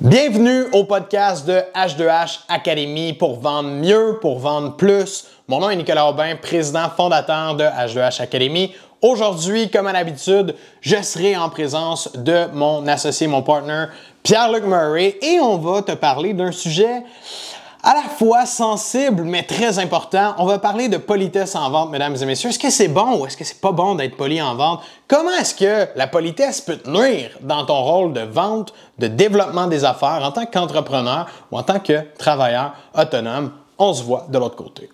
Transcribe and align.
Bienvenue 0.00 0.62
au 0.72 0.84
podcast 0.84 1.46
de 1.46 1.60
H2H 1.74 2.38
Academy 2.48 3.12
pour 3.12 3.38
vendre 3.38 3.68
mieux, 3.68 4.16
pour 4.22 4.38
vendre 4.38 4.74
plus. 4.74 5.26
Mon 5.46 5.60
nom 5.60 5.68
est 5.68 5.76
Nicolas 5.76 6.08
Aubin, 6.08 6.36
président 6.36 6.88
fondateur 6.88 7.54
de 7.54 7.64
H2H 7.64 8.22
Academy. 8.22 8.72
Aujourd'hui, 9.02 9.68
comme 9.68 9.86
à 9.86 9.92
l'habitude, 9.92 10.54
je 10.80 10.96
serai 11.02 11.36
en 11.36 11.50
présence 11.50 12.10
de 12.14 12.46
mon 12.54 12.86
associé, 12.86 13.26
mon 13.26 13.42
partner, 13.42 13.88
Pierre-Luc 14.22 14.64
Murray, 14.64 15.18
et 15.20 15.38
on 15.38 15.58
va 15.58 15.82
te 15.82 15.92
parler 15.92 16.32
d'un 16.32 16.50
sujet 16.50 17.02
à 17.82 17.94
la 17.94 18.02
fois 18.02 18.46
sensible 18.46 19.22
mais 19.22 19.42
très 19.42 19.78
important. 19.78 20.34
On 20.38 20.46
va 20.46 20.58
parler 20.58 20.88
de 20.88 20.96
politesse 20.96 21.54
en 21.54 21.70
vente, 21.70 21.90
mesdames 21.90 22.16
et 22.20 22.24
messieurs. 22.26 22.50
Est-ce 22.50 22.58
que 22.58 22.70
c'est 22.70 22.88
bon 22.88 23.18
ou 23.18 23.26
est-ce 23.26 23.36
que 23.36 23.44
c'est 23.44 23.60
pas 23.60 23.72
bon 23.72 23.94
d'être 23.94 24.16
poli 24.16 24.40
en 24.40 24.54
vente? 24.54 24.80
Comment 25.08 25.32
est-ce 25.32 25.54
que 25.54 25.88
la 25.96 26.06
politesse 26.06 26.60
peut 26.60 26.76
te 26.76 26.88
nuire 26.88 27.30
dans 27.40 27.64
ton 27.64 27.82
rôle 27.82 28.12
de 28.12 28.20
vente, 28.20 28.72
de 28.98 29.06
développement 29.06 29.66
des 29.66 29.84
affaires 29.84 30.22
en 30.22 30.32
tant 30.32 30.46
qu'entrepreneur 30.46 31.26
ou 31.50 31.58
en 31.58 31.62
tant 31.62 31.80
que 31.80 32.04
travailleur 32.18 32.74
autonome? 32.96 33.52
On 33.78 33.92
se 33.94 34.02
voit 34.02 34.26
de 34.28 34.38
l'autre 34.38 34.56
côté. 34.56 34.90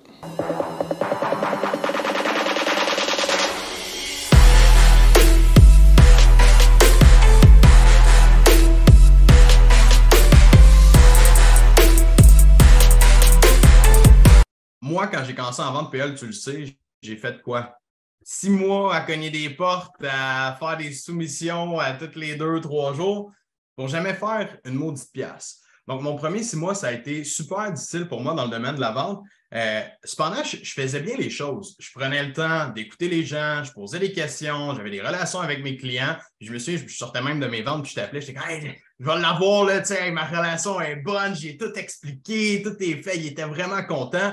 Moi, 14.97 15.09
quand 15.09 15.23
j'ai 15.25 15.35
commencé 15.35 15.61
en 15.61 15.73
vente 15.73 15.93
PL, 15.93 16.15
tu 16.15 16.25
le 16.25 16.33
sais, 16.33 16.75
j'ai 17.03 17.17
fait 17.19 17.43
quoi? 17.43 17.77
Six 18.23 18.49
mois 18.49 18.95
à 18.95 19.03
cogner 19.03 19.29
des 19.29 19.51
portes, 19.51 19.95
à 20.03 20.57
faire 20.59 20.79
des 20.79 20.91
soumissions 20.91 21.79
à 21.79 21.93
tous 21.93 22.19
les 22.19 22.37
deux, 22.37 22.63
trois 22.63 22.95
jours 22.95 23.31
pour 23.77 23.89
jamais 23.89 24.15
faire 24.15 24.57
une 24.65 24.77
maudite 24.77 25.13
pièce. 25.13 25.61
Donc, 25.87 26.01
mon 26.01 26.17
premier 26.17 26.43
six 26.43 26.57
mois, 26.57 26.75
ça 26.75 26.89
a 26.89 26.93
été 26.93 27.25
super 27.25 27.71
difficile 27.71 28.09
pour 28.09 28.23
moi 28.23 28.33
dans 28.33 28.47
le 28.47 28.51
domaine 28.51 28.75
de 28.75 28.81
la 28.81 28.93
vente. 28.93 29.23
Euh, 29.53 29.83
cependant, 30.03 30.43
je, 30.43 30.57
faisais 30.65 31.01
bien 31.01 31.19
les 31.19 31.29
choses. 31.29 31.77
Je 31.79 31.91
prenais 31.95 32.25
le 32.25 32.33
temps 32.33 32.71
d'écouter 32.71 33.11
les 33.11 33.23
gens, 33.23 33.63
je 33.65 33.73
posais 33.73 33.99
des 33.99 34.13
questions, 34.13 34.75
j'avais 34.75 34.91
des 34.91 35.03
relations 35.03 35.41
avec 35.41 35.63
mes 35.63 35.77
clients. 35.77 36.17
je 36.41 36.51
me 36.51 36.59
suis, 36.59 36.79
je 36.79 36.97
sortais 36.97 37.21
même 37.21 37.39
de 37.39 37.47
mes 37.47 37.61
ventes, 37.61 37.83
puis 37.83 37.91
je 37.91 37.97
t'appelais, 37.97 38.23
j'étais 38.23 38.33
comme, 38.33 38.49
hey, 38.49 38.81
je 38.99 39.05
vais 39.05 39.19
l'avoir, 39.21 39.67
là, 39.67 39.83
ma 40.11 40.25
relation 40.25 40.81
est 40.81 40.97
bonne, 40.97 41.37
j'ai 41.37 41.59
tout 41.59 41.73
expliqué, 41.75 42.63
tout 42.63 42.77
est 42.81 43.03
fait. 43.03 43.19
Il 43.19 43.27
était 43.27 43.45
vraiment 43.45 43.85
content. 43.85 44.33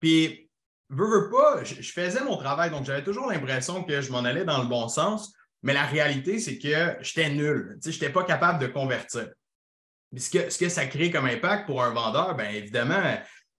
Puis, 0.00 0.48
veux, 0.88 1.06
veux 1.06 1.30
pas, 1.30 1.64
je, 1.64 1.92
faisais 1.92 2.22
mon 2.22 2.36
travail, 2.36 2.70
donc 2.70 2.84
j'avais 2.84 3.04
toujours 3.04 3.30
l'impression 3.30 3.84
que 3.84 4.00
je 4.00 4.10
m'en 4.10 4.24
allais 4.24 4.44
dans 4.44 4.62
le 4.62 4.68
bon 4.68 4.88
sens, 4.88 5.32
mais 5.62 5.72
la 5.72 5.84
réalité, 5.84 6.38
c'est 6.38 6.58
que 6.58 6.96
j'étais 7.00 7.30
nul. 7.30 7.78
Je 7.84 7.90
n'étais 7.90 8.10
pas 8.10 8.24
capable 8.24 8.60
de 8.60 8.66
convertir. 8.68 9.28
Ce 10.16 10.30
que, 10.30 10.50
ce 10.50 10.58
que 10.58 10.68
ça 10.68 10.86
crée 10.86 11.10
comme 11.10 11.26
impact 11.26 11.66
pour 11.66 11.82
un 11.82 11.90
vendeur, 11.90 12.34
bien 12.34 12.48
évidemment, 12.50 13.18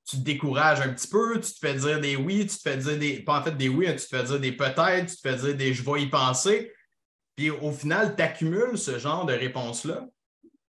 tu 0.09 0.17
te 0.17 0.21
décourages 0.23 0.81
un 0.81 0.89
petit 0.89 1.07
peu, 1.07 1.39
tu 1.39 1.53
te 1.53 1.59
fais 1.59 1.75
dire 1.75 1.99
des 1.99 2.15
oui, 2.15 2.47
tu 2.47 2.57
te 2.57 2.61
fais 2.61 2.77
dire 2.77 2.97
des. 2.97 3.19
Pas 3.23 3.39
en 3.39 3.43
fait 3.43 3.55
des 3.55 3.69
oui, 3.69 3.87
hein, 3.87 3.93
tu 3.93 4.07
te 4.07 4.17
fais 4.17 4.23
dire 4.23 4.39
des 4.39 4.51
peut-être, 4.51 5.05
tu 5.05 5.15
te 5.15 5.29
fais 5.29 5.35
dire 5.35 5.55
des 5.55 5.73
je 5.73 5.83
vais 5.83 6.01
y 6.01 6.07
penser. 6.07 6.73
Puis 7.35 7.51
au 7.51 7.71
final, 7.71 8.15
tu 8.15 8.23
accumules 8.23 8.77
ce 8.77 8.97
genre 8.97 9.25
de 9.25 9.33
réponses-là. 9.33 10.07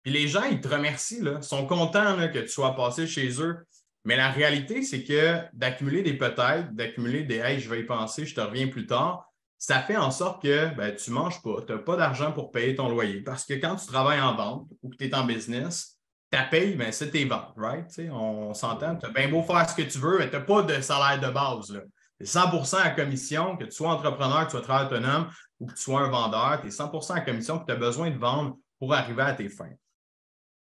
Puis 0.02 0.12
les 0.12 0.28
gens, 0.28 0.44
ils 0.44 0.60
te 0.60 0.68
remercient, 0.68 1.22
là, 1.22 1.42
sont 1.42 1.66
contents 1.66 2.16
que 2.28 2.38
tu 2.38 2.48
sois 2.48 2.76
passé 2.76 3.06
chez 3.06 3.40
eux. 3.40 3.56
Mais 4.04 4.16
la 4.16 4.30
réalité, 4.30 4.82
c'est 4.82 5.02
que 5.02 5.40
d'accumuler 5.52 6.02
des 6.02 6.14
peut-être, 6.14 6.74
d'accumuler 6.74 7.24
des 7.24 7.36
Hey, 7.36 7.60
je 7.60 7.70
vais 7.70 7.80
y 7.80 7.84
penser, 7.84 8.26
je 8.26 8.34
te 8.34 8.40
reviens 8.40 8.68
plus 8.68 8.86
tard, 8.86 9.26
ça 9.58 9.80
fait 9.80 9.96
en 9.96 10.10
sorte 10.10 10.42
que 10.42 10.74
ben, 10.74 10.94
tu 10.94 11.10
ne 11.10 11.14
manges 11.14 11.40
pas, 11.40 11.62
tu 11.66 11.72
n'as 11.72 11.78
pas 11.78 11.96
d'argent 11.96 12.32
pour 12.32 12.50
payer 12.50 12.74
ton 12.74 12.90
loyer. 12.90 13.22
Parce 13.22 13.46
que 13.46 13.54
quand 13.54 13.76
tu 13.76 13.86
travailles 13.86 14.20
en 14.20 14.36
vente 14.36 14.68
ou 14.82 14.90
que 14.90 14.96
tu 14.96 15.06
es 15.06 15.14
en 15.14 15.24
business, 15.24 15.98
ta 16.30 16.42
paye, 16.42 16.74
ben, 16.74 16.92
c'est 16.92 17.10
tes 17.10 17.24
ventes, 17.24 17.54
right? 17.56 17.86
on 18.10 18.52
s'entend, 18.52 18.96
tu 18.96 19.06
as 19.06 19.10
bien 19.10 19.28
beau 19.28 19.42
faire 19.42 19.68
ce 19.68 19.74
que 19.74 19.82
tu 19.82 19.98
veux, 19.98 20.18
mais 20.18 20.28
tu 20.28 20.36
n'as 20.36 20.42
pas 20.42 20.62
de 20.62 20.80
salaire 20.82 21.18
de 21.18 21.32
base. 21.32 21.82
Tu 22.18 22.24
es 22.24 22.26
100% 22.26 22.76
à 22.76 22.90
commission, 22.90 23.56
que 23.56 23.64
tu 23.64 23.72
sois 23.72 23.90
entrepreneur, 23.90 24.40
que 24.40 24.46
tu 24.46 24.50
sois 24.50 24.60
travailleur 24.60 24.92
autonome 24.92 25.30
ou 25.60 25.66
que 25.66 25.74
tu 25.74 25.82
sois 25.82 26.00
un 26.02 26.10
vendeur, 26.10 26.60
tu 26.60 26.66
es 26.66 26.70
100% 26.70 27.14
à 27.14 27.20
commission, 27.22 27.58
que 27.58 27.64
tu 27.64 27.72
as 27.72 27.76
besoin 27.76 28.10
de 28.10 28.18
vendre 28.18 28.58
pour 28.78 28.92
arriver 28.92 29.22
à 29.22 29.32
tes 29.32 29.48
fins. 29.48 29.72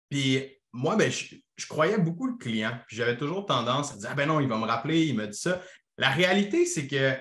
Puis 0.08 0.48
moi, 0.74 0.96
ben, 0.96 1.10
je, 1.10 1.66
croyais 1.68 1.98
beaucoup 1.98 2.26
le 2.26 2.36
client. 2.36 2.72
J'avais 2.88 3.16
toujours 3.16 3.46
tendance 3.46 3.92
à 3.92 3.96
dire 3.96 4.08
Ah 4.10 4.14
ben 4.14 4.26
non, 4.26 4.40
il 4.40 4.48
va 4.48 4.58
me 4.58 4.66
rappeler, 4.66 5.06
il 5.06 5.16
m'a 5.16 5.26
dit 5.26 5.38
ça. 5.38 5.62
La 5.96 6.10
réalité, 6.10 6.66
c'est 6.66 6.88
que, 6.88 7.14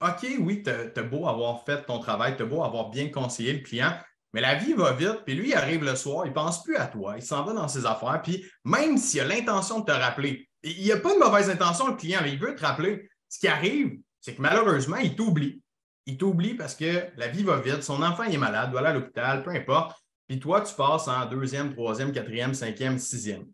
OK, 0.00 0.26
oui, 0.40 0.62
tu 0.62 0.70
as, 0.70 1.02
beau 1.02 1.28
avoir 1.28 1.64
fait 1.64 1.84
ton 1.84 1.98
travail, 1.98 2.36
tu 2.36 2.42
as 2.42 2.46
beau 2.46 2.64
avoir 2.64 2.88
bien 2.88 3.10
conseillé 3.10 3.52
le 3.52 3.60
client, 3.60 3.92
mais 4.32 4.40
la 4.40 4.54
vie 4.54 4.72
va 4.72 4.92
vite, 4.92 5.22
puis 5.26 5.34
lui, 5.34 5.50
il 5.50 5.54
arrive 5.54 5.84
le 5.84 5.96
soir, 5.96 6.24
il 6.24 6.30
ne 6.30 6.34
pense 6.34 6.62
plus 6.62 6.76
à 6.76 6.86
toi, 6.86 7.14
il 7.16 7.22
s'en 7.22 7.44
va 7.44 7.52
dans 7.52 7.68
ses 7.68 7.84
affaires, 7.84 8.22
puis 8.22 8.44
même 8.64 8.96
s'il 8.96 9.20
a 9.20 9.24
l'intention 9.24 9.80
de 9.80 9.84
te 9.84 9.92
rappeler, 9.92 10.48
il 10.62 10.82
n'y 10.82 10.92
a 10.92 10.96
pas 10.96 11.12
de 11.12 11.18
mauvaise 11.18 11.50
intention, 11.50 11.88
le 11.88 11.96
client, 11.96 12.20
mais 12.22 12.32
il 12.32 12.38
veut 12.38 12.54
te 12.54 12.64
rappeler. 12.64 13.10
Ce 13.28 13.38
qui 13.38 13.48
arrive, 13.48 13.98
c'est 14.20 14.34
que 14.34 14.42
malheureusement, 14.42 14.96
il 14.96 15.14
t'oublie. 15.14 15.62
Il 16.06 16.16
t'oublie 16.16 16.54
parce 16.54 16.74
que 16.74 17.04
la 17.16 17.28
vie 17.28 17.42
va 17.42 17.60
vite, 17.60 17.82
son 17.82 18.02
enfant 18.02 18.24
est 18.24 18.38
malade, 18.38 18.70
doit 18.70 18.80
aller 18.80 18.88
à 18.88 18.94
l'hôpital, 18.94 19.42
peu 19.42 19.50
importe. 19.50 19.94
Puis 20.28 20.38
toi, 20.38 20.60
tu 20.60 20.74
passes 20.74 21.08
en 21.08 21.24
deuxième, 21.26 21.72
troisième, 21.72 22.12
quatrième, 22.12 22.52
cinquième, 22.52 22.98
sixième. 22.98 23.46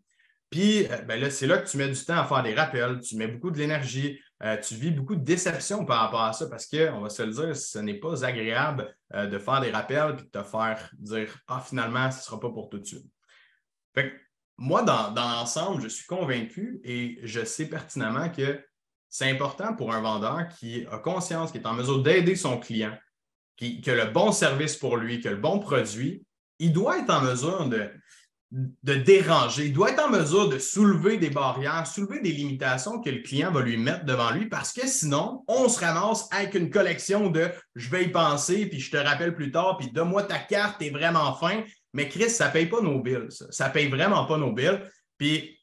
Puis 0.49 0.85
euh, 0.85 1.01
ben 1.03 1.19
là, 1.19 1.29
c'est 1.29 1.47
là 1.47 1.57
que 1.57 1.69
tu 1.69 1.77
mets 1.77 1.87
du 1.87 2.03
temps 2.03 2.17
à 2.17 2.25
faire 2.25 2.43
des 2.43 2.53
rappels, 2.53 2.99
tu 2.99 3.15
mets 3.15 3.27
beaucoup 3.27 3.49
de 3.49 3.57
l'énergie, 3.57 4.19
euh, 4.43 4.57
tu 4.57 4.75
vis 4.75 4.91
beaucoup 4.91 5.15
de 5.15 5.23
déception 5.23 5.85
par 5.85 6.01
rapport 6.01 6.23
à 6.23 6.33
ça 6.33 6.47
parce 6.47 6.67
qu'on 6.67 6.99
va 6.99 7.09
se 7.09 7.23
le 7.23 7.31
dire, 7.31 7.55
ce 7.55 7.79
n'est 7.79 7.99
pas 7.99 8.25
agréable 8.25 8.93
euh, 9.13 9.25
de 9.27 9.39
faire 9.39 9.61
des 9.61 9.71
rappels 9.71 10.15
et 10.19 10.21
de 10.21 10.27
te 10.27 10.43
faire 10.43 10.89
dire 10.99 11.35
Ah, 11.47 11.63
finalement, 11.65 12.11
ce 12.11 12.17
ne 12.17 12.23
sera 12.23 12.39
pas 12.39 12.49
pour 12.49 12.69
tout 12.69 12.77
de 12.77 12.85
suite. 12.85 13.05
Fait 13.93 14.11
que, 14.11 14.15
moi, 14.57 14.83
dans, 14.83 15.13
l'ensemble, 15.13 15.81
je 15.81 15.87
suis 15.87 16.05
convaincu 16.05 16.79
et 16.83 17.19
je 17.23 17.43
sais 17.43 17.67
pertinemment 17.67 18.29
que 18.29 18.61
c'est 19.09 19.29
important 19.29 19.73
pour 19.75 19.93
un 19.93 20.01
vendeur 20.01 20.49
qui 20.49 20.85
a 20.91 20.99
conscience, 20.99 21.51
qui 21.51 21.57
est 21.57 21.65
en 21.65 21.73
mesure 21.73 22.03
d'aider 22.03 22.35
son 22.35 22.59
client, 22.59 22.97
qui, 23.55 23.79
qui, 23.79 23.89
a 23.89 23.95
le 24.05 24.11
bon 24.11 24.31
service 24.33 24.75
pour 24.75 24.97
lui, 24.97 25.21
qui 25.21 25.27
a 25.27 25.31
le 25.31 25.37
bon 25.37 25.59
produit, 25.59 26.24
il 26.59 26.73
doit 26.73 26.99
être 26.99 27.09
en 27.09 27.21
mesure 27.21 27.67
de, 27.67 28.95
déranger, 28.95 29.65
il 29.65 29.73
doit 29.73 29.91
être 29.91 30.03
en 30.03 30.09
mesure 30.09 30.49
de 30.49 30.59
soulever 30.59 31.17
des 31.17 31.29
barrières, 31.29 31.85
soulever 31.87 32.21
des 32.21 32.31
limitations 32.31 33.01
que 33.01 33.09
le 33.09 33.21
client 33.21 33.51
va 33.51 33.61
lui 33.61 33.77
mettre 33.77 34.05
devant 34.05 34.31
lui 34.31 34.47
parce 34.47 34.71
que 34.71 34.87
sinon, 34.87 35.43
on 35.47 35.67
se 35.67 35.79
ramasse 35.79 36.27
avec 36.31 36.53
une 36.55 36.69
collection 36.69 37.29
de 37.29 37.49
je 37.75 37.89
vais 37.89 38.05
y 38.05 38.07
penser, 38.09 38.67
puis 38.67 38.79
je 38.79 38.91
te 38.91 38.97
rappelle 38.97 39.35
plus 39.35 39.51
tard, 39.51 39.77
puis 39.77 39.91
donne-moi 39.91 40.23
ta 40.23 40.39
carte, 40.39 40.79
t'es 40.79 40.89
vraiment 40.89 41.33
fin. 41.35 41.63
Mais 41.93 42.09
Chris, 42.09 42.29
ça 42.29 42.47
ne 42.47 42.53
paye 42.53 42.65
pas 42.67 42.81
nos 42.81 42.99
billes, 42.99 43.27
ça. 43.29 43.67
ne 43.67 43.73
paye 43.73 43.87
vraiment 43.87 44.25
pas 44.25 44.37
nos 44.37 44.51
billes. 44.51 44.81
Puis 45.17 45.57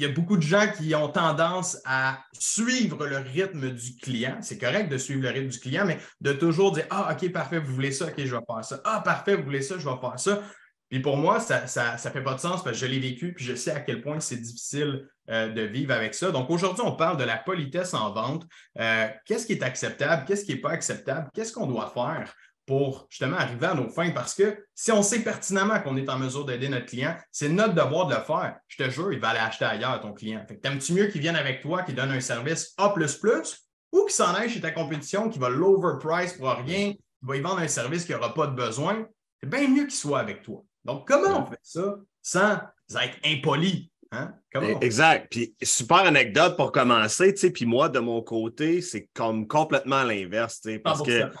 il 0.00 0.04
y 0.04 0.06
a 0.06 0.12
beaucoup 0.12 0.38
de 0.38 0.42
gens 0.42 0.66
qui 0.74 0.94
ont 0.94 1.08
tendance 1.08 1.76
à 1.84 2.20
suivre 2.32 3.06
le 3.06 3.18
rythme 3.18 3.68
du 3.68 3.96
client. 3.96 4.38
C'est 4.40 4.56
correct 4.56 4.88
de 4.90 4.96
suivre 4.96 5.20
le 5.20 5.28
rythme 5.28 5.48
du 5.48 5.60
client, 5.60 5.84
mais 5.84 5.98
de 6.22 6.32
toujours 6.32 6.72
dire 6.72 6.86
Ah, 6.88 7.12
OK, 7.12 7.30
parfait, 7.30 7.58
vous 7.58 7.74
voulez 7.74 7.92
ça, 7.92 8.06
OK, 8.06 8.14
je 8.16 8.34
vais 8.34 8.42
faire 8.46 8.64
ça. 8.64 8.80
Ah, 8.84 9.02
parfait, 9.04 9.36
vous 9.36 9.42
voulez 9.42 9.60
ça, 9.60 9.74
je 9.78 9.86
vais 9.86 10.00
faire 10.00 10.18
ça. 10.18 10.42
Puis 10.88 11.00
pour 11.00 11.18
moi, 11.18 11.38
ça 11.38 11.64
ne 11.64 11.98
fait 11.98 12.22
pas 12.22 12.32
de 12.32 12.40
sens 12.40 12.64
parce 12.64 12.80
que 12.80 12.86
je 12.86 12.90
l'ai 12.90 12.98
vécu, 12.98 13.34
puis 13.34 13.44
je 13.44 13.54
sais 13.54 13.72
à 13.72 13.80
quel 13.80 14.00
point 14.00 14.20
c'est 14.20 14.38
difficile 14.38 15.06
euh, 15.28 15.50
de 15.52 15.62
vivre 15.62 15.92
avec 15.92 16.14
ça. 16.14 16.30
Donc 16.30 16.48
aujourd'hui, 16.48 16.82
on 16.82 16.96
parle 16.96 17.18
de 17.18 17.24
la 17.24 17.36
politesse 17.36 17.92
en 17.92 18.10
vente. 18.14 18.46
Euh, 18.78 19.06
qu'est-ce 19.26 19.44
qui 19.44 19.52
est 19.52 19.62
acceptable? 19.62 20.24
Qu'est-ce 20.26 20.46
qui 20.46 20.54
n'est 20.54 20.60
pas 20.60 20.70
acceptable? 20.70 21.28
Qu'est-ce 21.34 21.52
qu'on 21.52 21.66
doit 21.66 21.92
faire? 21.94 22.34
Pour 22.70 23.08
justement 23.10 23.36
arriver 23.36 23.66
à 23.66 23.74
nos 23.74 23.88
fins. 23.88 24.12
Parce 24.12 24.32
que 24.32 24.64
si 24.76 24.92
on 24.92 25.02
sait 25.02 25.24
pertinemment 25.24 25.80
qu'on 25.80 25.96
est 25.96 26.08
en 26.08 26.16
mesure 26.16 26.44
d'aider 26.44 26.68
notre 26.68 26.86
client, 26.86 27.16
c'est 27.32 27.48
notre 27.48 27.74
devoir 27.74 28.06
de 28.06 28.14
le 28.14 28.20
faire. 28.20 28.54
Je 28.68 28.76
te 28.76 28.88
jure, 28.88 29.12
il 29.12 29.18
va 29.18 29.30
aller 29.30 29.40
acheter 29.40 29.64
ailleurs 29.64 30.00
ton 30.00 30.12
client. 30.12 30.46
T'aimes-tu 30.62 30.92
mieux 30.92 31.08
qu'il 31.08 31.20
vienne 31.20 31.34
avec 31.34 31.62
toi, 31.62 31.82
qu'il 31.82 31.96
donne 31.96 32.12
un 32.12 32.20
service 32.20 32.72
A 32.76 32.94
ou 32.94 34.04
qu'il 34.04 34.14
s'en 34.14 34.34
aille 34.34 34.48
chez 34.48 34.60
ta 34.60 34.70
compétition, 34.70 35.28
qui 35.28 35.40
va 35.40 35.48
l'overprice 35.48 36.34
pour 36.34 36.48
rien, 36.48 36.92
qui 36.92 37.00
va 37.22 37.36
y 37.36 37.40
vendre 37.40 37.58
un 37.58 37.66
service 37.66 38.04
qui 38.04 38.12
n'aura 38.12 38.32
pas 38.34 38.46
de 38.46 38.54
besoin? 38.54 39.04
C'est 39.42 39.50
bien 39.50 39.66
mieux 39.66 39.86
qu'il 39.86 39.90
soit 39.90 40.20
avec 40.20 40.44
toi. 40.44 40.62
Donc, 40.84 41.08
comment 41.08 41.42
on 41.42 41.46
fait 41.46 41.58
ça 41.64 41.96
sans 42.22 43.00
être 43.00 43.18
impoli? 43.24 43.90
Hein? 44.12 44.32
Exact. 44.80 45.26
Puis, 45.28 45.56
super 45.60 46.04
anecdote 46.04 46.56
pour 46.56 46.70
commencer. 46.70 47.34
Puis 47.52 47.66
moi, 47.66 47.88
de 47.88 47.98
mon 47.98 48.22
côté, 48.22 48.80
c'est 48.80 49.08
comme 49.12 49.48
complètement 49.48 50.04
l'inverse. 50.04 50.60
Parce 50.84 51.02
que 51.02 51.32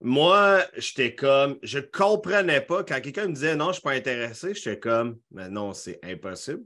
moi, 0.00 0.64
j'étais 0.76 1.14
comme, 1.14 1.58
je 1.62 1.80
comprenais 1.80 2.60
pas. 2.60 2.84
Quand 2.84 3.00
quelqu'un 3.00 3.28
me 3.28 3.32
disait 3.32 3.56
non, 3.56 3.66
je 3.66 3.68
ne 3.68 3.72
suis 3.74 3.82
pas 3.82 3.92
intéressé, 3.92 4.54
j'étais 4.54 4.78
comme, 4.78 5.18
mais 5.30 5.48
non, 5.48 5.72
c'est 5.72 5.98
impossible. 6.04 6.62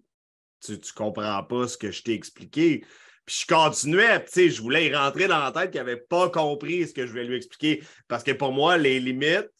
Tu 0.60 0.72
ne 0.72 0.94
comprends 0.94 1.42
pas 1.42 1.66
ce 1.66 1.78
que 1.78 1.90
je 1.90 2.02
t'ai 2.02 2.12
expliqué. 2.12 2.84
Puis 3.24 3.40
je 3.40 3.54
continuais, 3.54 4.24
tu 4.24 4.32
sais, 4.32 4.50
je 4.50 4.60
voulais 4.60 4.86
y 4.86 4.94
rentrer 4.94 5.28
dans 5.28 5.38
la 5.38 5.52
tête 5.52 5.70
qu'il 5.70 5.80
n'avait 5.80 5.96
pas 5.96 6.28
compris 6.28 6.88
ce 6.88 6.92
que 6.92 7.06
je 7.06 7.10
voulais 7.10 7.24
lui 7.24 7.36
expliquer. 7.36 7.82
Parce 8.06 8.22
que 8.22 8.32
pour 8.32 8.52
moi, 8.52 8.76
les 8.76 9.00
limites, 9.00 9.50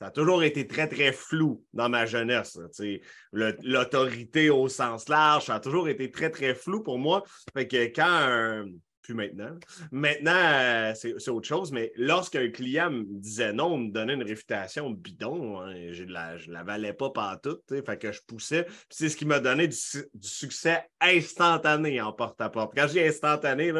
ça 0.00 0.08
a 0.08 0.10
toujours 0.10 0.42
été 0.42 0.66
très, 0.66 0.88
très 0.88 1.12
flou 1.12 1.64
dans 1.72 1.88
ma 1.88 2.06
jeunesse. 2.06 2.58
L'autorité 3.30 4.50
au 4.50 4.68
sens 4.68 5.08
large, 5.08 5.44
ça 5.44 5.56
a 5.56 5.60
toujours 5.60 5.88
été 5.88 6.10
très, 6.10 6.30
très 6.30 6.56
flou 6.56 6.82
pour 6.82 6.98
moi. 6.98 7.22
Fait 7.54 7.68
que 7.68 7.84
quand 7.94 8.02
un, 8.04 8.64
plus 9.02 9.14
maintenant. 9.14 9.58
Maintenant, 9.90 10.32
euh, 10.34 10.92
c'est 10.94 11.28
autre 11.30 11.46
chose, 11.46 11.72
mais 11.72 11.92
lorsqu'un 11.96 12.50
client 12.50 12.90
me 12.90 13.04
disait 13.04 13.52
non, 13.52 13.76
me 13.76 13.90
donnait 13.90 14.14
une 14.14 14.22
réfutation 14.22 14.90
bidon, 14.90 15.60
hein, 15.60 15.74
je 15.90 16.04
ne 16.04 16.12
la, 16.12 16.36
la, 16.48 16.62
valais 16.62 16.92
pas 16.92 17.10
partout, 17.10 17.58
fait 17.68 17.98
que 17.98 18.12
je 18.12 18.20
poussais. 18.26 18.66
C'est 18.88 19.08
ce 19.08 19.16
qui 19.16 19.26
m'a 19.26 19.40
donné 19.40 19.68
du, 19.68 19.76
succès 20.20 20.88
instantané 21.00 22.00
en 22.00 22.12
porte-à-porte. 22.12 22.72
Quand 22.74 22.86
je 22.86 22.92
dis 22.92 23.00
instantané, 23.00 23.72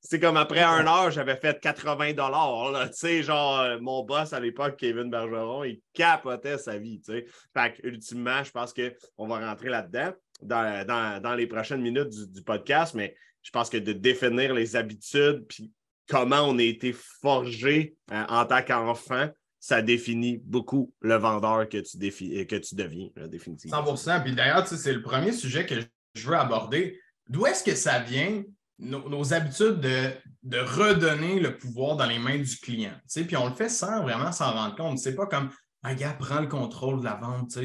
c'est 0.00 0.20
comme 0.20 0.36
après 0.36 0.62
un 0.62 0.86
heure, 0.86 1.10
j'avais 1.10 1.36
fait 1.36 1.60
80 1.60 2.12
dollars. 2.14 2.88
Tu 2.90 2.96
sais, 2.96 3.22
genre, 3.22 3.60
euh, 3.60 3.78
mon 3.80 4.04
boss 4.04 4.32
à 4.32 4.40
l'époque, 4.40 4.76
Kevin 4.76 5.10
Bergeron, 5.10 5.64
il 5.64 5.80
capotait 5.92 6.58
sa 6.58 6.78
vie. 6.78 7.00
Tu 7.00 7.12
sais. 7.12 7.26
Fait 7.54 7.72
que, 7.74 7.86
ultimement, 7.86 8.42
je 8.44 8.50
pense 8.50 8.72
qu'on 8.72 9.26
va 9.26 9.38
rentrer 9.38 9.68
là-dedans 9.68 10.12
dans, 10.42 11.34
les 11.36 11.46
prochaines 11.46 11.82
minutes 11.82 12.32
du 12.32 12.42
podcast, 12.42 12.94
mais 12.94 13.14
je 13.42 13.50
pense 13.50 13.70
que 13.70 13.76
de 13.76 13.92
définir 13.92 14.54
les 14.54 14.76
habitudes, 14.76 15.46
puis 15.48 15.72
comment 16.08 16.42
on 16.42 16.58
a 16.58 16.62
été 16.62 16.92
forgé 16.92 17.96
euh, 18.12 18.24
en 18.28 18.44
tant 18.44 18.62
qu'enfant, 18.62 19.28
ça 19.60 19.82
définit 19.82 20.40
beaucoup 20.44 20.92
le 21.00 21.16
vendeur 21.16 21.68
que 21.68 21.78
tu, 21.78 21.98
que 22.46 22.56
tu 22.56 22.74
deviens, 22.74 23.08
définitivement. 23.28 23.84
100% 23.84 24.22
Puis 24.22 24.34
d'ailleurs, 24.34 24.66
c'est 24.66 24.92
le 24.92 25.02
premier 25.02 25.32
sujet 25.32 25.66
que 25.66 25.74
je 26.14 26.28
veux 26.28 26.36
aborder. 26.36 26.98
D'où 27.28 27.46
est-ce 27.46 27.64
que 27.64 27.74
ça 27.74 27.98
vient, 27.98 28.42
nos, 28.78 29.34
habitudes 29.34 29.80
de, 29.80 30.58
redonner 30.58 31.40
le 31.40 31.56
pouvoir 31.56 31.96
dans 31.96 32.06
les 32.06 32.18
mains 32.18 32.38
du 32.38 32.56
client? 32.56 32.94
Puis 33.12 33.36
on 33.36 33.48
le 33.48 33.54
fait 33.54 33.68
sans 33.68 34.02
vraiment 34.02 34.32
s'en 34.32 34.52
rendre 34.52 34.76
compte. 34.76 34.98
C'est 34.98 35.16
pas 35.16 35.26
comme 35.26 35.50
un 35.82 35.94
gars 35.94 36.12
prend 36.12 36.40
le 36.40 36.46
contrôle 36.46 37.00
de 37.00 37.04
la 37.04 37.14
vente, 37.14 37.58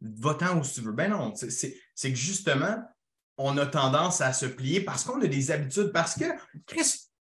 va-t'en 0.00 0.58
où 0.58 0.62
tu 0.62 0.80
veux. 0.82 0.92
Ben 0.92 1.10
non, 1.10 1.34
c'est 1.34 2.12
que 2.12 2.18
justement, 2.18 2.76
on 3.38 3.56
a 3.56 3.66
tendance 3.66 4.20
à 4.20 4.32
se 4.32 4.46
plier 4.46 4.80
parce 4.80 5.04
qu'on 5.04 5.20
a 5.22 5.26
des 5.26 5.50
habitudes, 5.50 5.92
parce 5.92 6.14
que, 6.14 6.24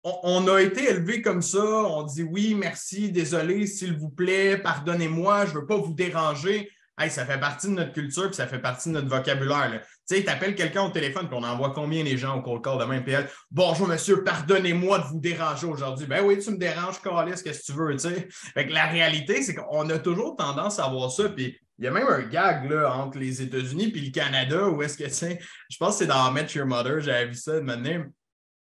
on, 0.04 0.48
a 0.48 0.62
été 0.62 0.90
élevé 0.90 1.22
comme 1.22 1.42
ça, 1.42 1.64
on 1.64 2.04
dit 2.04 2.24
oui, 2.24 2.56
merci, 2.56 3.12
désolé, 3.12 3.68
s'il 3.68 3.98
vous 3.98 4.10
plaît, 4.10 4.58
pardonnez-moi, 4.58 5.46
je 5.46 5.56
ne 5.56 5.60
veux 5.60 5.66
pas 5.66 5.78
vous 5.78 5.94
déranger. 5.94 6.72
Hey, 7.02 7.10
ça 7.10 7.26
fait 7.26 7.40
partie 7.40 7.68
de 7.68 7.72
notre 7.72 7.94
culture 7.94 8.26
puis 8.26 8.36
ça 8.36 8.46
fait 8.46 8.60
partie 8.60 8.90
de 8.90 8.96
notre 8.96 9.08
vocabulaire. 9.08 9.82
Tu 10.06 10.18
sais, 10.18 10.22
tu 10.22 10.30
appelles 10.30 10.54
quelqu'un 10.54 10.84
au 10.84 10.90
téléphone 10.90 11.30
puis 11.30 11.38
on 11.40 11.44
envoie 11.44 11.72
combien 11.74 12.04
les 12.04 12.18
gens 12.18 12.44
au 12.44 12.60
call 12.60 12.78
de 12.78 12.84
même 12.84 13.06
PL? 13.06 13.30
Bonjour 13.50 13.88
monsieur, 13.88 14.22
pardonnez-moi 14.22 15.00
de 15.00 15.04
vous 15.06 15.20
déranger 15.22 15.66
aujourd'hui. 15.66 16.08
Ben 16.08 16.26
oui, 16.26 16.40
tu 16.40 16.52
me 16.52 16.58
déranges, 16.58 17.02
Carlis, 17.02 17.42
qu'est-ce 17.42 17.62
que 17.62 17.66
tu 17.68 17.72
veux, 17.72 17.94
tu 17.94 18.00
sais? 18.00 18.28
Fait 18.30 18.68
que 18.68 18.74
la 18.74 18.88
réalité, 18.88 19.42
c'est 19.42 19.56
qu'on 19.56 19.90
a 19.90 19.98
toujours 19.98 20.36
tendance 20.36 20.78
à 20.78 20.90
voir 20.90 21.10
ça. 21.10 21.30
Puis 21.30 21.58
il 21.78 21.86
y 21.86 21.88
a 21.88 21.92
même 21.92 22.08
un 22.08 22.24
gag 22.24 22.70
là, 22.70 22.94
entre 22.94 23.18
les 23.18 23.42
États-Unis 23.42 23.94
et 23.96 24.00
le 24.02 24.12
Canada 24.12 24.68
où 24.68 24.82
est-ce 24.84 24.98
que, 24.98 25.06
tu 25.06 25.40
je 25.70 25.78
pense 25.78 25.94
que 25.94 26.00
c'est 26.00 26.08
dans 26.08 26.30
Met 26.34 26.48
Your 26.54 26.68
Mother, 26.68 27.00
j'avais 27.00 27.28
vu 27.28 27.36
ça 27.36 27.54
de 27.54 27.62
manière. 27.62 28.06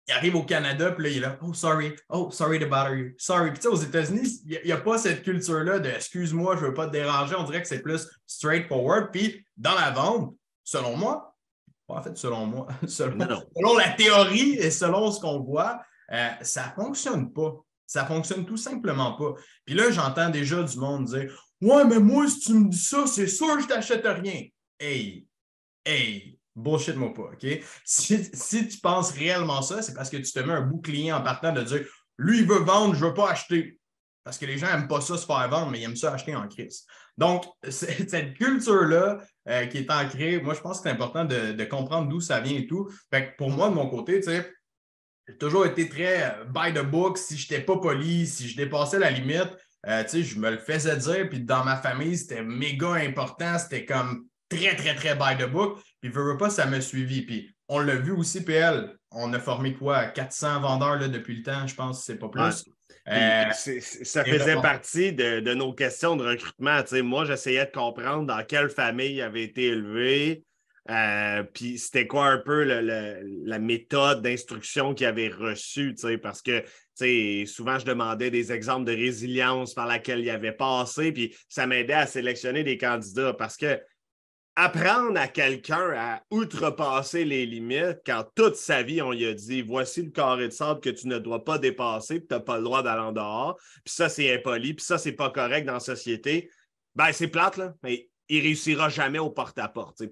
Il 0.09 0.15
arrive 0.15 0.37
au 0.37 0.45
Canada, 0.45 0.93
puis 0.93 1.05
là, 1.05 1.11
il 1.11 1.17
est 1.17 1.21
là, 1.21 1.39
oh, 1.43 1.53
sorry, 1.53 1.97
oh, 2.11 2.31
sorry 2.31 2.61
to 2.61 2.69
bother 2.69 2.95
you, 2.95 3.15
sorry. 3.19 3.51
Puis, 3.51 3.59
tu 3.59 3.63
sais, 3.63 3.69
aux 3.69 3.77
États-Unis, 3.77 4.41
il 4.47 4.61
n'y 4.65 4.73
a, 4.73 4.77
pas 4.77 4.99
cette 4.99 5.25
culture-là 5.25 5.81
de 5.81 5.89
excuse-moi, 5.89 6.57
je 6.57 6.63
ne 6.63 6.67
veux 6.67 6.75
pas 6.75 6.87
te 6.87 6.93
déranger. 6.93 7.35
On 7.37 7.43
dirait 7.43 7.61
que 7.61 7.69
c'est 7.69 7.83
plus 7.83 8.09
straightforward. 8.25 9.11
Puis, 9.11 9.45
dans 9.57 9.75
la 9.75 9.91
vente, 9.91 10.37
selon 10.63 10.97
moi, 10.97 11.37
en 11.89 12.03
fait, 12.03 12.17
selon 12.17 12.47
moi, 12.47 12.69
selon, 12.87 13.77
la 13.77 13.91
théorie 13.91 14.55
et 14.55 14.71
selon 14.71 15.11
ce 15.11 15.21
qu'on 15.21 15.41
voit, 15.41 15.81
euh, 16.13 16.29
ça 16.43 16.67
ne 16.77 16.83
fonctionne 16.83 17.33
pas. 17.33 17.55
Ça 17.87 18.03
ne 18.03 18.09
fonctionne 18.09 18.45
tout 18.45 18.57
simplement 18.57 19.17
pas. 19.17 19.35
Puis 19.65 19.75
là, 19.75 19.91
j'entends 19.91 20.31
déjà 20.31 20.63
du 20.63 20.77
monde 20.79 21.07
dire 21.07 21.33
Ouais, 21.61 21.85
mais 21.85 21.99
moi, 21.99 22.29
si 22.29 22.41
tu 22.41 22.55
me 22.55 22.69
dis 22.69 22.79
ça, 22.79 23.07
c'est 23.07 23.29
sûr 23.29 23.57
que 23.57 23.63
je 23.63 23.69
t'achète 23.69 24.05
rien. 24.05 24.43
Hey, 24.79 25.27
hey, 25.85 26.36
bullshit-moi 26.57 27.13
pas, 27.15 27.31
OK? 27.35 27.47
Si, 27.85 28.69
tu 28.69 28.79
penses 28.83 29.13
réellement 29.13 29.63
ça, 29.63 29.83
c'est 29.83 29.95
parce 29.95 30.11
que 30.11 30.17
tu 30.17 30.33
te 30.33 30.41
mets 30.41 30.55
un 30.55 30.63
bouclier 30.63 31.13
en 31.13 31.23
partant 31.23 31.53
de 31.53 31.63
dire 31.63 31.83
lui, 32.19 32.41
il 32.41 32.47
veut 32.47 32.61
vendre, 32.61 32.95
je 32.95 33.05
ne 33.05 33.09
veux 33.09 33.15
pas 33.15 33.31
acheter. 33.31 33.79
Parce 34.25 34.39
que 34.39 34.47
les 34.47 34.59
gens 34.59 34.67
n'aiment 34.67 34.89
pas 34.89 35.01
ça 35.01 35.17
se 35.17 35.27
faire 35.27 35.49
vendre, 35.49 35.71
mais 35.71 35.81
ils 35.81 35.85
aiment 35.85 35.97
ça 35.97 36.13
acheter 36.13 36.35
en 36.35 36.49
crise. 36.49 36.85
Donc, 37.17 37.45
cette 37.69 38.35
culture-là 38.35 39.19
euh, 39.49 39.67
qui 39.67 39.79
est 39.79 39.91
ancrée, 39.91 40.41
moi, 40.41 40.55
je 40.55 40.61
pense 40.61 40.79
que 40.79 40.85
c'est 40.85 40.91
important 40.91 41.25
de, 41.25 41.65
comprendre 41.65 42.09
d'où 42.09 42.21
ça 42.21 42.41
vient 42.41 42.59
et 42.59 42.67
tout. 42.67 42.91
Fait 43.13 43.29
que 43.29 43.37
pour 43.37 43.51
moi, 43.51 43.69
de 43.69 43.75
mon 43.75 43.89
côté, 43.89 44.21
tu 44.21 44.31
sais, 44.31 44.51
j'ai 45.29 45.37
toujours 45.37 45.67
été 45.67 45.89
très 45.89 46.25
euh, 46.25 46.45
by 46.45 46.73
the 46.73 46.85
book. 46.85 47.19
Si 47.19 47.37
je 47.37 47.53
n'étais 47.53 47.65
pas 47.65 47.77
poli, 47.77 48.27
si 48.27 48.49
je 48.49 48.57
dépassais 48.57 48.99
la 48.99 49.11
limite, 49.11 49.57
euh, 49.87 50.05
je 50.09 50.39
me 50.39 50.51
le 50.51 50.59
faisais 50.59 50.97
dire, 50.97 51.29
puis 51.29 51.41
dans 51.41 51.65
ma 51.65 51.77
famille, 51.77 52.17
c'était 52.17 52.43
méga 52.43 52.95
important, 52.95 53.59
c'était 53.59 53.85
comme 53.85 54.27
très, 54.49 54.77
très, 54.77 54.95
très 54.95 55.15
by 55.15 55.37
the 55.39 55.49
book. 55.49 55.81
Puis, 56.01 56.11
veux, 56.11 56.33
veux 56.33 56.37
pas, 56.37 56.51
ça 56.51 56.67
m'a 56.67 56.81
suivi. 56.81 57.23
Puis, 57.23 57.55
on 57.69 57.81
l'a 57.81 57.97
vu 57.97 58.13
aussi, 58.13 58.45
PL, 58.45 58.97
on 59.11 59.33
a 59.33 59.41
formé 59.41 59.75
quoi, 59.75 60.07
400 60.07 60.61
vendeurs 60.61 60.97
là, 60.97 61.09
depuis 61.09 61.37
le 61.37 61.43
temps, 61.43 61.67
je 61.67 61.75
pense, 61.75 62.05
c'est 62.05 62.19
pas 62.19 62.29
plus. 62.29 62.65
Euh, 63.09 63.51
ça 63.53 64.25
faisait 64.25 64.57
partie 64.57 65.13
de, 65.13 65.55
nos 65.55 65.73
questions 65.73 66.17
de 66.17 66.25
recrutement. 66.25 66.81
moi, 67.05 67.25
j'essayais 67.25 67.67
de 67.67 67.71
comprendre 67.71 68.27
dans 68.27 68.45
quelle 68.45 68.69
famille 68.69 69.21
avait 69.23 69.45
été 69.45 69.67
élevé, 69.67 70.45
euh, 70.91 71.43
puis 71.43 71.79
c'était 71.79 72.07
quoi 72.07 72.27
un 72.27 72.39
peu 72.39 72.63
la 72.65 73.59
méthode 73.59 74.23
d'instruction 74.23 74.95
qu'il 74.95 75.07
avait 75.07 75.29
reçue, 75.29 75.95
parce 76.23 76.43
que 76.43 76.65
souvent 77.47 77.79
je 77.79 77.85
demandais 77.85 78.31
des 78.31 78.53
exemples 78.53 78.85
de 78.85 78.93
résilience 78.93 79.75
par 79.75 79.87
laquelle 79.87 80.21
il 80.21 80.31
avait 80.31 80.53
passé, 80.53 81.13
puis 81.13 81.37
ça 81.49 81.67
m'aidait 81.67 81.93
à 81.93 82.07
sélectionner 82.07 82.65
des 82.65 82.79
candidats 82.79 83.35
parce 83.35 83.57
que 83.57 83.81
apprendre 84.57 85.19
à 85.21 85.29
quelqu'un 85.29 85.93
à 85.97 86.23
outrepasser 86.31 87.25
les 87.25 87.47
limites 87.47 88.01
quand 88.05 88.25
toute 88.35 88.57
sa 88.57 88.83
vie 88.83 89.03
on 89.03 89.13
lui 89.13 89.27
a 89.27 89.35
dit 89.35 89.63
voici 89.63 90.03
le 90.03 90.11
carré 90.11 90.49
de 90.49 90.53
sable 90.53 90.81
que 90.81 90.91
tu 90.91 91.09
ne 91.09 91.19
dois 91.19 91.45
pas 91.45 91.59
dépasser, 91.59 92.21
puis 92.21 92.29
tu 92.29 92.35
n'as 92.35 92.41
pas 92.41 92.57
le 92.57 92.65
droit 92.65 92.83
d'aller 92.83 93.03
en 93.03 93.13
dehors, 93.13 93.57
puis 93.85 93.95
ça 93.95 94.09
c'est 94.09 94.35
impoli, 94.35 94.75
puis 94.75 94.85
ça 94.85 94.97
c'est 94.99 95.13
pas 95.13 95.31
correct 95.31 95.67
dans 95.67 95.75
la 95.75 95.81
société, 95.81 96.51
ben 96.95 97.13
c'est 97.13 97.29
plate, 97.29 97.59
là, 97.59 97.75
mais 97.83 98.09
il 98.29 98.43
réussira 98.43 98.89
jamais 98.89 99.19
au 99.19 99.31
porte-à-porte. 99.31 100.03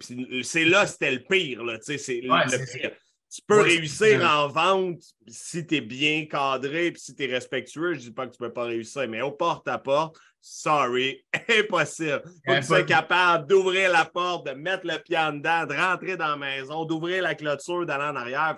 C'est 0.43 0.64
là, 0.64 0.87
c'était 0.87 1.11
le 1.11 1.25
pire. 1.25 1.64
Là, 1.64 1.79
c'est 1.81 1.96
le 1.96 2.79
pire. 2.79 2.93
Tu 3.35 3.41
peux 3.49 3.63
réussir 3.63 4.25
en 4.25 4.47
vente 4.47 5.03
si 5.27 5.67
tu 5.67 5.77
es 5.77 5.81
bien 5.81 6.25
cadré 6.27 6.87
et 6.87 6.95
si 6.95 7.17
tu 7.17 7.25
es 7.25 7.27
respectueux. 7.27 7.95
Je 7.95 7.99
ne 7.99 8.05
dis 8.05 8.11
pas 8.13 8.29
que 8.29 8.37
tu 8.37 8.41
ne 8.41 8.47
peux 8.47 8.53
pas 8.53 8.63
réussir, 8.63 9.09
mais 9.09 9.23
au 9.23 9.33
porte-à-porte, 9.33 10.17
sorry, 10.41 11.25
impossible. 11.49 12.23
Faut 12.47 12.53
que 12.53 12.61
tu 12.61 12.67
sois 12.67 12.85
capable 12.85 13.49
d'ouvrir 13.49 13.91
la 13.91 14.05
porte, 14.05 14.47
de 14.47 14.53
mettre 14.53 14.87
le 14.87 15.03
pied 15.03 15.19
en 15.19 15.33
dedans, 15.33 15.67
de 15.67 15.75
rentrer 15.75 16.17
dans 16.17 16.29
la 16.29 16.37
maison, 16.37 16.85
d'ouvrir 16.85 17.25
la 17.25 17.35
clôture, 17.35 17.85
d'aller 17.85 18.05
en 18.05 18.15
arrière. 18.15 18.57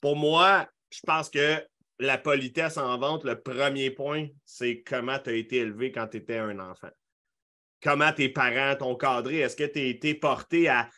pour 0.00 0.14
moi, 0.14 0.68
je 0.90 1.00
pense 1.04 1.28
que 1.28 1.60
la 1.98 2.18
politesse 2.18 2.76
en 2.76 2.96
vente, 2.98 3.24
le 3.24 3.40
premier 3.40 3.90
point, 3.90 4.28
c'est 4.44 4.80
comment 4.86 5.18
tu 5.18 5.30
as 5.30 5.34
été 5.34 5.56
élevé 5.56 5.90
quand 5.90 6.06
tu 6.06 6.18
étais 6.18 6.38
un 6.38 6.60
enfant 6.60 6.90
comment 7.82 8.12
tes 8.12 8.28
parents 8.28 8.76
t'ont 8.76 8.96
cadré? 8.96 9.38
Est-ce 9.38 9.56
que 9.56 9.64
tu 9.64 9.78
as 9.78 9.84
été 9.84 10.14
porté 10.14 10.68
à, 10.68 10.88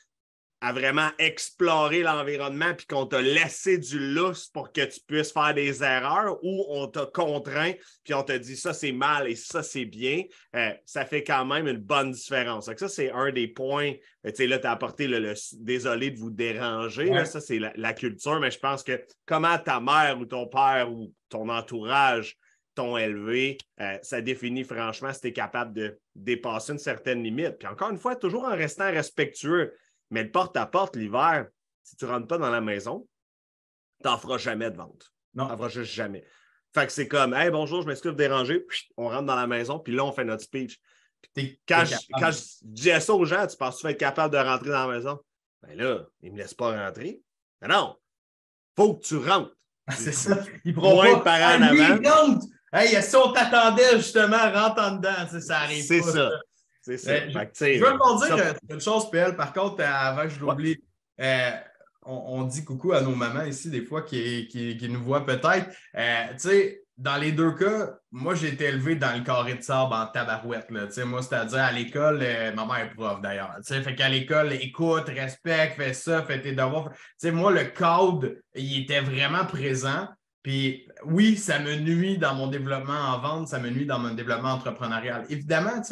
vraiment 0.60 1.08
explorer 1.18 2.02
l'environnement 2.02 2.74
puis 2.74 2.86
qu'on 2.86 3.06
t'a 3.06 3.22
laissé 3.22 3.78
du 3.78 3.98
lousse 3.98 4.48
pour 4.48 4.72
que 4.72 4.84
tu 4.84 5.00
puisses 5.06 5.32
faire 5.32 5.54
des 5.54 5.82
erreurs 5.82 6.38
ou 6.42 6.66
on 6.68 6.86
t'a 6.86 7.06
contraint 7.06 7.72
puis 8.04 8.12
on 8.12 8.22
t'a 8.22 8.38
dit 8.38 8.56
ça 8.56 8.74
c'est 8.74 8.92
mal 8.92 9.28
et 9.28 9.36
ça 9.36 9.62
c'est 9.62 9.86
bien? 9.86 10.22
Euh, 10.54 10.72
ça 10.84 11.06
fait 11.06 11.24
quand 11.24 11.46
même 11.46 11.66
une 11.66 11.78
bonne 11.78 12.10
différence. 12.12 12.66
Donc 12.66 12.78
ça, 12.78 12.88
c'est 12.88 13.10
un 13.10 13.32
des 13.32 13.48
points. 13.48 13.92
Euh, 14.26 14.30
tu 14.30 14.36
sais, 14.36 14.46
là, 14.46 14.58
tu 14.58 14.66
as 14.66 14.72
apporté 14.72 15.06
le, 15.06 15.34
désolé 15.58 16.10
de 16.10 16.18
vous 16.18 16.30
déranger. 16.30 17.24
ça, 17.24 17.40
c'est 17.40 17.58
la 17.58 17.92
culture, 17.94 18.38
mais 18.40 18.50
je 18.50 18.58
pense 18.58 18.82
que 18.82 19.02
comment 19.26 19.56
ta 19.58 19.80
mère 19.80 20.18
ou 20.18 20.26
ton 20.26 20.46
père 20.46 20.92
ou 20.92 21.14
ton 21.28 21.48
entourage 21.48 22.36
ton 22.74 22.96
élevé, 22.96 23.58
euh, 23.80 23.98
ça 24.02 24.20
définit 24.20 24.64
franchement 24.64 25.12
si 25.12 25.20
tu 25.20 25.26
es 25.28 25.32
capable 25.32 25.72
de 25.74 25.98
dépasser 26.14 26.72
une 26.72 26.78
certaine 26.78 27.22
limite. 27.22 27.58
Puis 27.58 27.68
encore 27.68 27.90
une 27.90 27.98
fois, 27.98 28.16
toujours 28.16 28.44
en 28.44 28.56
restant 28.56 28.90
respectueux. 28.90 29.74
Mais 30.10 30.24
le 30.24 30.30
porte-à-porte 30.30 30.96
l'hiver, 30.96 31.46
si 31.82 31.96
tu 31.96 32.04
ne 32.04 32.10
rentres 32.10 32.26
pas 32.26 32.38
dans 32.38 32.50
la 32.50 32.60
maison, 32.60 33.08
tu 34.02 34.08
n'en 34.08 34.18
feras 34.18 34.38
jamais 34.38 34.70
de 34.70 34.76
vente. 34.76 35.12
Non. 35.34 35.44
Tu 35.44 35.50
n'en 35.50 35.56
feras 35.56 35.68
juste 35.68 35.92
jamais. 35.92 36.24
Fait 36.74 36.86
que 36.86 36.92
c'est 36.92 37.08
comme 37.08 37.34
Hey, 37.34 37.50
bonjour, 37.50 37.82
je 37.82 37.86
m'excuse 37.86 38.12
de 38.12 38.16
déranger. 38.16 38.64
on 38.96 39.08
rentre 39.08 39.26
dans 39.26 39.36
la 39.36 39.46
maison, 39.46 39.78
puis 39.78 39.94
là, 39.94 40.04
on 40.04 40.12
fait 40.12 40.24
notre 40.24 40.42
speech. 40.42 40.80
quand, 41.36 41.84
je, 41.84 41.96
quand, 42.18 42.30
je, 42.30 42.40
dis 42.62 42.90
ça 43.00 43.14
aux 43.14 43.24
gens, 43.24 43.46
tu 43.46 43.56
penses 43.56 43.76
que 43.76 43.80
tu 43.80 43.86
vas 43.86 43.90
être 43.92 43.98
capable 43.98 44.34
de 44.34 44.38
rentrer 44.38 44.70
dans 44.70 44.86
la 44.86 44.96
maison? 44.96 45.20
Ben 45.62 45.76
là, 45.76 46.06
ils 46.22 46.30
ne 46.30 46.36
me 46.36 46.38
laissent 46.38 46.54
pas 46.54 46.86
rentrer. 46.86 47.20
Ben 47.60 47.68
non, 47.68 47.96
faut 48.76 48.96
que 48.96 49.04
tu 49.04 49.16
rentres. 49.16 49.54
c'est 49.90 50.12
ça. 50.12 50.42
Ils 50.64 50.74
pourront 50.74 51.20
pas. 51.20 51.58
en 51.58 51.62
avant. 51.62 52.38
Hey, 52.72 53.02
si 53.02 53.16
on 53.16 53.32
t'attendait 53.32 53.96
justement, 53.96 54.50
rentre 54.52 54.80
en 54.80 54.92
dedans, 54.92 55.40
ça 55.40 55.58
arrive. 55.58 55.82
C'est 55.84 56.02
ça. 56.02 56.30
C'est 56.82 56.96
ça. 56.96 57.28
je, 57.28 57.34
veux 57.34 58.36
dire 58.36 58.54
une 58.70 58.80
chose, 58.80 59.10
PL, 59.10 59.36
par 59.36 59.52
contre, 59.52 59.82
avant 59.84 60.22
que 60.22 60.30
je 60.30 60.40
l'oublie, 60.40 60.82
euh, 61.20 61.50
on, 62.02 62.44
dit 62.44 62.64
coucou 62.64 62.92
à 62.92 63.02
nos 63.02 63.14
mamans 63.14 63.44
ici, 63.44 63.70
des 63.70 63.84
fois, 63.84 64.02
qui, 64.02 64.48
qui, 64.48 64.88
nous 64.88 65.02
voient 65.02 65.26
peut-être. 65.26 65.68
Euh, 65.96 66.26
tu 66.32 66.38
sais, 66.38 66.82
dans 66.96 67.16
les 67.16 67.32
deux 67.32 67.52
cas, 67.52 67.94
moi, 68.10 68.34
j'ai 68.34 68.48
été 68.48 68.64
élevé 68.64 68.94
dans 68.94 69.16
le 69.16 69.22
carré 69.22 69.54
de 69.54 69.62
sable 69.62 69.92
en 69.92 70.06
tabarouette. 70.06 70.70
Là. 70.70 70.86
Moi, 71.04 71.22
c'est-à-dire 71.22 71.60
à 71.60 71.72
l'école, 71.72 72.20
euh, 72.22 72.52
ma 72.54 72.66
mère 72.66 72.86
est 72.86 72.94
prof 72.94 73.20
d'ailleurs. 73.20 73.56
Fait 73.64 73.94
qu'à 73.94 74.08
l'école, 74.08 74.52
écoute, 74.52 75.08
respecte, 75.08 75.76
fais 75.76 75.94
ça, 75.94 76.22
fais 76.22 76.40
tes 76.40 76.52
devoirs. 76.52 76.90
moi, 77.24 77.52
le 77.52 77.64
code, 77.64 78.40
il 78.54 78.82
était 78.82 79.00
vraiment 79.00 79.46
présent. 79.46 80.08
Puis 80.42 80.88
oui, 81.04 81.36
ça 81.36 81.58
me 81.58 81.76
nuit 81.76 82.18
dans 82.18 82.34
mon 82.34 82.48
développement 82.48 82.92
en 82.92 83.18
vente, 83.18 83.48
ça 83.48 83.58
me 83.58 83.70
nuit 83.70 83.86
dans 83.86 83.98
mon 83.98 84.14
développement 84.14 84.52
entrepreneurial. 84.52 85.26
Évidemment, 85.28 85.82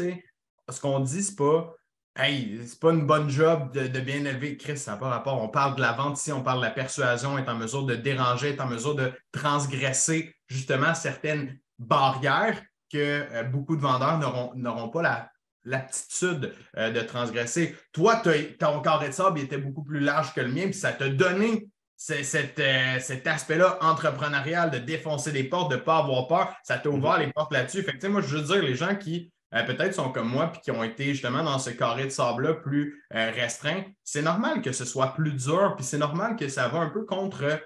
ce 0.70 0.80
qu'on 0.80 1.00
dit, 1.00 1.22
c'est 1.22 1.36
pas 1.36 1.74
Hey, 2.20 2.58
c'est 2.66 2.80
pas 2.80 2.90
une 2.90 3.06
bonne 3.06 3.30
job 3.30 3.70
de, 3.72 4.00
bien 4.00 4.24
élever. 4.24 4.56
Chris, 4.56 4.76
ça 4.76 4.90
n'a 4.90 4.96
pas 4.96 5.08
rapport. 5.08 5.40
On 5.40 5.48
parle 5.48 5.76
de 5.76 5.80
la 5.80 5.92
vente 5.92 6.18
ici, 6.18 6.32
on 6.32 6.42
parle 6.42 6.58
de 6.58 6.64
la 6.64 6.72
persuasion, 6.72 7.38
est 7.38 7.48
en 7.48 7.54
mesure 7.54 7.84
de 7.84 7.94
déranger, 7.94 8.48
est 8.48 8.60
en 8.60 8.66
mesure 8.66 8.96
de 8.96 9.12
transgresser 9.30 10.34
justement 10.48 10.94
certaines 10.94 11.60
barrières 11.78 12.60
que 12.92 13.24
euh, 13.32 13.44
beaucoup 13.44 13.76
de 13.76 13.82
vendeurs 13.82 14.18
n'auront 14.56 14.88
pas 14.88 15.30
l'aptitude 15.62 16.52
euh, 16.76 16.90
de 16.90 17.00
transgresser. 17.02 17.76
Toi, 17.92 18.20
ton 18.58 18.80
carré 18.80 19.10
de 19.10 19.14
sable 19.14 19.38
était 19.38 19.58
beaucoup 19.58 19.84
plus 19.84 20.00
large 20.00 20.34
que 20.34 20.40
le 20.40 20.48
mien, 20.48 20.64
puis 20.64 20.74
ça 20.74 20.90
t'a 20.90 21.08
donné 21.08 21.68
cet, 21.96 22.58
euh, 22.58 22.98
cet 22.98 23.28
aspect-là 23.28 23.78
entrepreneurial 23.80 24.72
de 24.72 24.78
défoncer 24.78 25.30
des 25.30 25.44
portes, 25.44 25.70
de 25.70 25.76
ne 25.76 25.80
pas 25.82 25.98
avoir 25.98 26.26
peur. 26.26 26.52
Ça 26.64 26.78
t'a 26.78 26.90
ouvert 26.90 27.18
les 27.18 27.32
portes 27.32 27.52
là-dessus. 27.52 27.84
Fait 27.84 28.08
moi, 28.08 28.22
je 28.22 28.36
veux 28.36 28.42
dire, 28.42 28.62
les 28.62 28.74
gens 28.74 28.96
qui 28.96 29.30
euh, 29.54 29.62
peut-être 29.62 29.94
sont 29.94 30.12
comme 30.12 30.28
moi 30.28 30.48
puis 30.52 30.60
qui 30.60 30.70
ont 30.70 30.84
été 30.84 31.12
justement 31.12 31.42
dans 31.42 31.58
ce 31.58 31.70
carré 31.70 32.04
de 32.04 32.10
sable-là 32.10 32.54
plus 32.54 33.02
euh, 33.14 33.30
restreint, 33.30 33.84
c'est 34.04 34.22
normal 34.22 34.60
que 34.60 34.72
ce 34.72 34.84
soit 34.84 35.14
plus 35.14 35.32
dur, 35.32 35.74
puis 35.76 35.84
c'est 35.84 35.98
normal 35.98 36.36
que 36.36 36.48
ça 36.48 36.68
va 36.68 36.78
un 36.80 36.90
peu 36.90 37.04
contre 37.04 37.60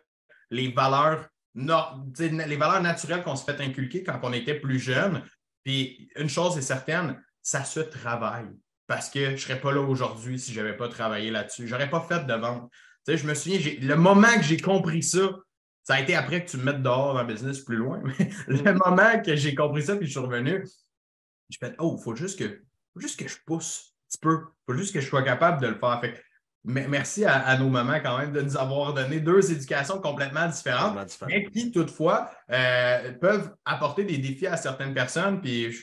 les 0.51 0.71
valeurs, 0.71 1.29
les 1.55 2.57
valeurs 2.57 2.83
naturelles 2.83 3.23
qu'on 3.23 3.37
se 3.37 3.45
fait 3.45 3.61
inculquer 3.61 4.05
quand 4.05 4.21
on 4.23 4.33
était 4.33 4.55
plus 4.55 4.79
jeune. 4.79 5.23
Puis 5.65 6.09
une 6.17 6.29
chose 6.29 6.57
est 6.57 6.63
certaine, 6.63 7.21
ça 7.43 7.65
se 7.65 7.81
travaille. 7.81 8.49
Parce 8.87 9.09
que 9.11 9.25
je 9.27 9.31
ne 9.31 9.37
serais 9.37 9.61
pas 9.61 9.73
là 9.73 9.81
aujourd'hui 9.81 10.39
si 10.39 10.53
je 10.53 10.61
n'avais 10.61 10.77
pas 10.77 10.89
travaillé 10.89 11.31
là-dessus. 11.31 11.67
Je 11.67 11.73
n'aurais 11.73 11.91
pas 11.91 12.01
fait 12.01 12.27
de 12.27 12.35
vente. 12.35 12.71
je 13.09 13.27
me 13.27 13.35
souviens, 13.35 13.59
le 13.81 13.95
moment 13.95 14.35
que 14.37 14.43
j'ai 14.43 14.59
compris 14.59 15.03
ça, 15.03 15.31
ça 15.85 15.95
a 15.95 16.01
été 16.01 16.15
après 16.15 16.45
que 16.45 16.51
tu 16.51 16.59
me 16.59 16.65
mettes 16.65 16.83
dehors 16.83 17.15
dans 17.15 17.23
le 17.23 17.33
business 17.33 17.61
plus 17.61 17.77
loin. 17.77 18.01
Mais 18.05 18.31
le 18.47 18.73
moment 18.75 19.21
que 19.25 19.35
j'ai 19.35 19.55
compris 19.55 19.83
ça, 19.83 19.97
puis 19.97 20.07
je 20.07 20.13
suis 20.13 20.21
revenu, 20.21 20.65
je 21.53 21.59
fais 21.59 21.75
Oh, 21.79 21.97
il 21.99 22.03
faut 22.03 22.15
juste 22.15 22.39
que, 22.39 22.63
juste 22.97 23.19
que 23.19 23.29
je 23.29 23.37
pousse 23.47 23.95
un 23.95 24.09
petit 24.09 24.19
peu. 24.19 24.39
Il 24.69 24.73
faut 24.73 24.79
juste 24.79 24.95
que 24.95 25.01
je 25.01 25.09
sois 25.09 25.23
capable 25.23 25.61
de 25.61 25.69
le 25.69 25.79
faire. 25.79 26.01
Fait, 26.01 26.23
merci 26.65 27.25
à, 27.25 27.57
nos 27.59 27.69
mamans 27.69 28.01
quand 28.01 28.19
même 28.19 28.33
de 28.33 28.41
nous 28.41 28.57
avoir 28.57 28.95
donné 28.95 29.21
deux 29.21 29.51
éducations 29.51 30.01
complètement 30.01 30.49
différentes, 30.49 30.99
mais 31.27 31.45
qui 31.47 31.71
toutefois 31.73 32.31
euh, 32.51 33.13
peuvent 33.15 33.55
apporter 33.65 34.05
des 34.05 34.19
défis 34.19 34.47
à 34.47 34.57
certaines 34.57 34.95
personnes. 34.95 35.41
Puis 35.41 35.73
je, 35.73 35.83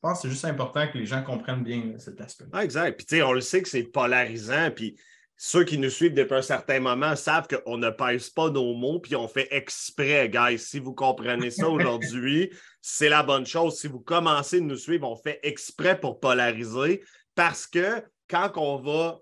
pense 0.00 0.18
que 0.18 0.22
c'est 0.22 0.32
juste 0.32 0.44
important 0.44 0.86
que 0.86 0.98
les 0.98 1.06
gens 1.06 1.22
comprennent 1.22 1.64
bien 1.64 1.94
cet 1.98 2.20
aspect. 2.20 2.44
Ah, 2.52 2.64
exact. 2.64 2.96
Puis 2.96 3.06
tu 3.06 3.16
sais, 3.16 3.22
on 3.22 3.32
le 3.32 3.40
sait 3.40 3.62
que 3.62 3.68
c'est 3.68 3.84
polarisant. 3.84 4.70
Puis 4.70 4.96
ceux 5.36 5.64
qui 5.64 5.78
nous 5.78 5.90
suivent 5.90 6.14
depuis 6.14 6.36
un 6.36 6.42
certain 6.42 6.80
moment 6.80 7.16
savent 7.16 7.48
qu'on 7.48 7.76
ne 7.76 7.90
pèse 7.90 8.30
pas 8.30 8.50
nos 8.50 8.74
mots, 8.74 9.00
puis 9.00 9.16
on 9.16 9.28
fait 9.28 9.48
exprès, 9.50 10.28
guys. 10.28 10.58
Si 10.58 10.78
vous 10.78 10.94
comprenez 10.94 11.50
ça 11.50 11.68
aujourd'hui, 11.70 12.52
c'est 12.80 13.08
la 13.08 13.22
bonne 13.22 13.46
chose. 13.46 13.78
Si 13.78 13.88
vous 13.88 14.00
commencez 14.00 14.60
de 14.60 14.66
nous 14.66 14.76
suivre, 14.76 15.10
on 15.10 15.16
fait 15.16 15.40
exprès 15.42 15.98
pour 15.98 16.20
polariser 16.20 17.02
parce 17.34 17.66
que 17.66 18.02
quand 18.28 18.52
on 18.56 18.78
va 18.78 19.20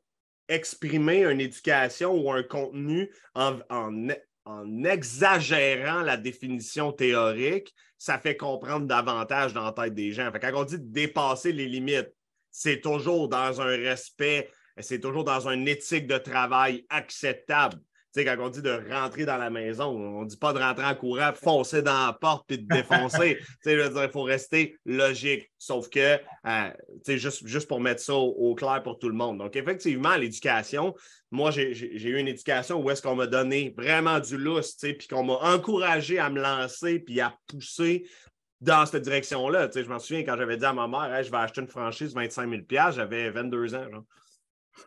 exprimer 0.49 1.25
une 1.25 1.40
éducation 1.40 2.14
ou 2.14 2.31
un 2.31 2.42
contenu 2.42 3.11
en, 3.35 3.59
exagérant 4.85 6.02
la 6.02 6.16
définition 6.16 6.92
théorique, 6.92 7.75
ça 7.97 8.19
fait 8.19 8.37
comprendre 8.37 8.87
davantage 8.87 9.54
dans 9.54 9.64
la 9.64 9.73
tête 9.73 9.95
des 9.95 10.12
gens. 10.12 10.31
Fait 10.33 10.40
quand 10.40 10.52
on 10.54 10.64
dit 10.64 10.78
dépasser 10.78 11.52
les 11.52 11.66
limites, 11.66 12.12
c'est 12.50 12.81
toujours 12.81 13.28
dans 13.28 13.61
un 13.61 13.76
respect 13.76 14.50
c'est 14.78 15.00
toujours 15.00 15.24
dans 15.24 15.48
une 15.48 15.68
éthique 15.68 16.06
de 16.06 16.18
travail 16.18 16.84
acceptable. 16.88 17.78
Tu 18.14 18.20
sais, 18.20 18.26
quand 18.26 18.36
on 18.44 18.50
dit 18.50 18.60
de 18.60 18.92
rentrer 18.92 19.24
dans 19.24 19.38
la 19.38 19.48
maison, 19.48 19.86
on 19.86 20.22
ne 20.24 20.28
dit 20.28 20.36
pas 20.36 20.52
de 20.52 20.58
rentrer 20.58 20.84
en 20.84 20.94
courant, 20.94 21.32
foncer 21.32 21.80
dans 21.80 22.08
la 22.08 22.12
porte 22.12 22.44
puis 22.46 22.58
de 22.58 22.66
défoncer. 22.66 23.38
tu 23.40 23.44
sais, 23.62 23.78
je 23.78 23.82
veux 23.82 23.88
dire, 23.88 24.04
il 24.04 24.10
faut 24.10 24.22
rester 24.22 24.76
logique. 24.84 25.50
Sauf 25.56 25.88
que, 25.88 25.98
euh, 25.98 26.70
tu 26.76 27.00
sais, 27.04 27.18
juste, 27.18 27.46
juste 27.46 27.66
pour 27.66 27.80
mettre 27.80 28.02
ça 28.02 28.14
au, 28.14 28.54
clair 28.54 28.82
pour 28.82 28.98
tout 28.98 29.08
le 29.08 29.14
monde. 29.14 29.38
Donc, 29.38 29.56
effectivement, 29.56 30.14
l'éducation, 30.16 30.94
moi, 31.30 31.50
j'ai 31.50 31.72
eu 31.72 32.18
une 32.18 32.28
éducation 32.28 32.82
où 32.82 32.90
est-ce 32.90 33.00
qu'on 33.00 33.16
m'a 33.16 33.26
donné 33.26 33.72
vraiment 33.74 34.20
du 34.20 34.36
lousse, 34.36 34.76
tu 34.76 34.88
sais, 34.88 34.92
puis 34.92 35.08
qu'on 35.08 35.24
m'a 35.24 35.54
encouragé 35.54 36.18
à 36.18 36.28
me 36.28 36.38
lancer 36.38 36.98
puis 36.98 37.18
à 37.18 37.34
pousser 37.46 38.06
dans 38.60 38.84
cette 38.84 39.04
direction-là. 39.04 39.68
Tu 39.68 39.78
sais, 39.78 39.84
je 39.84 39.88
m'en 39.88 39.98
souviens 39.98 40.22
quand 40.22 40.36
j'avais 40.36 40.58
dit 40.58 40.66
à 40.66 40.74
ma 40.74 40.86
mère, 40.86 41.22
je 41.22 41.30
vais 41.30 41.38
acheter 41.38 41.62
une 41.62 41.68
franchise 41.68 42.14
25 42.14 42.50
000 42.50 42.92
j'avais 42.92 43.30
22 43.30 43.74
ans. 43.74 43.90
Genre. 43.90 44.04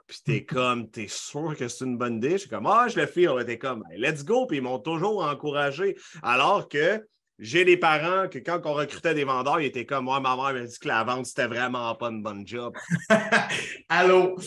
Puis 0.07 0.19
t'es 0.23 0.45
comme, 0.45 0.89
t'es 0.89 1.07
sûr 1.07 1.55
que 1.57 1.67
c'est 1.67 1.85
une 1.85 1.97
bonne 1.97 2.17
idée? 2.17 2.31
Je 2.31 2.37
suis 2.37 2.49
comme, 2.49 2.67
ah, 2.67 2.87
je 2.87 2.99
le 2.99 3.05
fais. 3.05 3.27
T'es 3.45 3.57
comme, 3.57 3.83
let's 3.95 4.23
go. 4.23 4.45
Puis 4.45 4.57
ils 4.57 4.63
m'ont 4.63 4.79
toujours 4.79 5.23
encouragé. 5.23 5.95
Alors 6.21 6.67
que 6.67 7.03
j'ai 7.37 7.65
des 7.65 7.75
parents 7.75 8.29
que 8.29 8.39
quand 8.39 8.61
on 8.65 8.73
recrutait 8.73 9.13
des 9.13 9.25
vendeurs, 9.25 9.59
ils 9.59 9.65
étaient 9.65 9.85
comme, 9.85 10.05
moi, 10.05 10.19
ma 10.19 10.35
mère 10.35 10.53
m'a 10.53 10.65
dit 10.65 10.79
que 10.79 10.87
la 10.87 11.03
vente, 11.03 11.25
c'était 11.25 11.47
vraiment 11.47 11.93
pas 11.95 12.07
une 12.07 12.23
bonne 12.23 12.47
job. 12.47 12.73
Allô? 13.89 14.37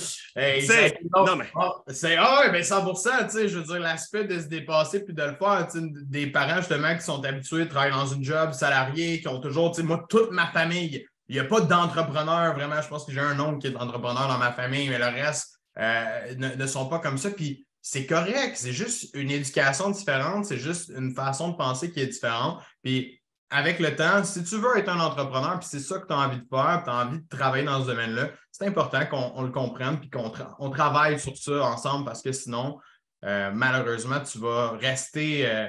non, 1.15 1.37
mais. 1.37 1.51
Ah, 1.55 1.73
c'est, 1.89 2.17
ah, 2.17 2.49
mais 2.51 2.63
100 2.63 2.95
tu 2.95 3.01
sais, 3.29 3.49
je 3.49 3.59
veux 3.59 3.65
dire, 3.65 3.81
l'aspect 3.81 4.25
de 4.25 4.41
se 4.41 4.47
dépasser 4.47 5.05
puis 5.05 5.13
de 5.13 5.23
le 5.23 5.35
faire, 5.35 5.69
des 5.75 6.29
parents, 6.29 6.57
justement, 6.57 6.95
qui 6.95 7.03
sont 7.03 7.23
habitués 7.25 7.63
à 7.63 7.67
travailler 7.67 7.93
dans 7.93 8.07
une 8.07 8.25
job 8.25 8.53
salarié, 8.53 9.21
qui 9.21 9.29
ont 9.29 9.41
toujours, 9.41 9.73
tu 9.73 9.83
sais, 9.83 9.87
moi, 9.87 10.07
toute 10.09 10.31
ma 10.31 10.47
famille, 10.47 11.07
il 11.29 11.35
n'y 11.35 11.41
a 11.41 11.45
pas 11.45 11.61
d'entrepreneur 11.61 12.55
vraiment. 12.55 12.81
Je 12.81 12.89
pense 12.89 13.05
que 13.05 13.13
j'ai 13.13 13.21
un 13.21 13.39
oncle 13.39 13.59
qui 13.59 13.67
est 13.67 13.77
entrepreneur 13.77 14.29
dans 14.29 14.39
ma 14.39 14.53
famille, 14.53 14.89
mais 14.89 14.99
le 14.99 15.05
reste 15.05 15.61
euh, 15.79 16.35
ne, 16.37 16.67
sont 16.67 16.89
pas 16.89 16.99
comme 16.99 17.19
ça. 17.19 17.31
Puis 17.31 17.67
c'est 17.83 18.07
correct. 18.07 18.57
C'est 18.57 18.73
juste 18.73 19.15
une 19.15 19.31
éducation 19.31 19.91
différente. 19.91 20.47
C'est 20.47 20.59
juste 20.59 20.91
une 20.97 21.15
façon 21.15 21.51
de 21.51 21.57
penser 21.57 21.91
qui 21.91 22.01
est 22.01 22.07
différente. 22.07 22.63
Puis 22.83 23.21
avec 23.51 23.79
le 23.79 23.95
temps, 23.95 24.25
si 24.25 24.43
tu 24.43 24.57
veux 24.57 24.79
être 24.79 24.89
un 24.89 25.01
entrepreneur, 25.01 25.59
puis 25.59 25.69
c'est 25.71 25.81
ça 25.81 25.99
que 25.99 26.07
tu 26.07 26.13
as 26.13 26.19
envie 26.19 26.39
de 26.39 26.47
faire, 26.49 26.83
tu 26.85 26.91
as 26.91 27.07
envie 27.07 27.19
de 27.19 27.29
travailler 27.29 27.65
dans 27.65 27.83
ce 27.83 27.87
domaine-là, 27.87 28.31
c'est 28.51 28.67
important 28.67 29.07
qu'on 29.07 29.43
le 29.43 29.51
comprenne 29.51 29.99
puis 30.01 30.11
qu'on 30.11 30.33
on 30.59 30.71
travaille 30.71 31.19
sur 31.19 31.37
ça 31.37 31.63
ensemble 31.63 32.05
parce 32.05 32.23
que 32.23 32.33
sinon, 32.33 32.79
euh, 33.25 33.51
malheureusement, 33.53 34.21
tu 34.21 34.39
vas 34.39 34.73
rester. 34.73 35.47
Euh, 35.47 35.69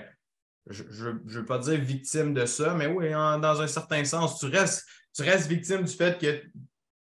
je 0.67 0.83
ne 0.83 1.19
veux 1.25 1.45
pas 1.45 1.59
dire 1.59 1.79
victime 1.79 2.33
de 2.33 2.45
ça, 2.45 2.73
mais 2.73 2.87
oui, 2.87 3.11
dans 3.11 3.61
un 3.61 3.67
certain 3.67 4.03
sens, 4.03 4.39
tu 4.39 4.45
restes 4.45 4.85
tu 5.15 5.23
restes 5.23 5.47
victime 5.47 5.83
du 5.83 5.93
fait 5.93 6.19
que 6.19 6.41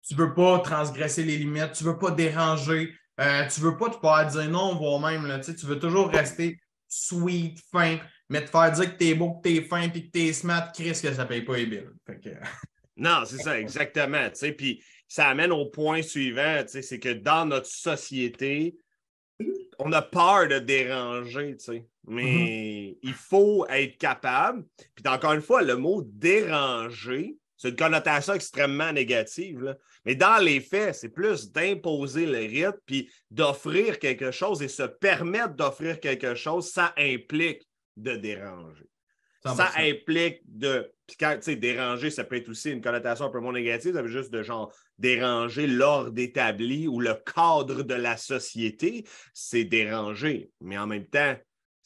tu 0.07 0.13
ne 0.13 0.19
veux 0.19 0.33
pas 0.33 0.59
transgresser 0.59 1.23
les 1.23 1.37
limites, 1.37 1.71
tu 1.73 1.83
ne 1.83 1.89
veux 1.89 1.97
pas 1.97 2.11
déranger, 2.11 2.93
euh, 3.19 3.47
tu 3.47 3.61
ne 3.61 3.65
veux 3.65 3.77
pas 3.77 3.89
te 3.89 3.99
faire 3.99 4.27
dire 4.27 4.49
non, 4.49 4.75
voire 4.75 4.99
même, 4.99 5.25
là, 5.25 5.39
tu 5.39 5.53
veux 5.65 5.79
toujours 5.79 6.09
rester 6.09 6.59
sweet, 6.87 7.59
fin, 7.71 7.97
mais 8.29 8.43
te 8.43 8.49
faire 8.49 8.71
dire 8.71 8.93
que 8.93 8.97
tu 8.97 9.09
es 9.09 9.15
beau, 9.15 9.35
que 9.35 9.47
tu 9.47 9.55
es 9.55 9.61
fin, 9.61 9.81
et 9.81 9.91
que 9.91 10.11
tu 10.11 10.19
es 10.19 10.33
smart, 10.33 10.71
Chris, 10.73 10.99
que 11.01 11.13
ça 11.13 11.25
paye 11.25 11.41
pas 11.41 11.57
les 11.57 11.65
billes. 11.65 11.89
non, 12.97 13.23
c'est 13.25 13.39
ça, 13.39 13.59
exactement. 13.59 14.29
Puis 14.57 14.83
ça 15.07 15.29
amène 15.29 15.51
au 15.51 15.65
point 15.65 16.01
suivant, 16.01 16.63
c'est 16.67 16.99
que 16.99 17.13
dans 17.13 17.45
notre 17.45 17.67
société, 17.67 18.77
on 19.79 19.91
a 19.91 20.01
peur 20.01 20.47
de 20.47 20.59
déranger, 20.59 21.57
mais 22.07 22.23
mm-hmm. 22.23 22.97
il 23.03 23.13
faut 23.13 23.65
être 23.67 23.97
capable. 23.97 24.65
Puis 24.95 25.05
encore 25.07 25.33
une 25.33 25.41
fois, 25.41 25.61
le 25.61 25.75
mot 25.75 26.03
déranger, 26.05 27.37
c'est 27.57 27.69
une 27.69 27.75
connotation 27.75 28.33
extrêmement 28.33 28.91
négative. 28.91 29.75
Mais 30.05 30.15
dans 30.15 30.37
les 30.37 30.59
faits, 30.59 30.95
c'est 30.95 31.09
plus 31.09 31.51
d'imposer 31.51 32.25
le 32.25 32.39
rythme 32.39 32.79
puis 32.85 33.09
d'offrir 33.31 33.99
quelque 33.99 34.31
chose 34.31 34.61
et 34.61 34.67
se 34.67 34.83
permettre 34.83 35.55
d'offrir 35.55 35.99
quelque 35.99 36.35
chose, 36.35 36.69
ça 36.69 36.93
implique 36.97 37.67
de 37.97 38.15
déranger. 38.15 38.85
Ça 39.43 39.71
implique 39.77 40.41
de. 40.45 40.91
Puis 41.05 41.17
quand, 41.19 41.35
tu 41.35 41.43
sais, 41.43 41.55
déranger, 41.55 42.09
ça 42.09 42.23
peut 42.23 42.35
être 42.35 42.49
aussi 42.49 42.71
une 42.71 42.81
connotation 42.81 43.25
un 43.25 43.29
peu 43.29 43.39
moins 43.39 43.53
négative, 43.53 43.93
ça 43.93 44.01
veut 44.01 44.07
juste 44.07 44.31
de 44.31 44.41
genre 44.41 44.73
déranger 44.97 45.67
l'ordre 45.67 46.19
établi 46.19 46.87
ou 46.87 46.99
le 46.99 47.13
cadre 47.13 47.83
de 47.83 47.93
la 47.93 48.17
société, 48.17 49.05
c'est 49.33 49.63
déranger. 49.63 50.49
Mais 50.61 50.79
en 50.79 50.87
même 50.87 51.05
temps, 51.05 51.35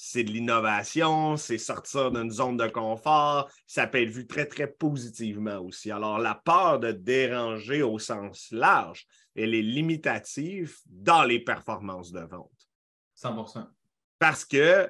c'est 0.02 0.24
de 0.24 0.32
l'innovation, 0.32 1.36
c'est 1.36 1.58
sortir 1.58 2.10
d'une 2.10 2.32
zone 2.32 2.56
de 2.56 2.68
confort. 2.68 3.52
Ça 3.68 3.86
peut 3.86 4.02
être 4.02 4.10
vu 4.10 4.26
très, 4.26 4.46
très 4.46 4.66
positivement 4.66 5.60
aussi. 5.60 5.92
Alors, 5.92 6.20
la 6.20 6.36
peur 6.36 6.80
de 6.80 6.94
déranger 6.94 7.84
au 7.84 8.00
sens 8.00 8.48
large, 8.52 9.06
elle 9.36 9.54
est 9.54 9.62
limitative 9.62 10.78
dans 10.86 11.26
les 11.26 11.42
performances 11.42 12.14
de 12.14 12.22
vente. 12.22 12.70
100% 13.22 13.68
Parce 14.20 14.46
que 14.46 14.90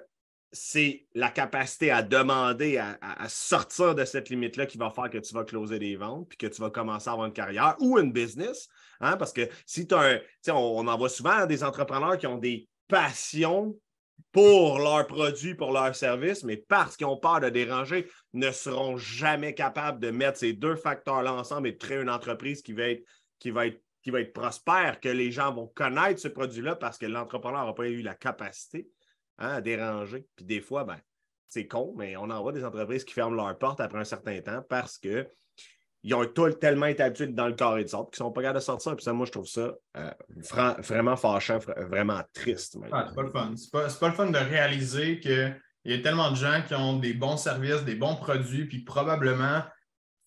c'est 0.52 1.08
la 1.16 1.32
capacité 1.32 1.90
à 1.90 2.04
demander, 2.04 2.78
à, 2.78 3.30
sortir 3.30 3.96
de 3.96 4.06
cette 4.06 4.30
limite-là 4.30 4.68
qui 4.68 4.78
va 4.78 4.92
faire 4.92 5.10
que 5.10 5.18
tu 5.18 5.34
vas 5.34 5.44
closer 5.44 5.80
des 5.80 5.96
ventes, 5.96 6.30
puis 6.30 6.38
que 6.38 6.48
tu 6.48 6.62
vas 6.62 6.70
commencer 6.70 7.10
à 7.10 7.14
avoir 7.14 7.26
une 7.26 7.34
carrière 7.34 7.76
ou 7.80 7.98
une 7.98 8.12
business. 8.12 8.70
Hein? 9.00 9.18
Parce 9.18 9.34
que 9.34 9.50
si 9.66 9.88
tu 9.88 9.96
as 9.96 10.02
un. 10.02 10.20
On, 10.50 10.86
on 10.86 10.88
en 10.88 10.98
voit 11.00 11.10
souvent 11.10 11.48
des 11.48 11.64
entrepreneurs 11.64 12.20
qui 12.20 12.28
ont 12.28 12.38
des 12.38 12.70
passions 12.88 13.76
pour 14.32 14.80
leurs 14.80 15.08
produits, 15.08 15.56
pour 15.56 15.72
leurs 15.72 15.96
services, 15.96 16.44
mais 16.44 16.58
parce 16.58 16.96
qu'ils 16.98 17.08
ont 17.08 17.18
peur 17.18 17.40
de 17.40 17.50
déranger, 17.50 18.10
ne 18.34 18.52
seront 18.52 18.98
jamais 18.98 19.54
capables 19.54 20.00
de 20.00 20.12
mettre 20.12 20.38
ces 20.38 20.54
deux 20.54 20.76
facteurs-là 20.76 21.34
ensemble 21.34 21.68
et 21.68 21.72
de 21.72 21.78
créer 21.78 22.00
une 22.00 22.10
entreprise 22.10 22.62
qui 22.62 22.74
va 22.74 22.90
être, 23.68 24.34
prospère, 24.34 25.00
que 25.00 25.10
les 25.10 25.32
gens 25.32 25.54
vont 25.54 25.68
connaître 25.68 26.20
ce 26.20 26.28
produit-là 26.28 26.76
parce 26.76 26.98
que 26.98 27.06
l'entrepreneur 27.06 27.66
n'a 27.66 27.74
pas 27.74 27.88
eu 27.88 28.02
la 28.02 28.16
capacité 28.16 28.90
hein, 29.38 29.50
à 29.56 29.62
déranger. 29.62 30.26
Puis 30.36 30.46
des 30.46 30.62
fois, 30.62 30.84
ben, 30.84 30.98
c'est 31.48 31.68
con, 31.68 31.94
mais 31.98 32.16
on 32.18 32.30
en 32.30 32.42
voit 32.42 32.52
des 32.52 32.64
entreprises 32.64 33.04
qui 33.04 33.14
ferment 33.14 33.36
leurs 33.36 33.58
portes 33.58 33.80
après 33.80 34.00
un 34.00 34.06
certain 34.06 34.40
temps 34.42 34.64
parce 34.70 34.98
que 34.98 35.28
ils 36.04 36.14
ont 36.14 36.26
tellement 36.60 36.86
été 36.86 37.04
habitués 37.04 37.28
dans 37.28 37.48
le 37.48 37.54
carré 37.54 37.84
de 37.84 37.90
sorte 37.90 38.14
qu'ils 38.14 38.20
sont 38.20 38.32
pas 38.32 38.42
capables 38.42 38.60
de 38.60 38.64
sortir. 38.64 38.96
Puis 38.96 39.04
ça, 39.04 39.12
moi, 39.12 39.26
je 39.26 39.32
trouve 39.32 39.48
ça 39.48 39.74
euh, 39.98 40.12
vraiment 40.80 41.18
fâchant, 41.18 41.60
vraiment 41.90 42.22
triste. 42.34 42.78
Ah, 42.92 43.08
c'est 43.10 43.16
pas 43.16 43.24
le 43.24 43.32
fun. 43.32 43.54
C'est 43.58 43.72
pas, 43.72 43.88
pas, 43.88 44.08
le 44.08 44.14
fun 44.14 44.30
de 44.30 44.38
réaliser 44.38 45.20
qu'il 45.20 45.56
y 45.86 45.94
a 45.94 46.00
tellement 46.00 46.32
de 46.32 46.38
gens 46.38 46.62
qui 46.66 46.74
ont 46.74 46.98
des 46.98 47.14
bons 47.14 47.38
services, 47.38 47.84
des 47.84 47.96
bons 47.96 48.16
produits, 48.16 48.66
puis 48.66 48.80
probablement 48.80 49.64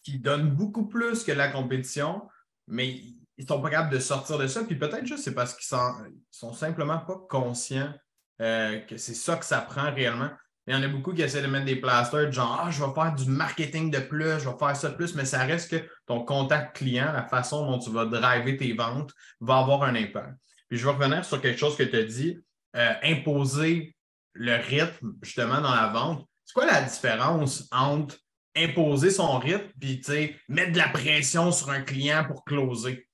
qui 0.03 0.19
donnent 0.19 0.51
beaucoup 0.51 0.89
plus 0.89 1.25
que 1.25 1.33
la 1.33 1.49
compétition, 1.49 2.29
mais 2.67 3.01
ils 3.39 3.47
sont 3.47 3.63
pas 3.63 3.71
capables 3.71 3.93
de 3.93 3.99
sortir 3.99 4.39
de 4.39 4.47
ça. 4.47 4.65
Puis 4.65 4.77
peut-être 4.77 5.07
juste 5.07 5.25
c'est 5.25 5.35
parce 5.35 5.55
qu'ils 5.55 5.77
ne 5.77 6.13
sont, 6.31 6.53
simplement 6.53 6.99
pas 6.99 7.19
conscients 7.31 7.93
euh, 8.41 8.79
que 8.81 8.97
c'est 8.97 9.15
ça 9.15 9.37
que 9.37 9.45
ça 9.45 9.61
prend 9.61 9.93
réellement. 9.93 10.31
Il 10.67 10.75
y 10.75 10.77
en 10.77 10.83
a 10.83 10.89
beaucoup 10.89 11.13
qui 11.13 11.23
essaient 11.23 11.43
de 11.43 11.49
mettre 11.49 11.65
des 11.65 11.77
plasters, 11.77 12.31
genre 12.31 12.61
Ah, 12.63 12.71
je 12.71 12.85
vais 12.85 12.93
faire 12.95 13.15
du 13.15 13.29
marketing 13.29 13.91
de 13.91 13.99
plus, 13.99 14.39
je 14.41 14.49
vais 14.49 14.59
faire 14.59 14.77
ça 14.77 14.91
de 14.91 14.95
plus, 14.95 15.15
mais 15.15 15.25
ça 15.25 15.45
reste 15.45 15.71
que 15.71 15.89
ton 16.07 16.25
contact 16.25 16.77
client, 16.77 17.13
la 17.13 17.25
façon 17.25 17.69
dont 17.69 17.79
tu 17.79 17.91
vas 17.91 18.05
driver 18.07 18.57
tes 18.57 18.73
ventes, 18.73 19.13
va 19.41 19.59
avoir 19.59 19.83
un 19.83 19.97
impact. 19.97 20.37
Puis 20.69 20.79
je 20.79 20.85
vais 20.85 20.93
revenir 20.93 21.25
sur 21.25 21.41
quelque 21.41 21.59
chose 21.59 21.77
que 21.77 21.83
tu 21.83 21.97
as 21.97 22.05
dit, 22.05 22.39
euh, 22.77 22.93
imposer 23.03 23.97
le 24.35 24.57
rythme 24.57 25.15
justement 25.23 25.61
dans 25.61 25.75
la 25.75 25.89
vente. 25.89 26.27
C'est 26.45 26.55
quoi 26.55 26.67
la 26.67 26.83
différence 26.83 27.69
entre 27.73 28.17
imposer 28.55 29.11
son 29.11 29.39
rythme 29.39 29.69
et 29.83 30.37
mettre 30.49 30.73
de 30.73 30.79
la 30.79 30.89
pression 30.89 31.51
sur 31.51 31.71
un 31.71 31.83
client 31.83 32.25
pour 32.25 32.45
closer? 32.45 33.09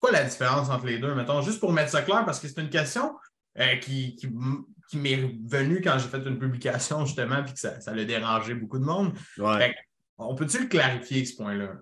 Quoi 0.00 0.10
la 0.10 0.24
différence 0.24 0.70
entre 0.70 0.86
les 0.86 0.98
deux? 0.98 1.14
Mettons, 1.14 1.42
juste 1.42 1.60
pour 1.60 1.72
mettre 1.72 1.90
ça 1.90 2.02
clair, 2.02 2.24
parce 2.24 2.40
que 2.40 2.48
c'est 2.48 2.60
une 2.60 2.70
question 2.70 3.14
euh, 3.58 3.76
qui 3.76 4.16
m'est 4.94 5.34
venu 5.44 5.80
quand 5.80 5.98
j'ai 5.98 6.08
fait 6.08 6.26
une 6.26 6.38
publication, 6.38 7.04
justement, 7.04 7.42
puis 7.42 7.54
que 7.54 7.60
ça, 7.60 7.80
ça 7.80 7.92
a 7.92 8.04
dérangé 8.04 8.54
beaucoup 8.54 8.78
de 8.78 8.84
monde. 8.84 9.12
on 10.18 10.34
peut-tu 10.34 10.60
le 10.60 10.66
clarifier, 10.66 11.24
ce 11.24 11.36
point-là? 11.36 11.74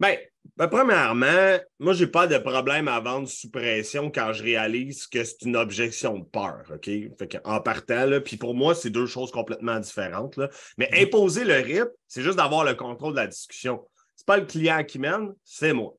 Bien, 0.00 0.16
ben, 0.56 0.68
premièrement, 0.68 1.58
moi, 1.78 1.92
je 1.92 2.04
n'ai 2.04 2.10
pas 2.10 2.26
de 2.26 2.36
problème 2.38 2.88
à 2.88 2.98
vendre 3.00 3.28
sous 3.28 3.50
pression 3.50 4.10
quand 4.10 4.32
je 4.32 4.42
réalise 4.42 5.06
que 5.06 5.22
c'est 5.22 5.42
une 5.42 5.56
objection 5.56 6.18
de 6.18 6.24
peur. 6.24 6.64
OK? 6.74 6.86
Fait 6.86 7.40
en 7.44 7.60
partant, 7.60 8.20
puis 8.24 8.36
pour 8.36 8.54
moi, 8.54 8.74
c'est 8.74 8.90
deux 8.90 9.06
choses 9.06 9.30
complètement 9.30 9.78
différentes. 9.78 10.36
Là. 10.36 10.48
Mais 10.78 10.90
imposer 11.00 11.44
le 11.44 11.54
RIP, 11.54 11.88
c'est 12.08 12.22
juste 12.22 12.36
d'avoir 12.36 12.64
le 12.64 12.74
contrôle 12.74 13.12
de 13.12 13.20
la 13.20 13.28
discussion. 13.28 13.86
Ce 14.16 14.22
n'est 14.22 14.26
pas 14.26 14.36
le 14.38 14.46
client 14.46 14.82
qui 14.84 14.98
mène, 14.98 15.32
c'est 15.44 15.72
moi 15.72 15.94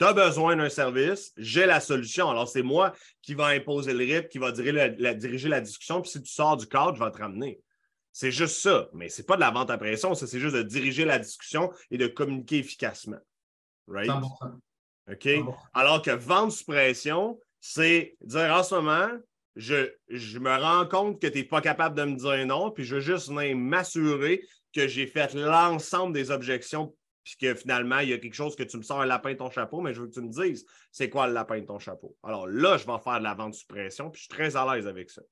tu 0.00 0.06
as 0.06 0.14
besoin 0.14 0.56
d'un 0.56 0.70
service, 0.70 1.30
j'ai 1.36 1.66
la 1.66 1.78
solution. 1.78 2.30
Alors, 2.30 2.48
c'est 2.48 2.62
moi 2.62 2.94
qui 3.20 3.34
va 3.34 3.48
imposer 3.48 3.92
le 3.92 3.98
rythme, 3.98 4.28
qui 4.28 4.38
va 4.38 4.50
diriger 4.50 4.72
la, 4.72 5.14
diriger 5.14 5.48
la 5.50 5.60
discussion. 5.60 6.00
Puis 6.00 6.12
si 6.12 6.22
tu 6.22 6.32
sors 6.32 6.56
du 6.56 6.66
cadre, 6.66 6.96
je 6.96 7.04
vais 7.04 7.10
te 7.10 7.18
ramener. 7.18 7.60
C'est 8.10 8.32
juste 8.32 8.60
ça. 8.62 8.88
Mais 8.94 9.10
ce 9.10 9.20
n'est 9.20 9.26
pas 9.26 9.34
de 9.34 9.40
la 9.40 9.50
vente 9.50 9.68
à 9.68 9.76
pression, 9.76 10.14
ça, 10.14 10.26
c'est 10.26 10.40
juste 10.40 10.56
de 10.56 10.62
diriger 10.62 11.04
la 11.04 11.18
discussion 11.18 11.70
et 11.90 11.98
de 11.98 12.06
communiquer 12.06 12.58
efficacement. 12.60 13.18
Right? 13.86 14.10
OK? 15.10 15.28
Alors 15.74 16.00
que 16.00 16.12
vendre 16.12 16.50
sous 16.50 16.64
pression, 16.64 17.38
c'est 17.60 18.16
dire 18.22 18.54
en 18.54 18.62
ce 18.62 18.76
moment, 18.76 19.10
je, 19.54 19.90
je 20.08 20.38
me 20.38 20.50
rends 20.50 20.86
compte 20.86 21.20
que 21.20 21.26
tu 21.26 21.38
n'es 21.38 21.44
pas 21.44 21.60
capable 21.60 21.94
de 21.94 22.04
me 22.04 22.16
dire 22.16 22.46
non, 22.46 22.70
puis 22.70 22.84
je 22.84 22.94
veux 22.94 23.00
juste 23.02 23.28
m'assurer 23.28 24.42
que 24.72 24.88
j'ai 24.88 25.06
fait 25.06 25.34
l'ensemble 25.34 26.14
des 26.14 26.30
objections 26.30 26.94
puis 27.22 27.36
que 27.40 27.54
finalement, 27.54 27.98
il 27.98 28.08
y 28.08 28.12
a 28.12 28.18
quelque 28.18 28.34
chose 28.34 28.56
que 28.56 28.62
tu 28.62 28.76
me 28.76 28.82
sors 28.82 29.00
un 29.00 29.06
lapin 29.06 29.32
de 29.32 29.38
ton 29.38 29.50
chapeau, 29.50 29.80
mais 29.80 29.94
je 29.94 30.00
veux 30.00 30.08
que 30.08 30.14
tu 30.14 30.20
me 30.20 30.28
dises 30.30 30.64
c'est 30.90 31.10
quoi 31.10 31.26
le 31.26 31.34
lapin 31.34 31.60
de 31.60 31.66
ton 31.66 31.78
chapeau? 31.78 32.16
Alors 32.22 32.46
là, 32.46 32.76
je 32.76 32.86
vais 32.86 32.98
faire 32.98 33.18
de 33.18 33.24
la 33.24 33.34
vente 33.34 33.54
sous 33.54 33.66
pression, 33.66 34.10
puis 34.10 34.20
je 34.20 34.24
suis 34.24 34.34
très 34.34 34.56
à 34.56 34.74
l'aise 34.74 34.86
avec 34.86 35.10
ça. 35.10 35.22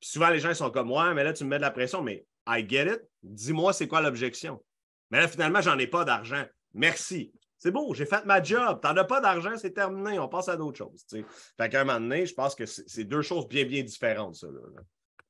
Puis 0.00 0.10
souvent, 0.10 0.30
les 0.30 0.40
gens 0.40 0.52
sont 0.52 0.70
comme 0.70 0.88
moi, 0.88 1.14
mais 1.14 1.24
là, 1.24 1.32
tu 1.32 1.44
me 1.44 1.50
mets 1.50 1.58
de 1.58 1.62
la 1.62 1.70
pression, 1.70 2.02
mais 2.02 2.26
I 2.46 2.66
get 2.68 2.86
it. 2.86 3.00
Dis-moi 3.22 3.72
c'est 3.72 3.86
quoi 3.86 4.00
l'objection? 4.00 4.62
Mais 5.10 5.20
là, 5.20 5.28
finalement, 5.28 5.60
j'en 5.60 5.78
ai 5.78 5.86
pas 5.86 6.04
d'argent. 6.04 6.44
Merci. 6.74 7.32
C'est 7.58 7.70
beau, 7.70 7.94
j'ai 7.94 8.06
fait 8.06 8.24
ma 8.24 8.42
job. 8.42 8.80
Tu 8.82 8.88
n'en 8.88 8.96
as 8.96 9.04
pas 9.04 9.20
d'argent, 9.20 9.56
c'est 9.56 9.70
terminé. 9.70 10.18
On 10.18 10.28
passe 10.28 10.48
à 10.48 10.56
d'autres 10.56 10.78
choses. 10.78 11.06
Fait 11.56 11.68
qu'à 11.68 11.82
un 11.82 11.84
moment 11.84 12.00
donné, 12.00 12.26
je 12.26 12.34
pense 12.34 12.56
que 12.56 12.66
c'est 12.66 13.04
deux 13.04 13.22
choses 13.22 13.46
bien, 13.46 13.64
bien 13.64 13.84
différentes, 13.84 14.34
ça. 14.34 14.48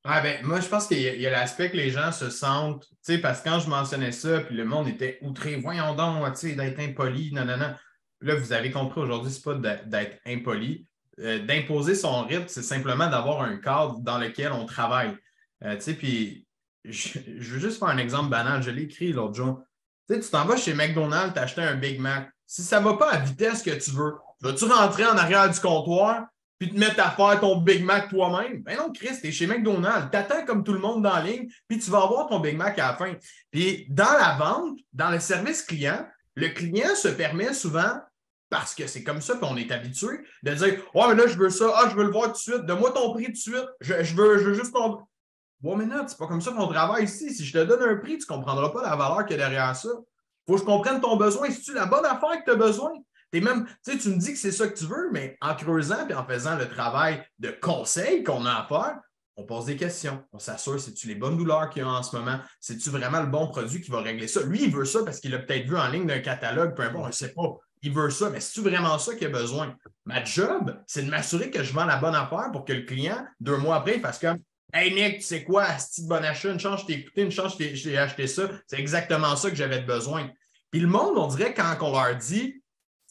Ah 0.05 0.21
ben, 0.21 0.45
moi, 0.45 0.61
je 0.61 0.67
pense 0.67 0.89
qu'il 0.89 0.99
y 1.01 1.27
a, 1.27 1.31
l'aspect 1.31 1.71
que 1.71 1.77
les 1.77 1.91
gens 1.91 2.11
se 2.11 2.29
sentent, 2.29 2.89
tu 2.89 2.97
sais, 3.03 3.19
parce 3.19 3.41
que 3.41 3.49
quand 3.49 3.61
je 3.61 3.69
mentionnais 3.69 4.11
ça, 4.11 4.41
puis 4.41 4.57
le 4.57 4.65
monde 4.65 4.89
était 4.89 5.19
outré, 5.23 5.57
voyons 5.57 5.95
donc, 5.95 6.25
tu 6.33 6.49
sais, 6.49 6.55
d'être 6.55 6.81
impoli. 6.81 7.31
Là, 7.31 8.35
vous 8.35 8.53
avez 8.53 8.73
compris 8.73 9.01
aujourd'hui, 9.01 9.31
ce 9.31 9.49
n'est 9.49 9.61
pas 9.61 9.77
d'être 9.85 10.19
impoli. 10.27 10.87
Euh, 11.21 11.45
d'imposer 11.45 11.95
son 11.95 12.25
rythme, 12.25 12.47
c'est 12.49 12.63
simplement 12.63 13.07
d'avoir 13.07 13.43
un 13.43 13.59
cadre 13.59 14.01
dans 14.01 14.19
lequel 14.19 14.51
on 14.53 14.65
travaille. 14.65 15.15
Euh, 15.63 15.77
tu 15.77 15.83
sais, 15.83 15.95
puis 15.95 16.47
je, 16.85 17.19
veux 17.19 17.59
juste 17.61 17.79
faire 17.79 17.89
un 17.89 17.99
exemple 17.99 18.31
banal. 18.31 18.63
Je 18.63 18.71
l'ai 18.71 18.83
écrit 18.83 19.13
l'autre 19.13 19.35
jour. 19.35 19.63
Tu 20.09 20.19
tu 20.19 20.31
t'en 20.31 20.47
vas 20.47 20.57
chez 20.57 20.75
McDonald's, 20.75 21.35
t'acheter 21.35 21.63
un 21.63 21.77
Big 21.77 22.01
Mac. 22.01 22.31
Si 22.47 22.63
ça 22.63 22.81
ne 22.81 22.85
va 22.85 22.95
pas 22.95 23.13
à 23.13 23.19
vitesse 23.19 23.63
que 23.63 23.71
tu 23.71 23.91
veux, 23.93 24.15
vas-tu 24.41 24.65
rentrer 24.65 25.07
en 25.07 25.17
arrière 25.17 25.51
du 25.51 25.61
comptoir? 25.61 26.27
Puis 26.63 26.71
te 26.71 26.79
mettre 26.79 27.05
à 27.05 27.11
faire 27.11 27.41
ton 27.41 27.57
Big 27.61 27.85
Mac 27.85 28.09
toi-même. 28.09 28.63
Ben 28.63 28.77
non, 28.77 28.93
Chris, 28.93 29.21
t'es 29.21 29.33
chez 29.33 29.49
McDonald's. 29.49 30.13
T'attends 30.13 30.45
comme 30.45 30.63
tout 30.63 30.73
le 30.73 30.79
monde 30.79 31.03
dans 31.03 31.13
la 31.13 31.21
ligne, 31.21 31.49
puis 31.67 31.81
tu 31.81 31.91
vas 31.91 32.05
avoir 32.05 32.29
ton 32.29 32.39
Big 32.39 32.57
Mac 32.57 32.79
à 32.79 32.93
la 32.93 32.97
fin. 32.97 33.15
Puis 33.51 33.85
dans 33.91 34.13
la 34.13 34.37
vente, 34.39 34.79
dans 34.93 35.11
le 35.11 35.19
service 35.19 35.63
client, 35.63 36.07
le 36.37 36.51
client 36.51 36.95
se 36.95 37.09
permet 37.09 37.53
souvent, 37.53 38.01
parce 38.49 38.77
que 38.77 38.87
c'est 38.87 39.03
comme 39.03 39.21
ça 39.21 39.35
qu'on 39.39 39.57
est 39.57 39.73
habitué, 39.73 40.21
de 40.45 40.55
dire 40.55 40.81
Oh, 40.95 41.07
mais 41.09 41.17
là, 41.17 41.27
je 41.27 41.37
veux 41.37 41.51
ça, 41.51 41.65
ah, 41.75 41.89
je 41.91 41.97
veux 41.97 42.05
le 42.05 42.13
voir 42.13 42.27
tout 42.27 42.35
de 42.35 42.37
suite, 42.37 42.65
donne-moi 42.65 42.93
ton 42.93 43.13
prix 43.13 43.25
tout 43.25 43.33
de 43.33 43.37
suite, 43.37 43.67
je, 43.81 43.95
veux, 44.15 44.39
je 44.39 44.45
veux 44.45 44.55
juste 44.55 44.73
ton. 44.73 45.01
Bon, 45.63 45.75
mais 45.75 45.87
non, 45.87 46.05
c'est 46.07 46.17
pas 46.17 46.29
comme 46.29 46.41
ça 46.41 46.53
qu'on 46.53 46.69
travaille 46.69 47.07
ici. 47.07 47.35
Si 47.35 47.45
je 47.45 47.53
te 47.53 47.65
donne 47.65 47.83
un 47.83 47.97
prix, 47.97 48.19
tu 48.19 48.27
ne 48.31 48.37
comprendras 48.37 48.69
pas 48.69 48.83
la 48.83 48.95
valeur 48.95 49.27
qu'il 49.27 49.37
y 49.37 49.43
a 49.43 49.49
derrière 49.49 49.75
ça. 49.75 49.89
Faut 50.47 50.55
que 50.55 50.61
je 50.61 50.65
comprenne 50.65 51.01
ton 51.01 51.17
besoin. 51.17 51.51
Si 51.51 51.61
tu 51.63 51.75
la 51.75 51.87
bonne 51.87 52.07
affaire 52.07 52.39
que 52.39 52.45
tu 52.45 52.51
as 52.53 52.55
besoin, 52.55 52.93
même, 53.41 53.67
tu 53.85 54.09
me 54.09 54.19
dis 54.19 54.33
que 54.33 54.39
c'est 54.39 54.53
ça 54.53 54.69
que 54.69 54.77
tu 54.77 54.85
veux, 54.85 55.11
mais 55.13 55.37
en 55.41 55.55
creusant 55.55 56.07
et 56.09 56.15
en 56.15 56.27
faisant 56.27 56.57
le 56.57 56.69
travail 56.69 57.25
de 57.39 57.51
conseil 57.51 58.23
qu'on 58.23 58.45
a 58.45 58.53
à 58.53 58.67
faire, 58.69 58.99
on 59.37 59.45
pose 59.45 59.65
des 59.65 59.77
questions. 59.77 60.23
On 60.33 60.39
s'assure, 60.39 60.79
c'est-tu 60.79 61.09
les 61.09 61.15
bonnes 61.15 61.39
douleurs 61.39 61.71
qu'il 61.71 61.83
y 61.83 61.85
a 61.85 61.89
en 61.89 62.03
ce 62.03 62.15
moment? 62.15 62.39
C'est-tu 62.61 62.91
vraiment 62.91 63.21
le 63.21 63.29
bon 63.29 63.49
produit 63.49 63.81
qui 63.81 63.91
va 63.91 64.03
régler 64.03 64.29
ça? 64.29 64.43
Lui, 64.43 64.65
il 64.65 64.71
veut 64.71 64.85
ça 64.85 65.03
parce 65.05 65.21
qu'il 65.21 65.31
l'a 65.31 65.39
peut-être 65.39 65.67
vu 65.67 65.77
en 65.77 65.89
ligne 65.89 66.07
d'un 66.07 66.21
catalogue, 66.21 66.77
peu 66.77 66.83
importe, 66.83 67.05
on 67.05 67.09
ne 67.09 67.13
sait 67.13 67.33
pas. 67.33 67.57
Il 67.81 67.93
veut 67.93 68.11
ça, 68.11 68.31
mais 68.31 68.41
c'est-tu 68.41 68.61
vraiment 68.61 68.99
ça 68.99 69.15
qu'il 69.15 69.27
a 69.27 69.31
besoin? 69.31 69.75
Ma 70.05 70.23
job, 70.23 70.79
c'est 70.87 71.03
de 71.03 71.11
m'assurer 71.11 71.51
que 71.51 71.63
je 71.63 71.73
vends 71.73 71.87
la 71.87 71.97
bonne 71.97 72.15
affaire 72.15 72.51
pour 72.53 72.65
que 72.65 72.73
le 72.73 72.83
client, 72.83 73.25
deux 73.41 73.57
mois 73.57 73.77
après, 73.77 73.99
fasse 73.99 74.19
comme 74.19 74.39
Hey 74.75 74.95
Nick, 74.95 75.17
tu 75.19 75.23
sais 75.23 75.45
quoi, 75.45 75.67
ce 75.79 76.03
bon 76.03 76.25
achat, 76.25 76.51
une 76.51 76.61
chance, 76.61 76.81
je 76.83 76.87
t'ai 76.87 76.93
écouté, 76.95 77.23
une 77.23 77.31
chance, 77.31 77.57
je 77.59 77.83
t'ai 77.83 77.99
acheté 77.99 78.27
ça. 78.27 78.49
C'est 78.67 78.79
exactement 78.79 79.37
ça 79.37 79.51
que 79.51 79.57
j'avais 79.57 79.81
besoin. 79.81 80.31
Puis 80.71 80.81
le 80.81 80.89
monde, 80.89 81.19
on 81.19 81.27
dirait 81.27 81.53
quand 81.53 81.77
on 81.81 81.93
leur 81.93 82.17
dit 82.17 82.62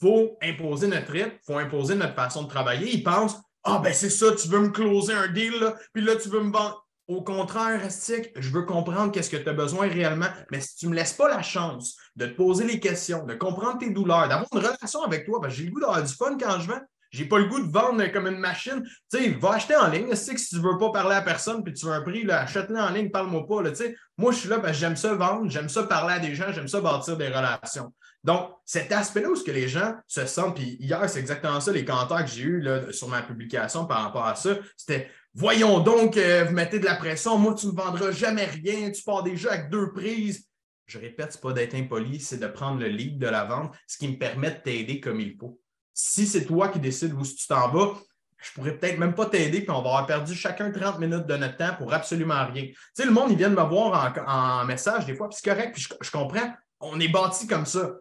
faut 0.01 0.37
imposer 0.41 0.87
notre 0.87 1.11
rythme, 1.11 1.31
il 1.33 1.45
faut 1.45 1.59
imposer 1.59 1.95
notre 1.95 2.15
façon 2.15 2.43
de 2.43 2.49
travailler. 2.49 2.91
Ils 2.93 3.03
pensent 3.03 3.37
Ah, 3.63 3.79
ben 3.83 3.93
c'est 3.93 4.09
ça, 4.09 4.33
tu 4.33 4.47
veux 4.47 4.59
me 4.59 4.69
closer 4.69 5.13
un 5.13 5.27
deal, 5.27 5.53
là, 5.59 5.75
puis 5.93 6.03
là, 6.03 6.15
tu 6.15 6.29
veux 6.29 6.41
me 6.41 6.51
vendre. 6.51 6.85
Au 7.07 7.21
contraire, 7.23 7.83
Astic, 7.83 8.31
je 8.37 8.49
veux 8.51 8.63
comprendre 8.63 9.11
qu'est-ce 9.11 9.29
que 9.29 9.37
tu 9.37 9.49
as 9.49 9.53
besoin 9.53 9.87
réellement. 9.87 10.29
Mais 10.49 10.61
si 10.61 10.77
tu 10.77 10.85
ne 10.85 10.91
me 10.91 10.95
laisses 10.95 11.13
pas 11.13 11.27
la 11.27 11.41
chance 11.41 11.97
de 12.15 12.25
te 12.25 12.35
poser 12.35 12.65
les 12.65 12.79
questions, 12.79 13.25
de 13.25 13.33
comprendre 13.33 13.79
tes 13.79 13.89
douleurs, 13.89 14.29
d'avoir 14.29 14.47
une 14.53 14.59
relation 14.59 15.03
avec 15.03 15.25
toi, 15.25 15.39
ben, 15.41 15.49
j'ai 15.49 15.65
le 15.65 15.71
goût 15.71 15.81
d'avoir 15.81 16.01
du 16.01 16.13
fun 16.13 16.37
quand 16.39 16.59
je 16.59 16.67
vends. 16.69 16.81
J'ai 17.11 17.25
pas 17.25 17.39
le 17.39 17.45
goût 17.45 17.59
de 17.59 17.69
vendre 17.69 18.05
comme 18.13 18.27
une 18.27 18.39
machine. 18.39 18.81
Tu 19.11 19.17
sais, 19.17 19.29
va 19.31 19.55
acheter 19.55 19.75
en 19.75 19.89
ligne. 19.89 20.15
Si 20.15 20.33
tu 20.33 20.59
veux 20.59 20.77
pas 20.77 20.91
parler 20.91 21.15
à 21.15 21.21
personne 21.21 21.61
puis 21.61 21.73
tu 21.73 21.85
veux 21.85 21.91
un 21.91 22.01
prix, 22.01 22.29
achète-le 22.31 22.79
en 22.79 22.89
ligne, 22.89 23.11
parle-moi 23.11 23.45
pas. 23.45 23.61
Là, 23.61 23.71
moi, 24.17 24.31
je 24.31 24.37
suis 24.37 24.49
là, 24.49 24.59
que 24.59 24.71
j'aime 24.71 24.95
ça 24.95 25.13
vendre, 25.13 25.49
j'aime 25.49 25.67
ça 25.67 25.83
parler 25.83 26.13
à 26.13 26.19
des 26.19 26.33
gens, 26.33 26.53
j'aime 26.53 26.69
ça 26.69 26.79
bâtir 26.79 27.17
des 27.17 27.27
relations. 27.27 27.93
Donc, 28.23 28.51
cet 28.65 28.91
aspect-là 28.91 29.29
où 29.29 29.35
ce 29.35 29.43
que 29.43 29.51
les 29.51 29.67
gens 29.67 29.95
se 30.07 30.25
sentent, 30.25 30.55
puis 30.55 30.77
hier, 30.79 31.09
c'est 31.09 31.19
exactement 31.19 31.59
ça, 31.59 31.71
les 31.71 31.85
commentaires 31.85 32.23
que 32.23 32.31
j'ai 32.31 32.43
eus 32.43 32.61
là, 32.61 32.91
sur 32.91 33.07
ma 33.07 33.21
publication 33.21 33.85
par 33.85 34.03
rapport 34.03 34.25
à 34.25 34.35
ça, 34.35 34.57
c'était 34.77 35.09
Voyons 35.33 35.79
donc, 35.79 36.17
euh, 36.17 36.43
vous 36.43 36.53
mettez 36.53 36.77
de 36.77 36.83
la 36.83 36.95
pression, 36.95 37.37
moi, 37.37 37.53
tu 37.53 37.67
ne 37.67 37.71
me 37.71 37.77
vendras 37.77 38.11
jamais 38.11 38.43
rien, 38.43 38.91
tu 38.91 39.01
pars 39.01 39.23
déjà 39.23 39.53
avec 39.53 39.69
deux 39.69 39.93
prises. 39.93 40.45
Je 40.87 40.99
répète, 40.99 41.31
ce 41.31 41.37
n'est 41.37 41.41
pas 41.41 41.53
d'être 41.53 41.73
impoli, 41.73 42.19
c'est 42.19 42.37
de 42.37 42.47
prendre 42.47 42.81
le 42.81 42.87
lead 42.87 43.17
de 43.17 43.27
la 43.27 43.45
vente, 43.45 43.73
ce 43.87 43.97
qui 43.97 44.09
me 44.09 44.17
permet 44.17 44.51
de 44.51 44.57
t'aider 44.57 44.99
comme 44.99 45.21
il 45.21 45.37
faut. 45.37 45.57
Si 45.93 46.25
c'est 46.25 46.43
toi 46.43 46.67
qui 46.67 46.79
décides 46.79 47.13
où 47.13 47.21
tu 47.23 47.47
t'en 47.47 47.69
vas, 47.69 47.93
je 48.41 48.51
pourrais 48.51 48.77
peut-être 48.77 48.97
même 48.97 49.15
pas 49.15 49.27
t'aider, 49.27 49.61
puis 49.61 49.69
on 49.69 49.81
va 49.81 49.89
avoir 49.89 50.05
perdu 50.05 50.35
chacun 50.35 50.71
30 50.71 50.99
minutes 50.99 51.27
de 51.27 51.37
notre 51.37 51.55
temps 51.55 51.75
pour 51.77 51.93
absolument 51.93 52.45
rien. 52.47 52.63
Tu 52.63 52.75
sais, 52.93 53.05
le 53.05 53.11
monde, 53.11 53.31
ils 53.31 53.37
viennent 53.37 53.53
me 53.53 53.63
voir 53.63 54.13
en, 54.27 54.65
message 54.65 55.05
des 55.05 55.15
fois, 55.15 55.29
puis 55.29 55.39
c'est 55.41 55.49
correct, 55.49 55.73
puis 55.73 55.87
je, 56.01 56.11
comprends, 56.11 56.51
on 56.79 56.99
est 56.99 57.07
bâti 57.07 57.47
comme 57.47 57.65
ça. 57.65 57.91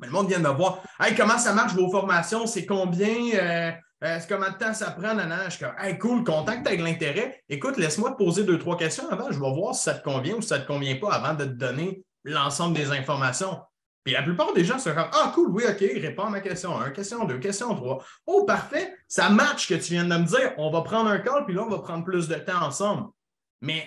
Mais 0.00 0.06
le 0.06 0.12
monde 0.12 0.28
vient 0.28 0.38
de 0.40 0.48
me 0.48 0.52
voir. 0.54 0.82
Hey, 0.98 1.14
comment 1.14 1.38
ça 1.38 1.52
marche 1.52 1.74
vos 1.74 1.90
formations? 1.90 2.46
C'est 2.46 2.64
combien? 2.64 3.16
Euh, 3.34 3.70
Est-ce 4.00 4.26
combien 4.26 4.50
de 4.50 4.56
temps 4.56 4.72
ça 4.72 4.90
prend? 4.92 5.14
Nana? 5.14 5.44
Je 5.46 5.56
suis 5.56 5.64
comme, 5.64 5.74
hey, 5.78 5.98
cool, 5.98 6.20
aies 6.20 6.76
de 6.76 6.82
l'intérêt. 6.82 7.42
Écoute, 7.48 7.76
laisse-moi 7.76 8.12
te 8.12 8.16
poser 8.16 8.44
deux, 8.44 8.58
trois 8.58 8.76
questions 8.76 9.08
avant. 9.10 9.30
Je 9.30 9.38
vais 9.38 9.52
voir 9.52 9.74
si 9.74 9.82
ça 9.82 9.94
te 9.94 10.02
convient 10.02 10.36
ou 10.36 10.42
si 10.42 10.48
ça 10.48 10.58
ne 10.58 10.62
te 10.62 10.66
convient 10.66 10.96
pas 10.96 11.12
avant 11.12 11.34
de 11.34 11.44
te 11.44 11.50
donner 11.50 12.02
l'ensemble 12.24 12.76
des 12.76 12.90
informations. 12.90 13.60
Puis 14.04 14.14
la 14.14 14.22
plupart 14.22 14.54
des 14.54 14.64
gens 14.64 14.78
sont 14.78 14.94
comme 14.94 15.10
Ah, 15.12 15.30
cool, 15.34 15.50
oui, 15.50 15.64
OK, 15.68 15.78
réponds 15.78 16.24
à 16.24 16.30
ma 16.30 16.40
question 16.40 16.78
1, 16.80 16.90
question 16.90 17.24
2, 17.26 17.38
question 17.38 17.74
3. 17.74 18.02
Oh, 18.26 18.44
parfait, 18.46 18.94
ça 19.06 19.28
match 19.28 19.68
que 19.68 19.74
tu 19.74 19.92
viens 19.92 20.04
de 20.04 20.16
me 20.16 20.24
dire. 20.24 20.54
On 20.56 20.70
va 20.70 20.80
prendre 20.80 21.10
un 21.10 21.18
call, 21.18 21.44
puis 21.44 21.54
là, 21.54 21.64
on 21.64 21.68
va 21.68 21.80
prendre 21.80 22.04
plus 22.04 22.26
de 22.26 22.36
temps 22.36 22.62
ensemble. 22.62 23.08
Mais 23.60 23.86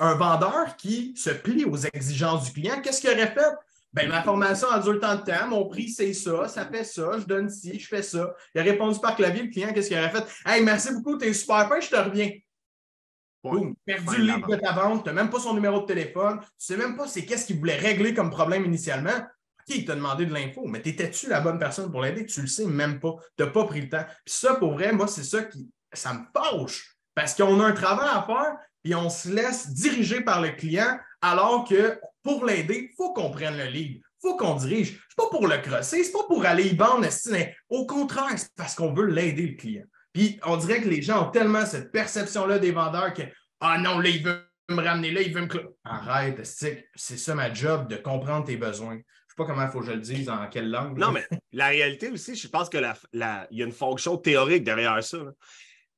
un 0.00 0.14
vendeur 0.14 0.76
qui 0.76 1.16
se 1.16 1.30
plie 1.30 1.64
aux 1.64 1.76
exigences 1.76 2.46
du 2.46 2.52
client, 2.52 2.80
qu'est-ce 2.82 3.00
qu'il 3.00 3.10
aurait 3.10 3.32
fait? 3.32 3.52
Ben, 3.96 4.10
ma 4.10 4.22
formation 4.22 4.68
a 4.70 4.78
duré 4.78 4.98
tant 4.98 5.14
de 5.14 5.22
temps, 5.22 5.48
mon 5.48 5.66
prix, 5.68 5.88
c'est 5.88 6.12
ça, 6.12 6.46
ça 6.48 6.66
fait 6.66 6.84
ça, 6.84 7.18
je 7.18 7.24
donne 7.24 7.48
ci, 7.48 7.80
je 7.80 7.88
fais 7.88 8.02
ça. 8.02 8.34
Il 8.54 8.60
a 8.60 8.64
répondu 8.64 9.00
par 9.00 9.16
clavier, 9.16 9.44
le 9.44 9.48
client, 9.48 9.72
qu'est-ce 9.72 9.88
qu'il 9.88 9.96
aurait 9.96 10.10
fait? 10.10 10.26
Hey, 10.44 10.62
merci 10.62 10.92
beaucoup, 10.92 11.16
t'es 11.16 11.32
super 11.32 11.66
fin, 11.66 11.80
je 11.80 11.88
te 11.88 11.96
reviens. 11.96 12.30
Boum, 13.42 13.74
perdu 13.86 14.18
le 14.18 14.24
livre 14.24 14.48
de 14.48 14.56
ta 14.56 14.72
vente, 14.72 15.02
tu 15.02 15.08
n'as 15.08 15.14
même 15.14 15.30
pas 15.30 15.40
son 15.40 15.54
numéro 15.54 15.80
de 15.80 15.86
téléphone, 15.86 16.40
tu 16.40 16.44
ne 16.44 16.48
sais 16.58 16.76
même 16.76 16.94
pas 16.94 17.08
c'est 17.08 17.24
qu'est-ce 17.24 17.46
qu'il 17.46 17.58
voulait 17.58 17.78
régler 17.78 18.12
comme 18.12 18.28
problème 18.28 18.66
initialement. 18.66 19.16
OK, 19.16 19.74
il 19.74 19.86
t'a 19.86 19.94
demandé 19.94 20.26
de 20.26 20.34
l'info, 20.34 20.66
mais 20.66 20.82
t'étais-tu 20.82 21.30
la 21.30 21.40
bonne 21.40 21.58
personne 21.58 21.90
pour 21.90 22.02
l'aider? 22.02 22.26
Tu 22.26 22.42
le 22.42 22.48
sais 22.48 22.66
même 22.66 23.00
pas. 23.00 23.14
Tu 23.38 23.44
n'as 23.44 23.50
pas 23.50 23.64
pris 23.64 23.80
le 23.80 23.88
temps. 23.88 24.04
Puis 24.26 24.34
ça, 24.34 24.56
pour 24.56 24.74
vrai, 24.74 24.92
moi, 24.92 25.08
c'est 25.08 25.24
ça 25.24 25.42
qui. 25.42 25.70
Ça 25.92 26.12
me 26.12 26.20
fâche. 26.34 26.96
Parce 27.14 27.34
qu'on 27.34 27.60
a 27.60 27.64
un 27.64 27.72
travail 27.72 28.10
à 28.12 28.22
faire, 28.22 28.56
et 28.84 28.94
on 28.94 29.08
se 29.08 29.28
laisse 29.28 29.70
diriger 29.70 30.20
par 30.20 30.40
le 30.40 30.50
client, 30.50 30.98
alors 31.20 31.66
que 31.66 31.98
pour 32.26 32.44
l'aider, 32.44 32.90
il 32.90 32.96
faut 32.96 33.12
qu'on 33.12 33.30
prenne 33.30 33.56
le 33.56 33.66
lead. 33.66 33.96
Il 33.96 34.02
faut 34.20 34.36
qu'on 34.36 34.56
dirige. 34.56 34.88
Ce 34.88 34.92
n'est 34.94 35.16
pas 35.16 35.30
pour 35.30 35.46
le 35.46 35.58
crosser, 35.58 36.02
ce 36.02 36.08
n'est 36.08 36.12
pas 36.12 36.24
pour 36.26 36.44
aller 36.44 36.68
y 36.68 36.74
bande, 36.74 37.06
mais 37.30 37.56
au 37.68 37.86
contraire, 37.86 38.36
c'est 38.36 38.54
parce 38.56 38.74
qu'on 38.74 38.92
veut 38.92 39.06
l'aider, 39.06 39.46
le 39.46 39.56
client. 39.56 39.84
Puis 40.12 40.38
on 40.44 40.56
dirait 40.56 40.82
que 40.82 40.88
les 40.88 41.02
gens 41.02 41.28
ont 41.28 41.30
tellement 41.30 41.64
cette 41.64 41.92
perception-là 41.92 42.58
des 42.58 42.72
vendeurs 42.72 43.14
que 43.14 43.22
Ah 43.60 43.78
non, 43.78 43.98
là, 43.98 44.08
il 44.08 44.22
veut 44.22 44.42
me 44.68 44.82
ramener 44.82 45.12
là, 45.12 45.22
il 45.22 45.32
veut 45.32 45.42
me. 45.42 45.48
Arrête, 45.84 46.44
c'est 46.44 46.88
ça 46.94 47.34
ma 47.34 47.52
job 47.52 47.88
de 47.88 47.96
comprendre 47.96 48.46
tes 48.46 48.56
besoins? 48.56 48.96
Sais 48.96 49.36
pas 49.36 49.44
comment 49.44 49.64
il 49.64 49.70
faut 49.70 49.80
que 49.80 49.86
je 49.86 49.92
le 49.92 50.00
dise, 50.00 50.28
en 50.28 50.48
quelle 50.48 50.70
langue. 50.70 50.98
Non, 50.98 51.12
mais 51.12 51.26
la 51.52 51.68
réalité 51.68 52.08
aussi, 52.08 52.34
je 52.34 52.48
pense 52.48 52.68
qu'il 52.68 52.80
y 53.12 53.62
a 53.62 53.64
une 53.64 53.72
fonction 53.72 54.16
théorique 54.16 54.64
derrière 54.64 55.04
ça. 55.04 55.18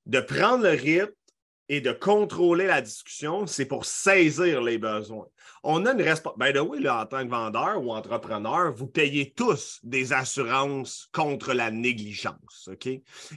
De 0.06 0.20
prendre 0.20 0.64
le 0.64 0.70
rythme 0.70 1.12
et 1.68 1.80
de 1.80 1.92
contrôler 1.92 2.66
la 2.66 2.80
discussion, 2.80 3.46
c'est 3.46 3.66
pour 3.66 3.84
saisir 3.84 4.62
les 4.62 4.78
besoins. 4.78 5.26
On 5.62 5.84
a 5.86 5.92
une 5.92 6.02
responsabilité. 6.02 6.58
Ben 6.58 6.66
oui, 6.68 6.88
en 6.88 7.04
tant 7.04 7.24
que 7.24 7.30
vendeur 7.30 7.82
ou 7.82 7.92
entrepreneur, 7.92 8.72
vous 8.72 8.86
payez 8.86 9.32
tous 9.32 9.80
des 9.82 10.12
assurances 10.12 11.08
contre 11.12 11.52
la 11.52 11.70
négligence. 11.70 12.68
OK? 12.72 12.88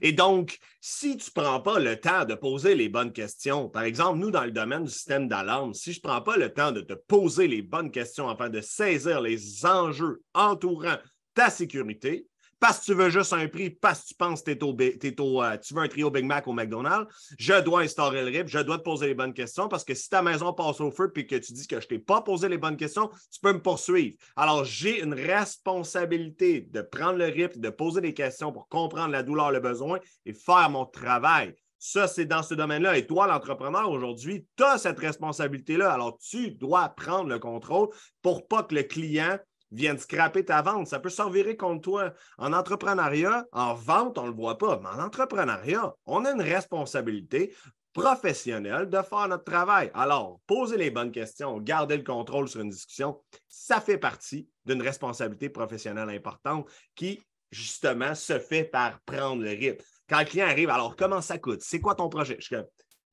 Et 0.01 0.11
donc, 0.11 0.59
si 0.79 1.17
tu 1.17 1.29
ne 1.35 1.41
prends 1.41 1.59
pas 1.59 1.79
le 1.79 1.99
temps 1.99 2.25
de 2.25 2.35
poser 2.35 2.75
les 2.75 2.89
bonnes 2.89 3.11
questions, 3.11 3.69
par 3.69 3.83
exemple, 3.83 4.19
nous, 4.19 4.31
dans 4.31 4.45
le 4.45 4.51
domaine 4.51 4.83
du 4.83 4.91
système 4.91 5.27
d'alarme, 5.27 5.73
si 5.73 5.91
je 5.91 5.99
ne 5.99 6.09
prends 6.09 6.21
pas 6.21 6.37
le 6.37 6.53
temps 6.53 6.71
de 6.71 6.81
te 6.81 6.93
poser 6.93 7.47
les 7.47 7.61
bonnes 7.61 7.91
questions 7.91 8.29
afin 8.29 8.49
de 8.49 8.61
saisir 8.61 9.19
les 9.19 9.65
enjeux 9.65 10.21
entourant 10.33 10.97
ta 11.33 11.49
sécurité, 11.49 12.27
parce 12.61 12.79
que 12.79 12.85
tu 12.85 12.93
veux 12.93 13.09
juste 13.09 13.33
un 13.33 13.47
prix, 13.47 13.71
parce 13.71 14.03
que 14.03 14.07
tu 14.09 14.13
penses 14.13 14.43
que 14.43 14.51
euh, 14.51 15.57
tu 15.57 15.73
veux 15.73 15.81
un 15.81 15.87
trio 15.87 16.11
Big 16.11 16.25
Mac 16.25 16.47
au 16.47 16.53
McDonald's, 16.53 17.11
je 17.39 17.59
dois 17.59 17.81
instaurer 17.81 18.21
le 18.21 18.27
RIP, 18.27 18.47
je 18.47 18.59
dois 18.59 18.77
te 18.77 18.83
poser 18.83 19.07
les 19.07 19.15
bonnes 19.15 19.33
questions 19.33 19.67
parce 19.67 19.83
que 19.83 19.95
si 19.95 20.07
ta 20.07 20.21
maison 20.21 20.53
passe 20.53 20.79
au 20.79 20.91
feu 20.91 21.11
et 21.15 21.25
que 21.25 21.37
tu 21.37 21.53
dis 21.53 21.65
que 21.65 21.79
je 21.79 21.85
ne 21.85 21.89
t'ai 21.89 21.99
pas 21.99 22.21
posé 22.21 22.47
les 22.47 22.59
bonnes 22.59 22.77
questions, 22.77 23.09
tu 23.33 23.39
peux 23.41 23.51
me 23.51 23.61
poursuivre. 23.61 24.15
Alors, 24.35 24.63
j'ai 24.63 25.01
une 25.01 25.15
responsabilité 25.15 26.61
de 26.61 26.83
prendre 26.83 27.17
le 27.17 27.25
RIP, 27.25 27.59
de 27.59 27.69
poser 27.71 27.99
des 27.99 28.13
questions 28.13 28.51
pour 28.51 28.67
comprendre 28.67 29.09
la 29.09 29.23
douleur, 29.23 29.51
le 29.51 29.59
besoin 29.59 29.99
et 30.27 30.33
faire 30.33 30.69
mon 30.69 30.85
travail. 30.85 31.55
Ça, 31.79 32.07
c'est 32.07 32.25
dans 32.25 32.43
ce 32.43 32.53
domaine-là. 32.53 32.95
Et 32.95 33.07
toi, 33.07 33.25
l'entrepreneur, 33.25 33.89
aujourd'hui, 33.89 34.45
tu 34.55 34.63
as 34.63 34.77
cette 34.77 34.99
responsabilité-là. 34.99 35.91
Alors, 35.91 36.15
tu 36.19 36.51
dois 36.51 36.89
prendre 36.89 37.27
le 37.27 37.39
contrôle 37.39 37.89
pour 38.21 38.47
pas 38.47 38.61
que 38.61 38.75
le 38.75 38.83
client 38.83 39.39
viennent 39.71 39.97
scraper 39.97 40.45
ta 40.45 40.61
vente. 40.61 40.87
Ça 40.87 40.99
peut 40.99 41.09
servir 41.09 41.55
contre 41.57 41.81
toi. 41.81 42.13
En 42.37 42.53
entrepreneuriat, 42.53 43.45
en 43.51 43.73
vente, 43.73 44.17
on 44.17 44.23
ne 44.23 44.29
le 44.29 44.35
voit 44.35 44.57
pas, 44.57 44.79
mais 44.81 44.89
en 44.89 45.05
entrepreneuriat, 45.05 45.93
on 46.05 46.25
a 46.25 46.31
une 46.31 46.41
responsabilité 46.41 47.53
professionnelle 47.93 48.89
de 48.89 49.01
faire 49.01 49.27
notre 49.27 49.43
travail. 49.43 49.91
Alors, 49.93 50.39
poser 50.47 50.77
les 50.77 50.91
bonnes 50.91 51.11
questions, 51.11 51.59
garder 51.59 51.97
le 51.97 52.03
contrôle 52.03 52.47
sur 52.47 52.61
une 52.61 52.69
discussion, 52.69 53.21
ça 53.47 53.81
fait 53.81 53.97
partie 53.97 54.47
d'une 54.65 54.81
responsabilité 54.81 55.49
professionnelle 55.49 56.09
importante 56.09 56.69
qui, 56.95 57.21
justement, 57.49 58.15
se 58.15 58.39
fait 58.39 58.63
par 58.63 58.99
prendre 59.01 59.43
le 59.43 59.49
rythme. 59.49 59.83
Quand 60.07 60.19
le 60.19 60.25
client 60.25 60.47
arrive, 60.47 60.69
alors 60.69 60.95
comment 60.95 61.21
ça 61.21 61.37
coûte? 61.37 61.61
C'est 61.61 61.79
quoi 61.79 61.95
ton 61.95 62.09
projet? 62.09 62.37
Je 62.39 62.55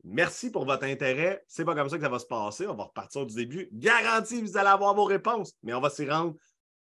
Merci 0.04 0.50
pour 0.50 0.64
votre 0.64 0.84
intérêt. 0.84 1.44
C'est 1.48 1.64
pas 1.64 1.74
comme 1.74 1.88
ça 1.88 1.96
que 1.96 2.02
ça 2.02 2.08
va 2.08 2.18
se 2.18 2.26
passer. 2.26 2.66
On 2.66 2.74
va 2.74 2.84
repartir 2.84 3.26
du 3.26 3.34
début. 3.34 3.68
Garantie, 3.72 4.40
vous 4.40 4.56
allez 4.56 4.68
avoir 4.68 4.94
vos 4.94 5.04
réponses, 5.04 5.52
mais 5.62 5.74
on 5.74 5.80
va 5.80 5.90
s'y 5.90 6.08
rendre 6.08 6.34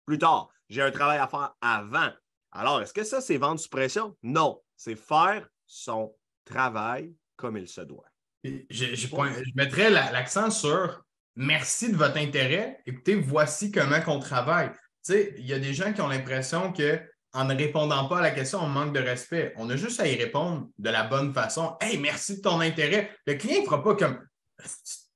plus 0.07 0.17
tard. 0.17 0.49
J'ai 0.69 0.81
un 0.81 0.91
travail 0.91 1.19
à 1.19 1.27
faire 1.27 1.53
avant. 1.61 2.09
Alors, 2.51 2.81
est-ce 2.81 2.93
que 2.93 3.03
ça, 3.03 3.21
c'est 3.21 3.37
vendre 3.37 3.59
sous 3.59 3.69
pression? 3.69 4.15
Non. 4.23 4.59
C'est 4.75 4.95
faire 4.95 5.47
son 5.67 6.15
travail 6.45 7.13
comme 7.35 7.57
il 7.57 7.67
se 7.67 7.81
doit. 7.81 8.05
Je, 8.43 9.55
mettrais 9.55 9.89
l'accent 9.89 10.49
sur 10.49 11.03
merci 11.35 11.91
de 11.91 11.97
votre 11.97 12.17
intérêt. 12.17 12.81
Écoutez, 12.85 13.15
voici 13.15 13.71
comment 13.71 13.97
on 14.07 14.19
travaille. 14.19 14.71
Tu 15.05 15.13
sais, 15.13 15.35
il 15.37 15.45
y 15.45 15.53
a 15.53 15.59
des 15.59 15.73
gens 15.73 15.91
qui 15.91 16.01
ont 16.01 16.07
l'impression 16.07 16.71
que 16.71 16.99
en 17.33 17.45
ne 17.45 17.55
répondant 17.55 18.07
pas 18.07 18.19
à 18.19 18.21
la 18.21 18.31
question, 18.31 18.59
on 18.59 18.67
manque 18.67 18.93
de 18.93 18.99
respect. 18.99 19.53
On 19.57 19.69
a 19.69 19.75
juste 19.75 19.99
à 19.99 20.07
y 20.07 20.15
répondre 20.15 20.69
de 20.77 20.89
la 20.89 21.03
bonne 21.03 21.33
façon. 21.33 21.75
Hey, 21.81 21.97
merci 21.97 22.37
de 22.37 22.41
ton 22.41 22.61
intérêt. 22.61 23.11
Le 23.25 23.33
client 23.33 23.61
ne 23.61 23.65
fera 23.65 23.83
pas 23.83 23.95
comme 23.95 24.25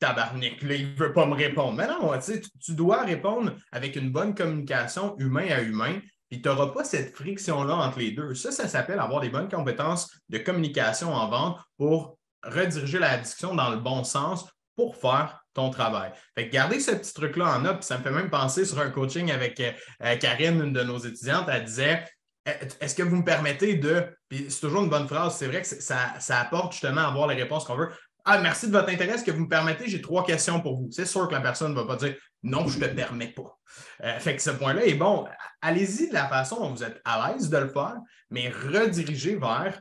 tabarnak, 0.02 0.62
là, 0.64 0.76
il 0.76 0.92
ne 0.92 0.96
veut 0.98 1.14
pas 1.14 1.26
me 1.26 1.36
répondre. 1.36 1.74
Mais 1.74 1.88
non, 1.88 2.12
tu, 2.20 2.74
dois 2.74 3.04
répondre 3.04 3.54
avec 3.72 3.96
une 3.96 4.12
bonne 4.12 4.36
communication 4.36 5.16
humain 5.20 5.48
à 5.50 5.62
humain. 5.62 6.00
Puis 6.30 6.42
tu 6.42 6.50
n'auras 6.50 6.68
pas 6.68 6.84
cette 6.84 7.16
friction-là 7.16 7.76
entre 7.76 8.00
les 8.00 8.12
deux. 8.12 8.34
Ça, 8.34 8.52
ça 8.52 8.68
s'appelle 8.68 9.00
avoir 9.00 9.22
des 9.22 9.30
bonnes 9.30 9.50
compétences 9.50 10.10
de 10.30 10.40
communication 10.40 11.14
en 11.14 11.30
vente 11.30 11.60
pour 11.78 12.18
rediriger 12.44 13.00
la 13.00 13.18
discussion 13.18 13.54
dans 13.54 13.70
le 13.70 13.78
bon 13.78 14.04
sens 14.04 14.50
pour 14.76 14.96
faire 14.96 15.44
ton 15.54 15.70
travail. 15.70 16.12
Fait 16.36 16.48
que 16.48 16.54
garder 16.54 16.80
ce 16.80 16.92
petit 16.92 17.14
truc-là 17.14 17.58
en 17.58 17.60
note, 17.60 17.84
ça 17.84 17.98
me 17.98 18.04
fait 18.04 18.12
même 18.12 18.30
penser 18.30 18.66
sur 18.66 18.80
un 18.80 18.90
coaching 18.90 19.32
avec 19.32 19.60
euh, 19.60 19.72
euh, 20.04 20.16
Karine, 20.16 20.62
une 20.62 20.74
de 20.74 20.82
nos 20.82 20.98
étudiantes, 20.98 21.48
elle 21.52 21.66
disait 21.66 22.06
Est-ce 22.46 22.96
que 22.96 23.04
vous 23.04 23.18
me 23.18 23.26
permettez 23.26 23.76
de. 23.76 24.08
Puis 24.30 24.46
c'est 24.50 24.62
toujours 24.62 24.84
une 24.84 24.90
bonne 24.90 25.08
phrase, 25.08 25.36
c'est 25.36 25.48
vrai 25.48 25.62
que 25.62 25.68
ça, 25.68 26.20
ça, 26.20 26.40
apporte 26.40 26.72
justement 26.72 27.02
à 27.02 27.10
avoir 27.10 27.28
les 27.28 27.36
réponses 27.36 27.66
qu'on 27.66 27.76
veut. 27.76 27.90
Ah, 28.26 28.40
merci 28.40 28.68
de 28.68 28.72
votre 28.72 28.90
intérêt. 28.90 29.14
Est-ce 29.14 29.24
que 29.24 29.32
vous 29.32 29.42
me 29.42 29.50
permettez? 29.50 29.88
J'ai 29.88 30.02
trois 30.02 30.26
questions 30.26 30.62
pour 30.62 30.78
vous. 30.78 30.90
C'est 30.92 31.06
sûr 31.06 31.28
que 31.28 31.34
la 31.34 31.42
personne 31.42 31.72
ne 31.72 31.76
va 31.76 31.86
pas 31.86 31.96
dire 31.96 32.16
non, 32.44 32.68
je 32.68 32.80
ne 32.80 32.86
te 32.86 32.96
permets 32.96 33.34
pas. 33.34 33.60
Euh, 34.04 34.20
fait 34.20 34.36
que 34.36 34.42
ce 34.42 34.52
point-là 34.52 34.86
est 34.86 34.96
bon. 34.96 35.28
Allez-y 35.62 36.10
de 36.10 36.14
la 36.14 36.28
façon 36.28 36.60
dont 36.60 36.72
vous 36.72 36.84
êtes 36.84 37.00
à 37.06 37.32
l'aise 37.32 37.50
de 37.50 37.58
le 37.58 37.70
faire, 37.70 37.98
mais 38.30 38.50
redirigez 38.50 39.36
vers 39.36 39.80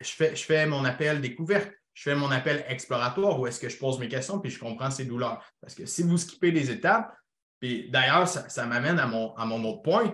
je 0.00 0.10
fais, 0.10 0.36
je 0.36 0.44
fais 0.44 0.66
mon 0.66 0.84
appel 0.84 1.20
découverte 1.20 1.70
je 1.94 2.02
fais 2.02 2.16
mon 2.16 2.30
appel 2.30 2.64
exploratoire 2.68 3.38
où 3.38 3.46
est-ce 3.46 3.60
que 3.60 3.68
je 3.68 3.78
pose 3.78 3.98
mes 3.98 4.08
questions 4.08 4.40
puis 4.40 4.50
je 4.50 4.58
comprends 4.58 4.90
ses 4.90 5.04
douleurs. 5.04 5.42
Parce 5.60 5.74
que 5.74 5.86
si 5.86 6.02
vous 6.02 6.18
skippez 6.18 6.50
les 6.50 6.70
étapes, 6.70 7.14
puis 7.60 7.88
d'ailleurs, 7.88 8.28
ça, 8.28 8.66
m'amène 8.66 8.98
à 8.98 9.06
mon, 9.06 9.34
à 9.36 9.46
mon 9.46 9.64
autre 9.64 9.82
point, 9.82 10.12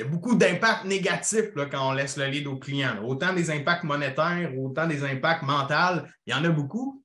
il 0.00 0.04
y 0.04 0.06
a 0.06 0.10
beaucoup 0.10 0.34
d'impacts 0.34 0.86
négatifs 0.86 1.52
quand 1.54 1.90
on 1.90 1.92
laisse 1.92 2.16
le 2.16 2.24
lead 2.24 2.46
au 2.46 2.56
client. 2.56 3.04
Autant 3.04 3.34
des 3.34 3.50
impacts 3.50 3.84
monétaires, 3.84 4.50
autant 4.58 4.86
des 4.86 5.04
impacts 5.04 5.42
mentaux, 5.42 6.06
il 6.26 6.32
y 6.32 6.34
en 6.34 6.42
a 6.42 6.48
beaucoup. 6.48 7.04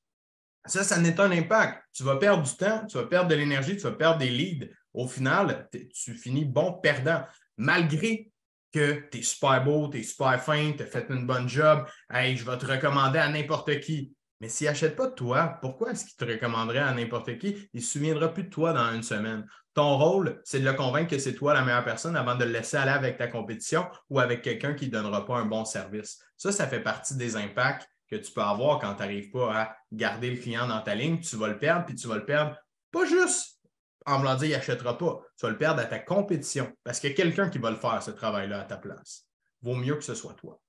Ça, 0.65 0.81
ça 0.81 0.97
n'est 0.97 1.19
un 1.19 1.29
impact. 1.29 1.84
Tu 1.91 2.03
vas 2.03 2.15
perdre 2.15 2.43
du 2.43 2.55
temps, 2.55 2.86
tu 2.88 2.95
vas 2.95 3.03
perdre 3.03 3.27
de 3.27 3.36
l'énergie, 3.36 3.75
tu 3.75 3.84
vas 3.84 3.91
perdre 3.91 4.19
des 4.19 4.29
leads. 4.29 4.69
Au 4.93 5.10
final, 5.10 5.67
tu 5.93 6.13
finis 6.13 6.45
bon 6.45 6.79
perdant. 6.81 7.25
Malgré 7.58 8.31
que 8.71 9.10
tu 9.12 9.17
es 9.17 9.21
super 9.23 9.62
beau, 9.62 9.89
tu 9.89 9.99
es 9.99 10.03
super 10.03 10.41
fin, 10.41 10.71
tu 10.71 10.84
as 10.84 10.86
fait 10.86 11.05
une 11.10 11.27
bonne 11.27 11.49
job, 11.49 11.86
hey, 12.10 12.38
je 12.38 12.49
vais 12.49 12.58
te 12.58 12.65
recommander 12.65 13.19
à 13.19 13.27
n'importe 13.27 13.77
qui. 13.81 14.13
Mais 14.41 14.50
s'il 14.50 14.67
n'achète 14.67 14.95
pas 14.95 15.08
de 15.08 15.13
toi, 15.13 15.58
pourquoi 15.62 15.91
est-ce 15.91 16.06
qu'il 16.06 16.15
te 16.15 16.26
recommanderait 16.26 16.80
à 16.80 16.93
n'importe 16.93 17.38
qui? 17.38 17.69
Il 17.74 17.80
ne 17.80 17.82
se 17.82 17.93
souviendra 17.93 18.34
plus 18.34 18.43
de 18.43 18.50
toi 18.50 18.74
dans 18.74 18.93
une 18.93 19.04
semaine. 19.04 19.45
Ton 19.74 19.98
rôle, 19.98 20.41
c'est 20.43 20.60
de 20.60 20.65
le 20.65 20.74
convaincre 20.74 21.12
que 21.12 21.17
c'est 21.17 21.34
toi 21.34 21.54
la 21.54 21.63
meilleure 21.63 21.84
personne 21.84 22.15
avant 22.15 22.36
de 22.36 22.43
le 22.43 22.52
laisser 22.52 22.78
aller 22.78 22.91
avec 22.91 23.17
ta 23.17 23.28
compétition 23.28 23.88
ou 24.10 24.19
avec 24.19 24.41
quelqu'un 24.41 24.74
qui 24.74 24.88
ne 24.88 24.91
donnera 24.91 25.26
pas 25.26 25.38
un 25.38 25.45
bon 25.45 25.65
service. 25.65 26.19
Ça, 26.38 26.52
ça 26.52 26.67
fait 26.67 26.82
partie 26.82 27.15
des 27.15 27.36
impacts 27.36 27.89
que 28.10 28.15
tu 28.15 28.32
peux 28.32 28.41
avoir 28.41 28.80
quand 28.80 28.93
tu 28.95 29.02
n'arrives 29.02 29.32
pas 29.32 29.54
à 29.54 29.76
garder 29.91 30.32
le 30.32 30.38
client 30.38 30.67
dans 30.67 30.82
ta 30.82 30.95
ligne. 30.95 31.19
Tu 31.19 31.36
vas 31.38 31.48
le 31.48 31.58
perdre, 31.58 31.86
puis 31.86 31.95
tu 31.95 32.08
vas 32.08 32.15
le 32.15 32.26
perdre 32.26 32.56
pas 32.91 33.06
juste 33.06 33.60
en 34.06 34.19
voulant 34.19 34.36
dire, 34.36 34.50
il 34.50 34.52
n'achètera 34.52 34.98
pas. 34.98 35.21
Tu 35.38 35.45
vas 35.45 35.52
le 35.52 35.58
perdre 35.58 35.82
à 35.82 35.86
ta 35.86 36.00
compétition 36.00 36.71
parce 36.84 37.00
qu'il 37.00 37.10
y 37.10 37.13
a 37.13 37.15
quelqu'un 37.15 37.50
qui 37.50 37.58
va 37.58 37.71
le 37.71 37.76
faire, 37.76 38.02
ce 38.02 38.12
travail-là, 38.12 38.62
à 38.62 38.63
ta 38.63 38.78
place. 38.78 39.26
Vaut 39.62 39.76
mieux 39.76 39.95
que 39.95 40.04
ce 40.04 40.13
soit 40.13 40.34
toi. 40.36 40.62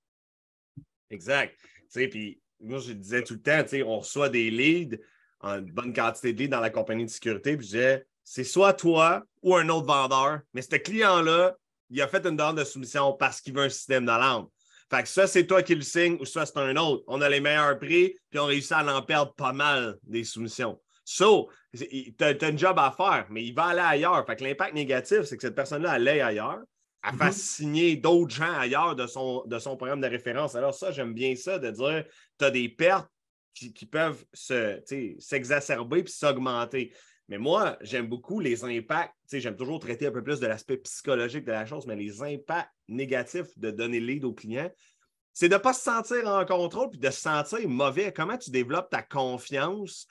Exact. 1.10 1.54
Puis 1.92 2.40
moi, 2.60 2.78
je 2.78 2.92
disais 2.92 3.22
tout 3.22 3.34
le 3.34 3.40
temps, 3.40 3.62
on 3.86 3.98
reçoit 3.98 4.28
des 4.28 4.50
leads, 4.50 4.98
en 5.40 5.60
bonne 5.60 5.92
quantité 5.92 6.32
de 6.32 6.38
leads 6.38 6.50
dans 6.50 6.60
la 6.60 6.70
compagnie 6.70 7.04
de 7.04 7.10
sécurité. 7.10 7.56
Puis 7.56 7.66
je 7.66 7.72
disais, 7.72 8.06
c'est 8.24 8.44
soit 8.44 8.72
toi 8.72 9.22
ou 9.42 9.54
un 9.54 9.68
autre 9.68 9.86
vendeur, 9.86 10.40
mais 10.52 10.62
ce 10.62 10.76
client-là, 10.76 11.56
il 11.90 12.02
a 12.02 12.08
fait 12.08 12.26
une 12.26 12.36
demande 12.36 12.58
de 12.58 12.64
soumission 12.64 13.12
parce 13.12 13.40
qu'il 13.40 13.54
veut 13.54 13.64
un 13.64 13.68
système 13.68 14.06
d'alarme. 14.06 14.48
Fait 14.90 15.02
que 15.02 15.08
soit 15.08 15.26
c'est 15.26 15.46
toi 15.46 15.62
qui 15.62 15.74
le 15.74 15.82
signe 15.82 16.16
ou 16.20 16.24
soit 16.24 16.46
c'est 16.46 16.58
un 16.58 16.76
autre. 16.76 17.04
On 17.06 17.20
a 17.20 17.28
les 17.28 17.40
meilleurs 17.40 17.78
prix, 17.78 18.16
puis 18.30 18.38
on 18.38 18.46
réussit 18.46 18.72
à 18.72 18.96
en 18.96 19.02
perdre 19.02 19.34
pas 19.34 19.52
mal 19.52 19.98
des 20.02 20.24
soumissions. 20.24 20.80
So, 21.04 21.48
tu 21.72 22.14
as, 22.20 22.34
un 22.42 22.56
job 22.56 22.78
à 22.78 22.90
faire, 22.90 23.26
mais 23.30 23.44
il 23.44 23.54
va 23.54 23.66
aller 23.66 23.80
ailleurs. 23.80 24.24
Fait 24.26 24.36
que 24.36 24.44
l'impact 24.44 24.74
négatif, 24.74 25.22
c'est 25.22 25.36
que 25.36 25.42
cette 25.42 25.54
personne-là, 25.54 25.92
allait 25.92 26.20
ailleurs, 26.20 26.60
elle 27.04 27.14
mm 27.14 27.18
fasse 27.18 27.40
signer 27.40 27.96
d'autres 27.96 28.34
gens 28.34 28.52
ailleurs 28.58 28.96
de 28.96 29.06
son, 29.06 29.44
de 29.46 29.58
son 29.58 29.76
programme 29.76 30.00
de 30.00 30.06
référence. 30.06 30.54
Alors, 30.54 30.74
ça, 30.74 30.90
j'aime 30.90 31.14
bien 31.14 31.34
ça, 31.36 31.58
de 31.58 31.70
dire 31.70 32.04
tu 32.38 32.44
as 32.44 32.50
des 32.50 32.68
pertes 32.68 33.08
qui, 33.54 33.72
qui 33.72 33.86
peuvent 33.86 34.24
s'exacerber 34.32 36.02
puis 36.02 36.12
s'augmenter. 36.12 36.92
Mais 37.28 37.38
moi, 37.38 37.76
j'aime 37.80 38.06
beaucoup 38.06 38.40
les 38.40 38.64
impacts. 38.64 39.14
J'aime 39.32 39.56
toujours 39.56 39.80
traiter 39.80 40.06
un 40.06 40.12
peu 40.12 40.22
plus 40.22 40.38
de 40.38 40.46
l'aspect 40.46 40.76
psychologique 40.78 41.44
de 41.44 41.52
la 41.52 41.66
chose, 41.66 41.86
mais 41.86 41.96
les 41.96 42.22
impacts 42.22 42.70
négatifs 42.88 43.58
de 43.58 43.70
donner 43.70 43.98
lead 43.98 44.24
aux 44.24 44.34
clients, 44.34 44.70
c'est 45.32 45.48
de 45.48 45.54
ne 45.54 45.58
pas 45.58 45.72
se 45.72 45.82
sentir 45.82 46.26
en 46.28 46.44
contrôle 46.46 46.90
puis 46.90 47.00
de 47.00 47.10
se 47.10 47.20
sentir 47.20 47.68
mauvais. 47.68 48.12
Comment 48.12 48.38
tu 48.38 48.50
développes 48.50 48.90
ta 48.90 49.02
confiance 49.02 50.06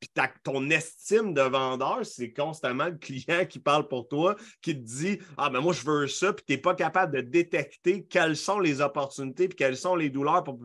puis 0.00 0.10
ton 0.42 0.70
estime 0.70 1.34
de 1.34 1.42
vendeur, 1.42 2.04
c'est 2.04 2.32
constamment 2.32 2.86
le 2.86 2.96
client 2.96 3.44
qui 3.48 3.58
parle 3.58 3.88
pour 3.88 4.08
toi, 4.08 4.36
qui 4.62 4.74
te 4.74 4.80
dit 4.80 5.18
Ah, 5.36 5.50
ben 5.50 5.60
moi, 5.60 5.72
je 5.72 5.84
veux 5.84 6.06
ça, 6.06 6.32
puis 6.32 6.44
tu 6.46 6.52
n'es 6.52 6.58
pas 6.58 6.74
capable 6.74 7.16
de 7.16 7.20
détecter 7.20 8.04
quelles 8.04 8.36
sont 8.36 8.60
les 8.60 8.80
opportunités 8.80 9.48
puis 9.48 9.56
quelles 9.56 9.76
sont 9.76 9.96
les 9.96 10.10
douleurs 10.10 10.44
pour, 10.44 10.58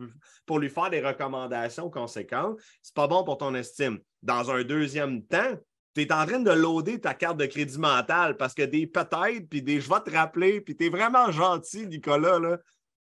pour 0.46 0.58
lui 0.58 0.70
faire 0.70 0.90
des 0.90 1.00
recommandations 1.00 1.90
conséquentes. 1.90 2.58
C'est 2.82 2.94
pas 2.94 3.08
bon 3.08 3.24
pour 3.24 3.38
ton 3.38 3.54
estime. 3.54 3.98
Dans 4.22 4.50
un 4.50 4.62
deuxième 4.62 5.24
temps, 5.24 5.58
tu 5.94 6.02
es 6.02 6.12
en 6.12 6.26
train 6.26 6.40
de 6.40 6.50
loader 6.50 7.00
ta 7.00 7.14
carte 7.14 7.36
de 7.36 7.46
crédit 7.46 7.78
mental 7.78 8.36
parce 8.36 8.54
que 8.54 8.62
des 8.62 8.86
peut-être, 8.86 9.48
puis 9.48 9.62
des 9.62 9.80
je 9.80 9.88
vais 9.88 10.00
te 10.00 10.10
rappeler, 10.10 10.60
puis 10.60 10.76
tu 10.76 10.86
es 10.86 10.88
vraiment 10.88 11.30
gentil, 11.30 11.86
Nicolas. 11.86 12.38
Là. 12.38 12.58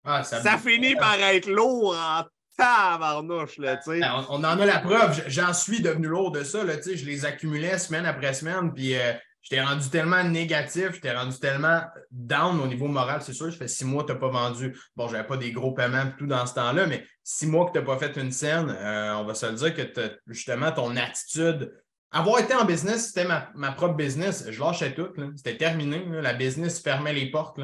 Ah, 0.04 0.22
ça, 0.22 0.56
finit 0.56 0.94
par 0.94 1.18
être 1.20 1.50
lourd 1.50 1.96
en 1.96 2.22
tabarnouche. 2.56 3.58
Là, 3.58 3.78
ben, 3.86 4.24
on, 4.28 4.36
on, 4.36 4.44
en 4.44 4.58
a 4.58 4.66
la 4.66 4.78
preuve. 4.78 5.22
J'en 5.26 5.52
suis 5.52 5.80
devenu 5.80 6.08
lourd 6.08 6.30
de 6.30 6.42
ça. 6.42 6.64
Là, 6.64 6.74
je 6.82 7.04
les 7.04 7.24
accumulais 7.24 7.78
semaine 7.78 8.06
après 8.06 8.32
semaine, 8.32 8.72
puis 8.72 8.96
euh, 8.96 9.12
j'étais 9.42 9.62
rendu 9.62 9.88
tellement 9.90 10.24
négatif, 10.24 10.92
j'étais 10.94 11.14
rendu 11.14 11.38
tellement 11.38 11.82
down 12.10 12.60
au 12.60 12.66
niveau 12.66 12.88
moral. 12.88 13.22
C'est 13.22 13.32
sûr, 13.32 13.50
je 13.50 13.56
fais 13.56 13.68
six 13.68 13.84
mois 13.84 14.02
que 14.02 14.08
tu 14.08 14.14
n'as 14.14 14.20
pas 14.20 14.30
vendu. 14.30 14.76
Bon, 14.96 15.08
j'avais 15.08 15.26
pas 15.26 15.36
des 15.36 15.52
gros 15.52 15.72
paiements 15.72 16.12
tout 16.18 16.26
dans 16.26 16.46
ce 16.46 16.54
temps-là, 16.54 16.86
mais 16.86 17.06
six 17.22 17.46
mois 17.46 17.66
que 17.66 17.72
tu 17.72 17.78
n'as 17.78 17.84
pas 17.84 17.98
fait 17.98 18.16
une 18.16 18.32
scène, 18.32 18.70
euh, 18.70 19.16
on 19.16 19.24
va 19.24 19.34
se 19.34 19.46
le 19.46 19.52
dire 19.52 19.74
que 19.74 20.20
justement 20.26 20.72
ton 20.72 20.96
attitude 20.96 21.72
avoir 22.12 22.40
été 22.40 22.54
en 22.54 22.64
business, 22.64 23.08
c'était 23.08 23.26
ma, 23.26 23.72
propre 23.72 23.94
business. 23.94 24.46
Je 24.48 24.60
lâchais 24.60 24.94
tout. 24.94 25.08
C'était 25.36 25.56
terminé. 25.56 26.02
La 26.22 26.32
business 26.32 26.80
fermait 26.80 27.12
les 27.12 27.30
portes. 27.30 27.60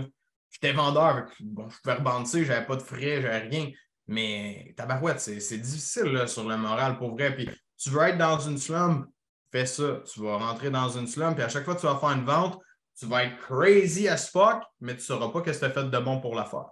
J'étais 0.51 0.73
vendeur. 0.73 1.27
Bon, 1.41 1.69
je 1.71 1.79
pouvais 1.81 1.95
rebondir, 1.95 2.45
je 2.45 2.49
n'avais 2.53 2.67
pas 2.67 2.77
de 2.77 2.83
frais, 2.83 3.23
je 3.23 3.27
n'avais 3.27 3.49
rien. 3.49 3.71
Mais 4.13 4.75
tabarouette, 4.77 5.21
c'est 5.21 5.59
difficile 5.59 6.25
sur 6.27 6.47
le 6.47 6.57
moral 6.59 6.99
pour 6.99 7.13
vrai. 7.13 7.35
Puis 7.35 7.49
tu 7.79 7.89
veux 7.89 8.03
être 8.03 8.19
dans 8.19 8.39
une 8.39 8.59
slum, 8.59 9.09
fais 9.51 9.65
ça. 9.65 10.03
Tu 10.05 10.21
vas 10.21 10.37
rentrer 10.37 10.71
dans 10.71 10.91
une 10.91 11.07
slum, 11.07 11.35
puis 11.35 11.43
à 11.43 11.49
chaque 11.49 11.65
fois 11.65 11.75
que 11.75 11.81
tu 11.81 11.87
vas 11.87 11.97
faire 11.97 12.11
une 12.11 12.27
vente, 12.27 12.61
tu 12.99 13.07
vas 13.07 13.25
être 13.25 13.39
crazy 13.39 14.07
as 14.09 14.31
fuck, 14.31 14.63
mais 14.81 14.93
tu 14.93 14.99
ne 14.99 15.05
sauras 15.05 15.29
pas 15.29 15.39
ce 15.41 15.45
que 15.45 15.59
tu 15.59 15.65
as 15.65 15.71
fait 15.71 15.85
de 15.85 15.99
bon 15.99 16.21
pour 16.21 16.35
la 16.35 16.45
faire. 16.45 16.67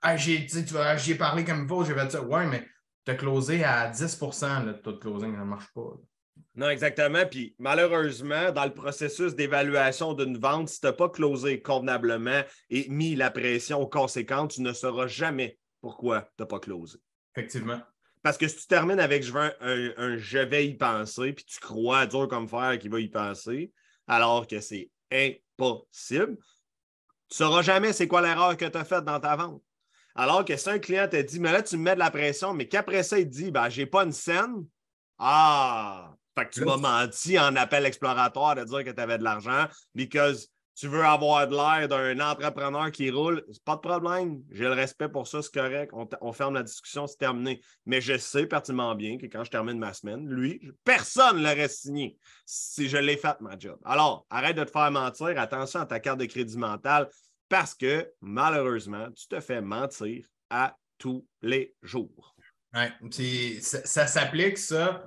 Ah, 0.00 0.16
j'ai 0.16 0.46
parlé 1.16 1.44
comme 1.44 1.64
il 1.64 1.68
faut, 1.68 1.84
j'ai 1.84 1.94
fait 1.94 2.08
ça. 2.08 2.22
Ouais, 2.22 2.46
mais 2.46 2.64
tu 3.04 3.10
as 3.10 3.16
closé 3.16 3.64
à 3.64 3.90
10% 3.90 4.64
de 4.64 4.92
closing, 4.92 5.34
ça 5.34 5.40
ne 5.40 5.44
marche 5.44 5.72
pas. 5.74 5.98
Non, 6.54 6.70
exactement. 6.70 7.26
Puis 7.28 7.56
malheureusement, 7.58 8.52
dans 8.52 8.64
le 8.64 8.72
processus 8.72 9.34
d'évaluation 9.34 10.14
d'une 10.14 10.38
vente, 10.38 10.68
si 10.68 10.80
tu 10.80 10.86
n'as 10.86 10.92
pas 10.92 11.08
closé 11.08 11.60
convenablement 11.60 12.42
et 12.70 12.88
mis 12.88 13.16
la 13.16 13.30
pression 13.30 13.84
conséquente, 13.86 14.52
tu 14.52 14.62
ne 14.62 14.72
sauras 14.72 15.08
jamais 15.08 15.58
pourquoi 15.80 16.22
tu 16.22 16.42
n'as 16.42 16.46
pas 16.46 16.60
closé. 16.60 16.98
Effectivement. 17.34 17.80
Parce 18.22 18.38
que 18.38 18.48
si 18.48 18.56
tu 18.56 18.66
termines 18.66 18.98
avec 18.98 19.22
je, 19.22 19.32
veux 19.32 19.52
un, 19.60 20.16
je 20.16 20.38
vais 20.38 20.66
y 20.66 20.74
penser, 20.74 21.32
puis 21.32 21.44
tu 21.44 21.60
crois 21.60 22.06
dur 22.06 22.26
comme 22.28 22.48
fer 22.48 22.78
qu'il 22.78 22.90
va 22.90 22.98
y 22.98 23.08
penser, 23.08 23.72
alors 24.08 24.46
que 24.46 24.60
c'est 24.60 24.90
impossible, 25.12 26.36
tu 27.28 27.42
ne 27.42 27.46
sauras 27.46 27.62
jamais 27.62 27.92
c'est 27.92 28.08
quoi 28.08 28.22
l'erreur 28.22 28.56
que 28.56 28.64
tu 28.64 28.76
as 28.76 28.84
faite 28.84 29.04
dans 29.04 29.20
ta 29.20 29.36
vente. 29.36 29.62
Alors 30.14 30.44
que 30.44 30.56
si 30.56 30.68
un 30.68 30.78
client 30.78 31.08
te 31.08 31.20
dit, 31.20 31.38
mais 31.38 31.52
là, 31.52 31.62
tu 31.62 31.76
me 31.76 31.82
mets 31.82 31.94
de 31.94 32.00
la 32.00 32.10
pression, 32.10 32.54
mais 32.54 32.66
qu'après 32.66 33.02
ça, 33.02 33.18
il 33.18 33.28
dit, 33.28 33.50
ben, 33.50 33.68
j'ai 33.68 33.86
pas 33.86 34.04
une 34.04 34.12
scène, 34.12 34.66
ah, 35.18 36.16
fait 36.36 36.46
que 36.46 36.50
tu 36.54 36.64
m'as 36.64 36.76
menti 36.76 37.38
en 37.38 37.54
appel 37.56 37.86
exploratoire 37.86 38.54
de 38.54 38.64
dire 38.64 38.84
que 38.84 38.90
tu 38.90 39.00
avais 39.00 39.18
de 39.18 39.24
l'argent 39.24 39.68
because 39.94 40.48
tu 40.76 40.88
veux 40.88 41.04
avoir 41.04 41.48
de 41.48 41.54
l'air 41.54 41.88
d'un 41.88 42.20
entrepreneur 42.20 42.90
qui 42.90 43.10
roule. 43.10 43.42
Pas 43.64 43.76
de 43.76 43.80
problème. 43.80 44.42
J'ai 44.50 44.64
le 44.64 44.72
respect 44.72 45.08
pour 45.08 45.26
ça, 45.26 45.40
c'est 45.40 45.52
correct. 45.52 45.92
On, 46.20 46.32
ferme 46.32 46.54
la 46.54 46.62
discussion, 46.62 47.06
c'est 47.06 47.16
terminé. 47.16 47.62
Mais 47.86 48.02
je 48.02 48.18
sais 48.18 48.46
pertinemment 48.46 48.94
bien 48.94 49.16
que 49.16 49.24
quand 49.24 49.42
je 49.42 49.50
termine 49.50 49.78
ma 49.78 49.94
semaine, 49.94 50.28
lui, 50.28 50.60
personne 50.84 51.38
ne 51.38 51.42
l'aurait 51.42 51.68
signé 51.68 52.18
si 52.44 52.88
je 52.90 52.98
l'ai 52.98 53.16
fait, 53.16 53.40
ma 53.40 53.58
job. 53.58 53.78
Alors, 53.86 54.26
arrête 54.28 54.56
de 54.56 54.64
te 54.64 54.70
faire 54.70 54.90
mentir. 54.90 55.38
Attention 55.38 55.80
à 55.80 55.86
ta 55.86 55.98
carte 55.98 56.20
de 56.20 56.26
crédit 56.26 56.58
mentale 56.58 57.08
parce 57.48 57.74
que 57.74 58.12
malheureusement, 58.20 59.10
tu 59.12 59.28
te 59.28 59.40
fais 59.40 59.62
mentir 59.62 60.26
à 60.50 60.76
tous 60.98 61.26
les 61.40 61.74
jours. 61.82 62.36
Oui, 62.74 63.58
ça, 63.62 63.84
ça 63.86 64.06
s'applique, 64.06 64.58
ça, 64.58 65.06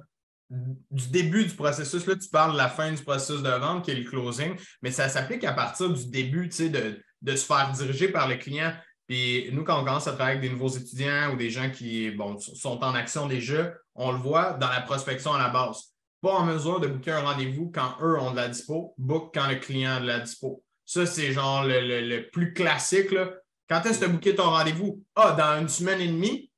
du 0.49 1.09
début 1.09 1.45
du 1.45 1.53
processus, 1.55 2.05
là, 2.07 2.15
tu 2.15 2.29
parles 2.29 2.53
de 2.53 2.57
la 2.57 2.69
fin 2.69 2.91
du 2.91 3.03
processus 3.03 3.43
de 3.43 3.49
vente 3.49 3.85
qui 3.85 3.91
est 3.91 3.95
le 3.95 4.09
closing, 4.09 4.55
mais 4.81 4.91
ça 4.91 5.07
s'applique 5.07 5.43
à 5.43 5.53
partir 5.53 5.89
du 5.91 6.07
début 6.07 6.47
de, 6.47 7.03
de 7.21 7.35
se 7.35 7.45
faire 7.45 7.71
diriger 7.71 8.07
par 8.07 8.27
le 8.27 8.35
client. 8.35 8.73
Puis 9.07 9.49
nous, 9.53 9.63
quand 9.63 9.81
on 9.81 9.85
commence 9.85 10.07
à 10.07 10.13
travailler 10.13 10.37
avec 10.37 10.49
des 10.49 10.55
nouveaux 10.55 10.69
étudiants 10.69 11.33
ou 11.33 11.35
des 11.35 11.49
gens 11.49 11.69
qui 11.71 12.11
bon, 12.11 12.37
sont 12.39 12.83
en 12.83 12.93
action 12.93 13.27
déjà, 13.27 13.73
on 13.95 14.11
le 14.11 14.17
voit 14.17 14.53
dans 14.53 14.69
la 14.69 14.81
prospection 14.81 15.33
à 15.33 15.39
la 15.39 15.49
base. 15.49 15.95
Pas 16.21 16.33
en 16.33 16.45
mesure 16.45 16.79
de 16.79 16.87
booker 16.87 17.11
un 17.11 17.21
rendez-vous 17.21 17.71
quand 17.73 17.97
eux 18.01 18.19
ont 18.19 18.31
de 18.31 18.35
la 18.35 18.49
dispo, 18.49 18.93
book 18.97 19.31
quand 19.33 19.47
le 19.47 19.55
client 19.55 19.95
a 19.95 19.99
de 19.99 20.07
la 20.07 20.19
dispo. 20.19 20.63
Ça, 20.85 21.05
c'est 21.05 21.31
genre 21.31 21.63
le, 21.65 22.29
plus 22.29 22.53
classique. 22.53 23.11
Là. 23.11 23.31
Quand 23.67 23.81
est-ce 23.85 23.99
que 23.99 24.05
tu 24.05 24.09
as 24.09 24.13
booké 24.13 24.35
ton 24.35 24.49
rendez-vous? 24.49 25.03
Ah, 25.15 25.35
dans 25.37 25.61
une 25.61 25.69
semaine 25.69 26.01
et 26.01 26.07
demie? 26.07 26.51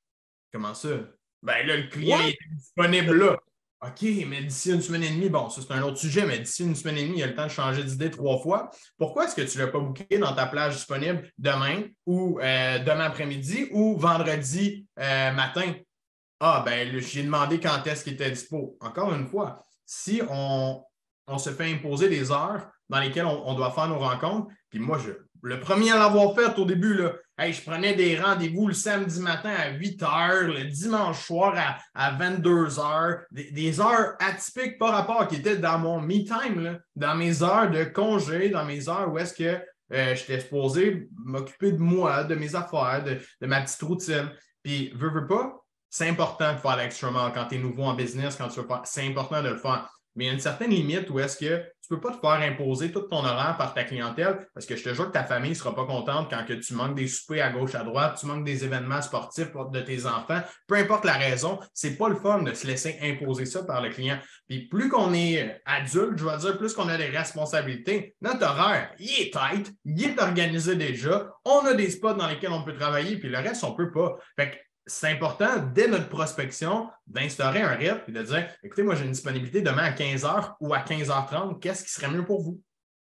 Comment 0.51 0.73
ça? 0.73 0.89
Ben 1.43 1.65
là, 1.65 1.77
le 1.77 1.87
client 1.87 2.19
est 2.19 2.37
disponible 2.53 3.13
là. 3.13 3.39
OK, 3.83 4.03
mais 4.27 4.43
d'ici 4.43 4.71
une 4.71 4.81
semaine 4.81 5.01
et 5.01 5.09
demie, 5.09 5.29
bon, 5.29 5.49
ça 5.49 5.61
c'est 5.61 5.73
un 5.73 5.81
autre 5.81 5.97
sujet, 5.97 6.23
mais 6.23 6.37
d'ici 6.37 6.63
une 6.63 6.75
semaine 6.75 6.97
et 6.97 7.03
demie, 7.03 7.17
il 7.17 7.19
y 7.21 7.23
a 7.23 7.27
le 7.27 7.33
temps 7.33 7.47
de 7.47 7.51
changer 7.51 7.83
d'idée 7.83 8.11
trois 8.11 8.37
fois. 8.37 8.69
Pourquoi 8.95 9.25
est-ce 9.25 9.33
que 9.33 9.41
tu 9.41 9.57
ne 9.57 9.65
l'as 9.65 9.71
pas 9.71 9.79
booké 9.79 10.19
dans 10.19 10.35
ta 10.35 10.45
plage 10.45 10.75
disponible 10.75 11.27
demain 11.39 11.81
ou 12.05 12.39
euh, 12.39 12.77
demain 12.77 13.05
après-midi 13.05 13.69
ou 13.71 13.97
vendredi 13.97 14.85
euh, 14.99 15.31
matin? 15.31 15.73
Ah, 16.39 16.61
ben, 16.63 16.95
j'ai 16.99 17.23
demandé 17.23 17.59
quand 17.59 17.81
est-ce 17.87 18.03
qu'il 18.03 18.13
était 18.13 18.29
dispo. 18.29 18.77
Encore 18.81 19.13
une 19.15 19.25
fois, 19.25 19.65
si 19.83 20.21
on, 20.29 20.83
se 21.39 21.49
fait 21.49 21.71
imposer 21.71 22.07
des 22.07 22.31
heures 22.31 22.69
dans 22.87 22.99
lesquelles 22.99 23.25
on, 23.25 23.47
on 23.47 23.55
doit 23.55 23.71
faire 23.71 23.87
nos 23.87 23.97
rencontres, 23.97 24.47
puis 24.69 24.79
moi, 24.79 24.99
je, 24.99 25.11
le 25.43 25.59
premier 25.59 25.91
à 25.91 25.97
l'avoir 25.97 26.35
fait 26.35 26.57
au 26.59 26.65
début, 26.65 26.93
là, 26.95 27.13
je 27.39 27.61
prenais 27.61 27.95
des 27.95 28.19
rendez-vous 28.19 28.67
le 28.67 28.73
samedi 28.73 29.19
matin 29.19 29.51
à 29.51 29.69
8 29.71 30.01
h, 30.01 30.41
le 30.41 30.65
dimanche 30.65 31.25
soir 31.25 31.55
à, 31.95 32.11
22 32.11 32.67
h, 32.67 33.21
des, 33.31 33.79
heures 33.79 34.13
atypiques 34.19 34.77
par 34.77 34.91
rapport 34.91 35.27
qui 35.27 35.37
étaient 35.37 35.57
dans 35.57 35.79
mon 35.79 36.01
me-time, 36.01 36.79
dans 36.95 37.15
mes 37.15 37.41
heures 37.41 37.71
de 37.71 37.83
congé, 37.85 38.49
dans 38.49 38.65
mes 38.65 38.87
heures 38.89 39.11
où 39.11 39.17
est-ce 39.17 39.33
que 39.33 39.59
euh, 39.93 40.15
j'étais 40.15 40.39
supposé 40.39 41.09
m'occuper 41.17 41.71
de 41.71 41.79
moi, 41.79 42.23
de 42.23 42.35
mes 42.35 42.55
affaires, 42.55 43.03
de, 43.03 43.47
ma 43.47 43.61
petite 43.61 43.81
routine. 43.81 44.29
Puis, 44.63 44.91
veux, 44.95 45.09
veux 45.09 45.27
pas, 45.27 45.61
c'est 45.89 46.07
important 46.07 46.53
de 46.53 46.59
faire 46.59 46.77
l'extrêmement 46.77 47.31
quand 47.31 47.47
tu 47.47 47.55
es 47.55 47.57
nouveau 47.57 47.83
en 47.83 47.95
business, 47.95 48.35
quand 48.35 48.47
tu 48.47 48.61
veux 48.61 48.67
faire, 48.67 48.81
c'est 48.85 49.05
important 49.07 49.41
de 49.41 49.49
le 49.49 49.57
faire. 49.57 49.89
Mais 50.15 50.25
il 50.25 50.27
y 50.27 50.29
a 50.29 50.33
une 50.33 50.39
certaine 50.39 50.71
limite 50.71 51.09
où 51.09 51.19
est-ce 51.19 51.37
que 51.37 51.63
tu 51.81 51.93
ne 51.93 51.97
peux 51.97 52.01
pas 52.01 52.15
te 52.15 52.19
faire 52.19 52.51
imposer 52.51 52.91
tout 52.91 53.01
ton 53.01 53.17
horaire 53.17 53.55
par 53.57 53.73
ta 53.73 53.83
clientèle 53.83 54.47
parce 54.53 54.65
que 54.65 54.75
je 54.75 54.83
te 54.83 54.93
jure 54.93 55.07
que 55.07 55.13
ta 55.13 55.23
famille 55.23 55.51
ne 55.51 55.55
sera 55.55 55.75
pas 55.75 55.85
contente 55.85 56.29
quand 56.29 56.45
que 56.45 56.53
tu 56.53 56.73
manques 56.73 56.95
des 56.95 57.07
soupers 57.07 57.41
à 57.41 57.49
gauche, 57.49 57.75
à 57.75 57.83
droite, 57.83 58.17
tu 58.19 58.25
manques 58.27 58.45
des 58.45 58.63
événements 58.63 59.01
sportifs 59.01 59.51
de 59.71 59.81
tes 59.81 60.05
enfants. 60.05 60.41
Peu 60.67 60.75
importe 60.75 61.05
la 61.05 61.13
raison, 61.13 61.59
ce 61.73 61.87
n'est 61.87 61.95
pas 61.95 62.09
le 62.09 62.15
fun 62.15 62.43
de 62.43 62.53
se 62.53 62.67
laisser 62.67 62.97
imposer 63.01 63.45
ça 63.45 63.63
par 63.63 63.81
le 63.81 63.89
client. 63.89 64.19
Puis 64.47 64.67
plus 64.67 64.89
qu'on 64.89 65.13
est 65.13 65.61
adulte, 65.65 66.17
je 66.17 66.25
vais 66.25 66.37
dire, 66.37 66.57
plus 66.57 66.73
qu'on 66.73 66.87
a 66.87 66.97
des 66.97 67.09
responsabilités, 67.09 68.15
notre 68.21 68.45
horaire, 68.45 68.93
il 68.99 69.09
est 69.21 69.33
tight, 69.33 69.73
il 69.85 70.03
est 70.03 70.21
organisé 70.21 70.75
déjà, 70.75 71.29
on 71.45 71.59
a 71.65 71.73
des 71.73 71.89
spots 71.89 72.13
dans 72.13 72.27
lesquels 72.27 72.51
on 72.51 72.63
peut 72.63 72.75
travailler, 72.75 73.17
puis 73.17 73.29
le 73.29 73.37
reste, 73.37 73.63
on 73.63 73.71
ne 73.71 73.75
peut 73.75 73.91
pas. 73.91 74.17
Fait 74.37 74.51
que 74.51 74.55
c'est 74.85 75.09
important, 75.09 75.57
dès 75.73 75.87
notre 75.87 76.09
prospection, 76.09 76.89
d'instaurer 77.05 77.61
un 77.61 77.75
rythme 77.75 78.01
et 78.07 78.11
de 78.11 78.23
dire 78.23 78.49
écoutez, 78.63 78.83
moi, 78.83 78.95
j'ai 78.95 79.05
une 79.05 79.11
disponibilité 79.11 79.61
demain 79.61 79.83
à 79.83 79.91
15h 79.91 80.55
ou 80.59 80.73
à 80.73 80.79
15h30, 80.79 81.59
qu'est-ce 81.59 81.83
qui 81.83 81.91
serait 81.91 82.09
mieux 82.09 82.25
pour 82.25 82.41
vous? 82.41 82.61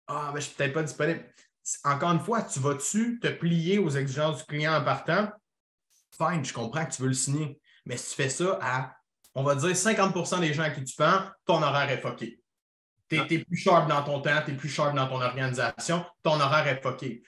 Ah, 0.06 0.26
ben, 0.26 0.32
je 0.32 0.36
ne 0.36 0.40
suis 0.40 0.54
peut-être 0.54 0.74
pas 0.74 0.82
disponible. 0.82 1.24
Encore 1.84 2.10
une 2.10 2.20
fois, 2.20 2.42
tu 2.42 2.58
vas-tu 2.58 3.20
te 3.20 3.28
plier 3.28 3.78
aux 3.78 3.90
exigences 3.90 4.38
du 4.38 4.44
client 4.44 4.74
en 4.74 4.84
partant? 4.84 5.30
Fine, 6.16 6.44
je 6.44 6.52
comprends 6.52 6.84
que 6.84 6.92
tu 6.92 7.02
veux 7.02 7.08
le 7.08 7.14
signer. 7.14 7.60
Mais 7.86 7.96
si 7.96 8.10
tu 8.10 8.22
fais 8.22 8.28
ça 8.28 8.58
à, 8.60 8.96
on 9.34 9.42
va 9.42 9.54
dire, 9.54 9.70
50% 9.70 10.40
des 10.40 10.52
gens 10.52 10.64
à 10.64 10.70
qui 10.70 10.82
tu 10.84 10.96
penses, 10.96 11.22
ton 11.44 11.62
horaire 11.62 11.90
est 11.90 12.00
foqué. 12.00 12.40
Tu 13.08 13.16
es, 13.16 13.44
plus 13.44 13.56
sharp 13.56 13.88
dans 13.88 14.02
ton 14.02 14.20
temps, 14.20 14.42
tu 14.44 14.52
es 14.52 14.54
plus 14.54 14.68
sharp 14.68 14.94
dans 14.94 15.06
ton 15.06 15.20
organisation, 15.20 16.04
ton 16.22 16.40
horaire 16.40 16.66
est 16.66 16.82
foqué. 16.82 17.22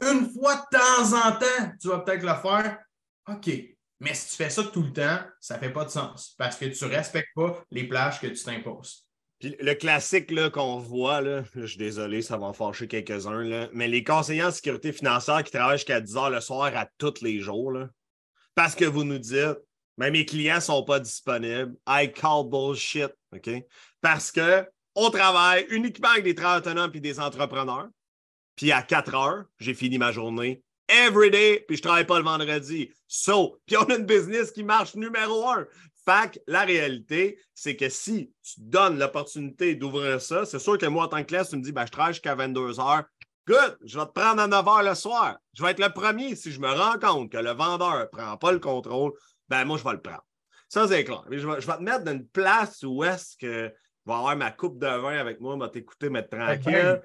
Une 0.00 0.30
fois 0.32 0.56
de 0.56 0.78
temps 0.78 1.26
en 1.26 1.32
temps, 1.32 1.72
tu 1.80 1.88
vas 1.88 2.00
peut-être 2.00 2.22
le 2.22 2.34
faire, 2.34 2.78
OK. 3.28 3.50
Mais 4.00 4.14
si 4.14 4.30
tu 4.30 4.36
fais 4.36 4.50
ça 4.50 4.62
tout 4.64 4.82
le 4.82 4.92
temps, 4.92 5.18
ça 5.40 5.56
ne 5.56 5.60
fait 5.60 5.72
pas 5.72 5.84
de 5.84 5.90
sens 5.90 6.34
parce 6.38 6.56
que 6.56 6.66
tu 6.66 6.84
ne 6.84 6.90
respectes 6.90 7.34
pas 7.34 7.64
les 7.70 7.84
plages 7.88 8.20
que 8.20 8.28
tu 8.28 8.42
t'imposes. 8.42 9.04
Puis 9.40 9.56
le 9.60 9.74
classique 9.74 10.32
qu'on 10.50 10.78
voit, 10.78 11.20
là, 11.20 11.44
je 11.54 11.66
suis 11.66 11.78
désolé, 11.78 12.22
ça 12.22 12.36
va 12.36 12.46
en 12.46 12.52
fâcher 12.52 12.88
quelques-uns, 12.88 13.68
mais 13.72 13.86
les 13.86 14.02
conseillers 14.02 14.44
en 14.44 14.50
sécurité 14.50 14.92
financière 14.92 15.42
qui 15.44 15.52
travaillent 15.52 15.78
jusqu'à 15.78 16.00
10 16.00 16.16
heures 16.16 16.30
le 16.30 16.40
soir 16.40 16.76
à 16.76 16.88
tous 16.98 17.22
les 17.22 17.40
jours, 17.40 17.70
là, 17.70 17.88
parce 18.54 18.74
que 18.74 18.84
vous 18.84 19.04
nous 19.04 19.18
dites, 19.18 19.58
mais 19.96 20.10
mes 20.10 20.24
clients 20.24 20.56
ne 20.56 20.60
sont 20.60 20.84
pas 20.84 20.98
disponibles, 21.00 21.74
I 21.88 22.12
call 22.12 22.48
bullshit, 22.48 23.10
OK? 23.32 23.50
Parce 24.00 24.32
qu'on 24.32 25.10
travaille 25.10 25.66
uniquement 25.70 26.10
avec 26.10 26.24
des 26.24 26.34
travailleurs 26.34 26.66
autonomes 26.66 26.90
et 26.94 27.00
des 27.00 27.20
entrepreneurs. 27.20 27.88
Puis 28.56 28.72
à 28.72 28.82
4 28.82 29.14
heures, 29.14 29.44
j'ai 29.58 29.74
fini 29.74 29.98
ma 29.98 30.10
journée 30.10 30.62
every 30.88 31.30
day, 31.30 31.64
puis 31.66 31.76
je 31.76 31.82
travaille 31.82 32.06
pas 32.06 32.18
le 32.18 32.24
vendredi. 32.24 32.90
So, 33.06 33.58
puis 33.66 33.76
on 33.76 33.84
a 33.84 33.96
une 33.96 34.06
business 34.06 34.50
qui 34.50 34.64
marche 34.64 34.94
numéro 34.94 35.48
un. 35.48 35.66
Fait 36.04 36.40
la 36.46 36.62
réalité, 36.62 37.38
c'est 37.54 37.76
que 37.76 37.88
si 37.88 38.32
tu 38.42 38.54
donnes 38.58 38.98
l'opportunité 38.98 39.74
d'ouvrir 39.74 40.20
ça, 40.20 40.46
c'est 40.46 40.58
sûr 40.58 40.78
que 40.78 40.86
moi, 40.86 41.04
en 41.04 41.08
tant 41.08 41.18
que 41.18 41.28
classe, 41.28 41.50
tu 41.50 41.56
me 41.56 41.62
dis, 41.62 41.72
ben, 41.72 41.84
je 41.84 41.92
travaille 41.92 42.14
jusqu'à 42.14 42.34
22 42.34 42.80
heures. 42.80 43.04
Good, 43.46 43.78
je 43.84 43.98
vais 43.98 44.06
te 44.06 44.12
prendre 44.12 44.40
à 44.40 44.46
9 44.46 44.68
heures 44.68 44.82
le 44.82 44.94
soir. 44.94 45.38
Je 45.54 45.62
vais 45.62 45.70
être 45.70 45.80
le 45.80 45.92
premier 45.92 46.34
si 46.34 46.52
je 46.52 46.60
me 46.60 46.68
rends 46.68 46.98
compte 46.98 47.32
que 47.32 47.38
le 47.38 47.50
vendeur 47.50 47.98
ne 47.98 48.04
prend 48.04 48.36
pas 48.36 48.52
le 48.52 48.58
contrôle, 48.58 49.12
ben 49.48 49.64
moi, 49.64 49.78
je 49.78 49.84
vais 49.84 49.92
le 49.92 50.02
prendre. 50.02 50.24
Ça, 50.68 50.86
c'est 50.86 51.04
clair. 51.04 51.24
Je 51.30 51.46
vais, 51.46 51.60
je 51.60 51.66
vais 51.66 51.76
te 51.76 51.82
mettre 51.82 52.04
dans 52.04 52.12
une 52.12 52.26
place 52.26 52.82
où 52.82 53.02
est-ce 53.04 53.36
que 53.36 53.72
je 54.08 54.12
vais 54.12 54.18
avoir 54.18 54.36
ma 54.36 54.50
coupe 54.50 54.78
de 54.78 54.86
vin 54.86 55.18
avec 55.18 55.40
moi, 55.40 55.56
je 55.58 55.64
vais 55.64 55.70
t'écouter, 55.70 56.10
mettre 56.10 56.30
tranquille. 56.30 57.00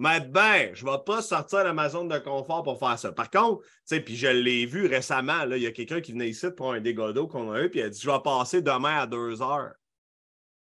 Mais 0.00 0.18
ben, 0.20 0.74
je 0.74 0.86
ne 0.86 0.90
vais 0.90 0.96
pas 1.04 1.20
sortir 1.20 1.62
de 1.62 1.72
ma 1.72 1.90
zone 1.90 2.08
de 2.08 2.16
confort 2.16 2.62
pour 2.62 2.78
faire 2.78 2.98
ça. 2.98 3.12
Par 3.12 3.30
contre, 3.30 3.62
tu 3.86 4.02
puis 4.02 4.16
je 4.16 4.28
l'ai 4.28 4.64
vu 4.64 4.86
récemment, 4.86 5.42
il 5.42 5.58
y 5.58 5.66
a 5.66 5.72
quelqu'un 5.72 6.00
qui 6.00 6.12
venait 6.12 6.30
ici 6.30 6.46
pour 6.56 6.72
un 6.72 6.80
dégât 6.80 7.12
d'eau 7.12 7.28
qu'on 7.28 7.52
a 7.52 7.60
eu, 7.60 7.68
puis 7.68 7.80
il 7.80 7.82
a 7.82 7.90
dit 7.90 8.00
Je 8.00 8.10
vais 8.10 8.20
passer 8.24 8.62
demain 8.62 9.00
à 9.00 9.06
deux 9.06 9.42
heures. 9.42 9.74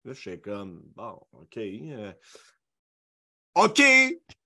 Là, 0.04 0.12
je 0.12 0.20
suis 0.20 0.42
comme 0.42 0.82
Bon, 0.98 1.18
OK. 1.32 1.56
Euh, 1.56 2.12
OK! 3.56 3.82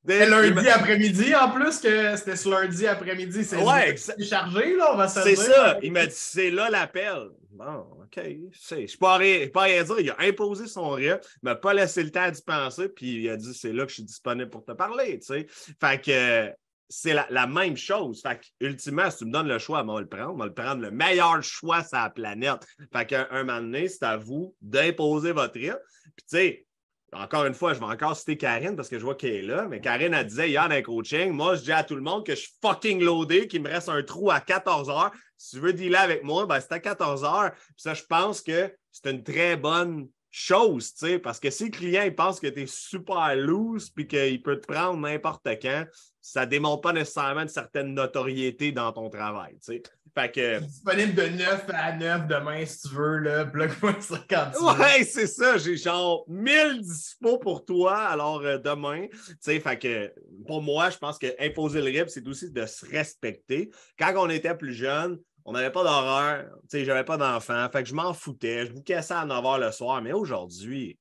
C'est 0.08 0.30
lundi 0.30 0.68
après-midi 0.68 1.36
en 1.36 1.50
plus 1.50 1.80
que 1.80 2.16
c'était 2.16 2.36
ce 2.36 2.50
lundi 2.50 2.86
après-midi. 2.86 3.44
C'est 3.44 3.58
ouais, 3.58 3.96
chargé, 4.20 4.76
là, 4.76 4.92
on 4.94 4.98
va 4.98 5.08
se 5.08 5.22
C'est 5.22 5.36
ça. 5.36 5.80
Il 5.82 5.92
m'a 5.92 6.06
dit 6.06 6.14
c'est 6.16 6.52
là 6.52 6.70
l'appel. 6.70 7.30
Bon, 7.52 7.88
OK. 8.04 8.20
Je 8.20 8.76
ne 8.76 8.98
pas, 8.98 9.18
pas 9.52 9.62
rien 9.62 9.84
dire. 9.84 10.00
Il 10.00 10.10
a 10.12 10.20
imposé 10.20 10.68
son 10.68 10.90
rythme, 10.90 11.20
il 11.42 11.46
m'a 11.46 11.56
pas 11.56 11.74
laissé 11.74 12.04
le 12.04 12.12
temps 12.12 12.30
d'y 12.30 12.42
penser, 12.42 12.90
puis 12.90 13.24
il 13.24 13.30
a 13.30 13.38
dit 13.38 13.54
c'est 13.54 13.74
là 13.74 13.84
que 13.84 13.90
je 13.90 13.96
suis 13.96 14.04
disponible 14.04 14.50
pour 14.50 14.64
te 14.64 14.74
parler. 14.74 15.20
Tu 15.20 15.26
sais. 15.26 15.48
Fait 15.80 16.02
que 16.02 16.54
c'est 16.90 17.14
la, 17.14 17.48
même 17.48 17.78
chose. 17.78 18.22
Fait 18.22 18.40
que, 18.40 18.66
ultimement, 18.66 19.10
si 19.10 19.20
tu 19.20 19.26
me 19.26 19.32
donnes 19.32 19.48
le 19.48 19.58
choix, 19.58 19.84
on 19.84 19.94
va 19.94 20.02
le 20.02 20.08
prendre. 20.08 20.34
On 20.34 20.38
va 20.38 20.46
le 20.46 20.54
prendre 20.54 20.82
le 20.82 20.92
meilleur 20.92 21.42
choix 21.42 21.84
sur 21.84 21.98
la 21.98 22.10
planète. 22.10 22.66
Fait 22.94 23.06
qu'un 23.06 23.28
un 23.32 23.44
moment 23.44 23.62
donné, 23.62 23.88
c'est 23.88 24.04
à 24.04 24.18
vous 24.18 24.56
d'imposer 24.62 25.32
votre 25.32 25.54
rythme. 25.54 25.80
Puis, 26.16 26.26
tu 26.30 26.38
sais, 26.38 26.66
encore 27.14 27.46
une 27.46 27.54
fois, 27.54 27.74
je 27.74 27.80
vais 27.80 27.86
encore 27.86 28.16
citer 28.16 28.38
Karine 28.38 28.76
parce 28.76 28.90
que 28.90 29.00
je 29.00 29.04
vois 29.04 29.16
qu'elle 29.16 29.36
est 29.36 29.42
là, 29.42 29.68
mais 29.70 29.80
Karine 29.80 30.14
a 30.14 30.24
dit 30.24 30.36
hier 30.36 30.68
dans 30.68 30.76
le 30.76 30.82
coaching, 30.82 31.32
moi, 31.32 31.56
je 31.56 31.64
dis 31.64 31.72
à 31.72 31.84
tout 31.84 31.96
le 31.96 32.02
monde 32.02 32.26
que 32.26 32.34
je 32.36 32.42
suis 32.42 32.54
fucking 32.62 33.02
loadé, 33.02 33.48
qu'il 33.48 33.62
me 33.62 33.70
reste 33.70 33.90
un 33.90 34.04
trou 34.04 34.32
à 34.32 34.40
14 34.40 34.90
heures. 34.90 35.12
Si 35.38 35.56
tu 35.56 35.62
veux 35.62 35.74
dealer 35.74 36.00
avec 36.00 36.24
moi, 36.24 36.46
ben, 36.46 36.60
c'est 36.60 36.74
à 36.74 36.80
14 36.80 37.24
heures. 37.24 37.52
Puis 37.52 37.76
ça, 37.78 37.94
je 37.94 38.04
pense 38.04 38.42
que 38.42 38.74
c'est 38.92 39.12
une 39.12 39.24
très 39.24 39.56
bonne 39.56 40.08
chose, 40.32 40.94
tu 40.94 41.08
sais, 41.08 41.20
parce 41.20 41.40
que 41.40 41.50
si 41.50 41.66
le 41.66 41.72
client 41.72 42.04
il 42.04 42.14
pense 42.14 42.42
que 42.42 42.48
tu 42.48 42.64
es 42.64 42.68
super 42.68 43.38
loose 43.38 43.90
puis 43.90 44.06
qu'il 44.06 44.42
peut 44.42 44.60
te 44.60 44.68
prendre 44.68 45.00
n'importe 45.00 45.48
quand, 45.62 45.86
ça 46.26 46.44
ne 46.44 46.50
démontre 46.50 46.82
pas 46.82 46.92
nécessairement 46.92 47.42
une 47.42 47.48
certaine 47.48 47.94
notoriété 47.94 48.72
dans 48.72 48.92
ton 48.92 49.12
travail, 49.12 49.54
tu 49.64 49.74
sais. 49.74 49.84
Fait 50.18 50.32
que... 50.32 50.60
disponible 50.60 51.14
de 51.14 51.28
9 51.28 51.66
à 51.72 51.96
9 51.96 52.28
demain 52.28 52.66
si 52.66 52.88
tu 52.88 52.96
veux, 52.96 53.18
là. 53.18 53.44
Bloque-moi 53.44 53.94
ça 54.00 54.18
quand 54.28 54.50
tu 54.58 54.64
Ouais, 54.64 55.04
c'est 55.04 55.28
ça. 55.28 55.60
J'ai 55.60 55.78
genre 55.78 56.26
1000 56.28 56.82
dispo 56.82 57.38
pour 57.38 57.64
toi, 57.64 57.98
alors 57.98 58.42
euh, 58.42 58.58
demain. 58.58 59.06
Tu 59.08 59.36
sais, 59.40 59.60
fait 59.60 59.78
que 59.78 60.14
pour 60.48 60.64
moi, 60.64 60.90
je 60.90 60.98
pense 60.98 61.20
que 61.20 61.28
imposer 61.40 61.80
le 61.80 61.92
RIP, 61.96 62.10
c'est 62.10 62.28
aussi 62.28 62.50
de 62.50 62.66
se 62.66 62.88
respecter. 62.88 63.70
Quand 64.00 64.14
on 64.18 64.30
était 64.30 64.56
plus 64.56 64.74
jeune, 64.74 65.20
on 65.44 65.52
n'avait 65.52 65.72
pas 65.72 65.84
d'horreur, 65.84 66.46
tu 66.62 66.80
sais, 66.80 66.86
j'avais 66.86 67.04
pas 67.04 67.18
d'enfant, 67.18 67.70
fait 67.72 67.84
que 67.84 67.90
je 67.90 67.94
m'en 67.94 68.14
foutais, 68.14 68.66
je 68.66 68.72
bouquais 68.72 69.04
ça 69.04 69.20
à 69.20 69.26
9 69.28 69.44
h 69.44 69.60
le 69.64 69.72
soir, 69.72 70.02
mais 70.02 70.12
aujourd'hui, 70.12 70.98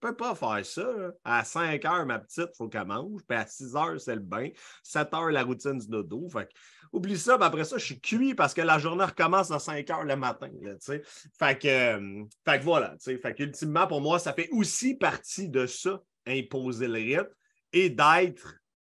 peux 0.00 0.16
pas 0.16 0.34
faire 0.34 0.64
ça. 0.64 0.88
À 1.24 1.44
5 1.44 1.84
heures, 1.84 2.06
ma 2.06 2.18
petite, 2.18 2.48
il 2.52 2.56
faut 2.56 2.68
qu'elle 2.68 2.86
mange. 2.86 3.20
Puis 3.28 3.36
à 3.38 3.46
6 3.46 3.76
heures, 3.76 4.00
c'est 4.00 4.14
le 4.14 4.20
bain. 4.20 4.48
7 4.82 5.14
heures, 5.14 5.30
la 5.30 5.42
routine 5.42 5.78
du 5.78 5.86
dodo. 5.86 6.28
Fait 6.28 6.48
oublie 6.92 7.18
ça. 7.18 7.38
mais 7.38 7.44
après 7.44 7.64
ça, 7.64 7.78
je 7.78 7.84
suis 7.84 8.00
cuit 8.00 8.34
parce 8.34 8.54
que 8.54 8.62
la 8.62 8.78
journée 8.78 9.04
recommence 9.04 9.50
à 9.50 9.58
5 9.58 9.88
heures 9.90 10.04
le 10.04 10.16
matin. 10.16 10.50
fait, 11.38 11.58
que, 11.58 11.68
euh, 11.68 12.24
fait 12.44 12.58
que 12.58 12.64
voilà. 12.64 12.96
Fait 12.98 13.34
qu'ultimement, 13.34 13.86
pour 13.86 14.00
moi, 14.00 14.18
ça 14.18 14.32
fait 14.32 14.48
aussi 14.50 14.94
partie 14.94 15.48
de 15.48 15.66
ça, 15.66 16.00
imposer 16.26 16.88
le 16.88 16.94
rythme 16.94 17.34
et 17.72 17.90
d'être 17.90 18.56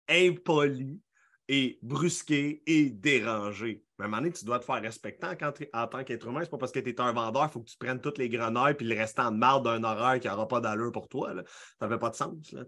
impoli 0.08 1.00
et 1.48 1.78
brusqué 1.82 2.62
et 2.66 2.90
dérangé. 2.90 3.84
Mais 3.98 4.04
à 4.04 4.06
un 4.06 4.10
moment 4.10 4.22
donné, 4.22 4.32
tu 4.32 4.44
dois 4.44 4.58
te 4.58 4.64
faire 4.64 4.80
respecter 4.80 5.26
en, 5.26 5.86
tant 5.86 6.04
qu'être 6.04 6.26
humain. 6.26 6.40
C'est 6.42 6.50
pas 6.50 6.58
parce 6.58 6.72
que 6.72 6.80
tu 6.80 6.90
es 6.90 7.00
un 7.00 7.12
vendeur, 7.12 7.44
il 7.44 7.52
faut 7.52 7.60
que 7.60 7.70
tu 7.70 7.76
prennes 7.76 8.00
toutes 8.00 8.18
les 8.18 8.28
grenouilles 8.28 8.74
puis 8.74 8.86
le 8.86 8.96
restant 8.96 9.30
de 9.30 9.36
marde 9.36 9.64
d'un 9.64 9.82
horaire 9.84 10.18
qui 10.20 10.28
n'aura 10.28 10.48
pas 10.48 10.60
d'allure 10.60 10.92
pour 10.92 11.08
toi. 11.08 11.32
Ça 11.78 11.88
fait 11.88 11.98
pas 11.98 12.10
de 12.10 12.14
sens. 12.14 12.52
Là, 12.52 12.62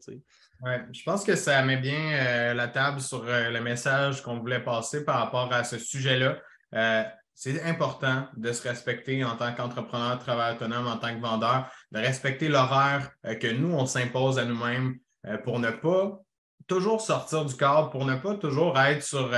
je 0.92 1.02
pense 1.04 1.24
que 1.24 1.34
ça 1.34 1.62
met 1.62 1.76
bien 1.76 2.12
euh, 2.12 2.54
la 2.54 2.68
table 2.68 3.00
sur 3.00 3.24
euh, 3.26 3.50
le 3.50 3.60
message 3.60 4.22
qu'on 4.22 4.38
voulait 4.38 4.62
passer 4.62 5.04
par 5.04 5.18
rapport 5.18 5.52
à 5.52 5.64
ce 5.64 5.78
sujet-là. 5.78 6.38
Euh, 6.74 7.04
c'est 7.34 7.62
important 7.62 8.28
de 8.37 8.52
se 8.52 8.68
respecter 8.68 9.24
en 9.24 9.37
tant 9.37 9.52
qu'entrepreneur, 9.54 10.18
travailleur 10.18 10.54
autonome, 10.56 10.87
en 10.87 10.98
tant 10.98 11.14
que 11.14 11.20
vendeur, 11.20 11.68
de 11.90 11.98
respecter 11.98 12.48
l'horaire 12.48 13.10
que 13.40 13.50
nous, 13.50 13.72
on 13.72 13.87
s'impose 13.87 14.38
à 14.38 14.44
nous-mêmes 14.44 14.98
pour 15.42 15.58
ne 15.58 15.70
pas 15.70 16.20
toujours 16.66 17.00
sortir 17.00 17.44
du 17.44 17.57
cadre, 17.57 17.90
pour 17.90 18.05
ne 18.05 18.16
pas 18.16 18.35
toujours 18.37 18.79
être 18.79 19.03
sur 19.03 19.31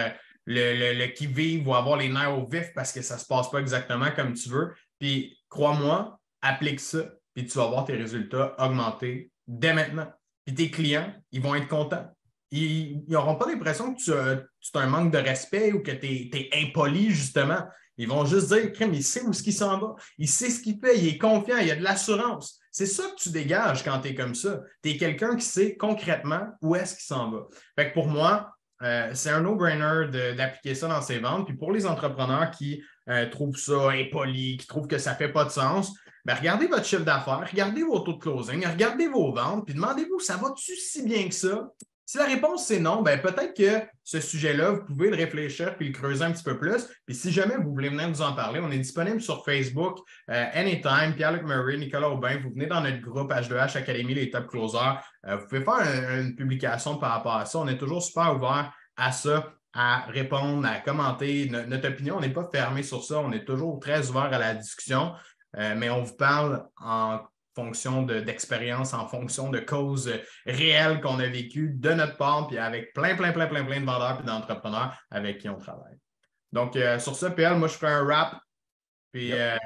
le, 0.47 1.07
qui-vive 1.09 1.67
ou 1.67 1.75
avoir 1.75 1.97
les 1.97 2.09
nerfs 2.09 2.39
au 2.39 2.47
vif 2.47 2.73
parce 2.75 2.93
que 2.93 3.03
ça 3.03 3.15
ne 3.15 3.21
se 3.21 3.27
passe 3.27 3.51
pas 3.51 3.59
exactement 3.59 4.11
comme 4.15 4.35
tu 4.35 4.49
veux. 4.49 4.75
Puis, 4.99 5.39
crois-moi, 5.49 6.19
applique 6.43 6.81
ça, 6.81 7.05
puis 7.35 7.47
tu 7.47 7.59
vas 7.59 7.67
voir 7.67 7.85
tes 7.85 7.97
résultats 7.97 8.55
augmenter 8.59 9.31
dès 9.47 9.75
maintenant. 9.75 10.11
Puis 10.45 10.55
tes 10.55 10.71
clients, 10.71 11.13
ils 11.33 11.41
vont 11.41 11.55
être 11.55 11.69
contents. 11.69 12.07
Ils 12.53 13.05
n'auront 13.09 13.35
pas 13.35 13.47
l'impression 13.47 13.95
que 13.95 14.01
tu 14.01 14.13
as, 14.13 14.81
un 14.81 14.87
manque 14.87 15.13
de 15.13 15.19
respect 15.19 15.73
ou 15.73 15.83
que 15.83 15.91
tu 15.91 16.07
es, 16.07 16.51
impoli, 16.55 17.11
justement. 17.11 17.67
Ils 17.99 18.09
vont 18.09 18.25
juste 18.25 18.53
dire, 18.53 18.73
crème, 18.73 18.95
il 18.95 19.03
sait 19.03 19.23
où 19.23 19.33
ce 19.33 19.43
qu'il 19.43 19.53
s'en 19.53 19.79
va. 19.79 19.95
Il 20.19 20.29
sait 20.29 20.51
ce 20.51 20.61
qu'il 20.61 20.79
fait, 20.79 20.99
il 20.99 21.09
est 21.09 21.19
confiant, 21.19 21.57
il 21.57 21.71
a 21.71 21.77
de 21.77 21.83
l'assurance. 21.83 22.61
C'est 22.77 22.85
ça 22.85 23.05
que 23.05 23.17
tu 23.17 23.31
dégages 23.31 23.83
quand 23.83 24.03
tu 24.03 24.09
es 24.09 24.15
comme 24.15 24.35
ça. 24.35 24.61
Tu 24.83 24.91
es 24.91 24.97
quelqu'un 24.99 25.35
qui 25.35 25.47
sait 25.47 25.79
concrètement 25.79 26.49
où 26.61 26.77
est-ce 26.77 26.95
qu'il 26.95 27.05
s'en 27.05 27.31
va. 27.31 27.47
Pour 27.95 28.07
moi, 28.07 28.55
euh, 28.83 29.13
c'est 29.15 29.31
un 29.31 29.41
no-brainer 29.41 30.35
d'appliquer 30.37 30.75
ça 30.75 30.87
dans 30.87 31.01
ses 31.01 31.19
ventes. 31.19 31.47
Puis 31.47 31.57
pour 31.57 31.73
les 31.73 31.87
entrepreneurs 31.87 32.51
qui 32.51 32.83
euh, 33.09 33.31
trouvent 33.31 33.57
ça 33.57 33.93
impoli, 33.93 34.59
qui 34.59 34.67
trouvent 34.67 34.89
que 34.89 34.99
ça 34.99 35.13
ne 35.13 35.17
fait 35.17 35.33
pas 35.33 35.47
de 35.47 35.51
sens, 35.51 35.91
ben 36.27 36.35
regardez 36.35 36.67
votre 36.67 36.85
chiffre 36.85 37.03
d'affaires, 37.03 37.49
regardez 37.51 37.83
vos 37.83 38.01
taux 38.01 38.13
de 38.13 38.19
closing, 38.19 38.67
regardez 38.67 39.09
vos 39.09 39.33
ventes, 39.33 39.65
puis 39.65 39.75
demandez-vous, 39.75 40.21
ça 40.21 40.37
va-tu 40.37 40.77
si 40.77 41.03
bien 41.03 41.29
que 41.29 41.35
ça? 41.35 41.71
Si 42.09 42.19
la 42.19 42.27
réponse 42.27 42.69
c'est 42.69 42.79
non, 42.79 43.03
ben 43.03 43.21
peut-être 43.21 43.53
que 43.57 43.85
ce 44.05 44.21
sujet-là, 44.21 44.71
vous 44.71 44.85
pouvez 44.85 45.11
le 45.11 45.17
réfléchir 45.17 45.77
puis 45.77 45.89
le 45.89 45.93
creuser 45.93 46.25
un 46.25 46.31
petit 46.31 46.45
peu 46.45 46.57
plus. 46.57 46.87
Puis 47.05 47.17
si 47.17 47.33
jamais 47.33 47.57
vous 47.57 47.73
voulez 47.73 47.89
venir 47.89 48.09
nous 48.09 48.23
en 48.23 48.33
parler, 48.33 48.61
on 48.63 48.71
est 48.71 48.79
disponible 48.79 49.21
sur 49.21 49.45
Facebook, 49.45 49.99
euh, 50.31 50.45
Anytime, 50.55 51.15
Pierre-Luc 51.17 51.43
Murray, 51.43 51.77
Nicolas 51.77 52.11
Aubin. 52.11 52.39
Vous 52.39 52.51
venez 52.51 52.67
dans 52.67 52.81
notre 52.81 53.01
groupe 53.01 53.33
H2H 53.33 53.77
Academy, 53.77 54.15
les 54.15 54.31
top 54.31 54.47
closers. 54.47 55.03
Euh, 55.27 55.37
vous 55.37 55.49
pouvez 55.49 55.65
faire 55.65 56.21
une 56.21 56.37
publication 56.37 56.97
par 56.97 57.11
rapport 57.11 57.35
à 57.35 57.45
ça. 57.45 57.59
On 57.59 57.67
est 57.67 57.79
toujours 57.79 58.01
super 58.01 58.37
ouvert 58.37 58.73
à 58.97 59.11
ça, 59.11 59.53
à 59.75 60.07
répondre, 60.07 60.65
à 60.65 60.79
commenter. 60.79 61.51
notre 61.51 61.89
opinion, 61.89 62.19
on 62.19 62.21
n'est 62.21 62.33
pas 62.33 62.49
fermé 62.55 62.85
sur 62.85 63.03
ça. 63.03 63.19
On 63.19 63.33
est 63.33 63.45
toujours 63.45 63.81
très 63.81 64.09
ouvert 64.11 64.33
à 64.33 64.39
la 64.39 64.55
discussion. 64.55 65.13
Euh, 65.59 65.75
mais 65.77 65.91
on 65.91 66.05
vous 66.05 66.17
parle 66.17 66.69
en 66.77 67.19
fonction 67.57 68.03
d'expérience, 68.03 68.93
en 68.93 69.09
fonction 69.09 69.51
de 69.51 69.59
causes 69.59 70.13
réelles 70.45 71.01
qu'on 71.01 71.19
a 71.19 71.27
vécues 71.27 71.73
de 71.75 71.91
notre 71.91 72.17
part, 72.17 72.47
puis 72.47 72.59
avec 72.59 72.93
plein, 72.93 73.17
plein, 73.17 73.33
plein, 73.33 73.47
plein, 73.47 73.65
plein 73.65 73.81
de 73.81 73.87
vendeurs 73.87 74.21
et 74.23 74.27
d'entrepreneurs 74.27 74.95
avec 75.11 75.39
qui 75.39 75.49
on 75.49 75.57
travaille. 75.57 75.97
Donc, 76.53 76.77
euh, 76.77 76.99
sur 76.99 77.17
ce, 77.17 77.27
PL, 77.27 77.57
moi, 77.57 77.69
je 77.69 77.75
fais 77.75 77.89
un 77.89 78.05
wrap, 78.05 78.37
puis 79.11 79.33
euh, 79.33 79.57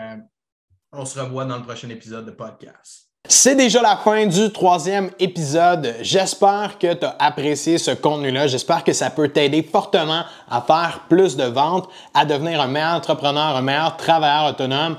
on 0.93 1.05
se 1.05 1.19
revoit 1.19 1.45
dans 1.45 1.57
le 1.57 1.65
prochain 1.65 1.89
épisode 1.91 2.27
de 2.27 2.31
podcast. 2.31 3.09
C'est 3.29 3.55
déjà 3.55 3.83
la 3.83 3.97
fin 3.97 4.27
du 4.27 4.51
troisième 4.51 5.11
épisode. 5.19 5.95
J'espère 6.01 6.79
que 6.79 6.95
tu 6.95 7.05
as 7.05 7.17
apprécié 7.19 7.77
ce 7.77 7.91
contenu-là. 7.91 8.47
J'espère 8.47 8.83
que 8.83 8.93
ça 8.93 9.11
peut 9.11 9.29
t'aider 9.29 9.63
fortement 9.63 10.25
à 10.49 10.63
faire 10.63 11.05
plus 11.09 11.37
de 11.37 11.45
ventes, 11.45 11.89
à 12.15 12.25
devenir 12.25 12.61
un 12.61 12.67
meilleur 12.67 12.95
entrepreneur, 12.95 13.57
un 13.57 13.63
meilleur 13.63 13.97
travailleur 13.97 14.51
autonome. 14.51 14.97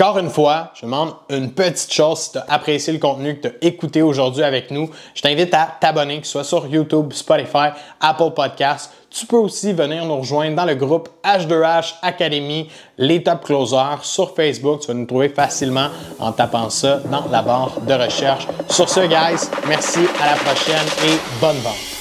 Encore 0.00 0.18
une 0.18 0.30
fois, 0.30 0.70
je 0.74 0.86
demande 0.86 1.12
une 1.28 1.52
petite 1.52 1.92
chose. 1.92 2.20
Si 2.20 2.32
tu 2.32 2.38
as 2.38 2.46
apprécié 2.48 2.90
le 2.90 2.98
contenu 2.98 3.36
que 3.36 3.48
tu 3.48 3.54
as 3.54 3.66
écouté 3.68 4.00
aujourd'hui 4.00 4.42
avec 4.42 4.70
nous, 4.70 4.88
je 5.14 5.20
t'invite 5.20 5.52
à 5.52 5.76
t'abonner, 5.78 6.20
que 6.20 6.26
ce 6.26 6.32
soit 6.32 6.44
sur 6.44 6.66
YouTube, 6.66 7.12
Spotify, 7.12 7.68
Apple 8.00 8.30
Podcasts 8.34 8.92
tu 9.10 9.26
peux 9.26 9.36
aussi 9.36 9.72
venir 9.72 10.04
nous 10.04 10.18
rejoindre 10.18 10.54
dans 10.54 10.64
le 10.64 10.76
groupe 10.76 11.08
H2H 11.24 11.94
Academy, 12.00 12.70
les 12.96 13.22
top 13.24 13.44
closers 13.44 13.98
sur 14.02 14.36
Facebook. 14.36 14.82
Tu 14.82 14.86
vas 14.86 14.94
nous 14.94 15.04
trouver 15.04 15.30
facilement 15.30 15.88
en 16.20 16.30
tapant 16.30 16.70
ça 16.70 16.98
dans 17.10 17.24
la 17.28 17.42
barre 17.42 17.80
de 17.80 17.92
recherche. 17.92 18.46
Sur 18.68 18.88
ce, 18.88 19.00
guys, 19.00 19.50
merci, 19.66 20.00
à 20.22 20.30
la 20.30 20.36
prochaine 20.36 20.86
et 21.04 21.18
bonne 21.40 21.58
vente. 21.58 21.99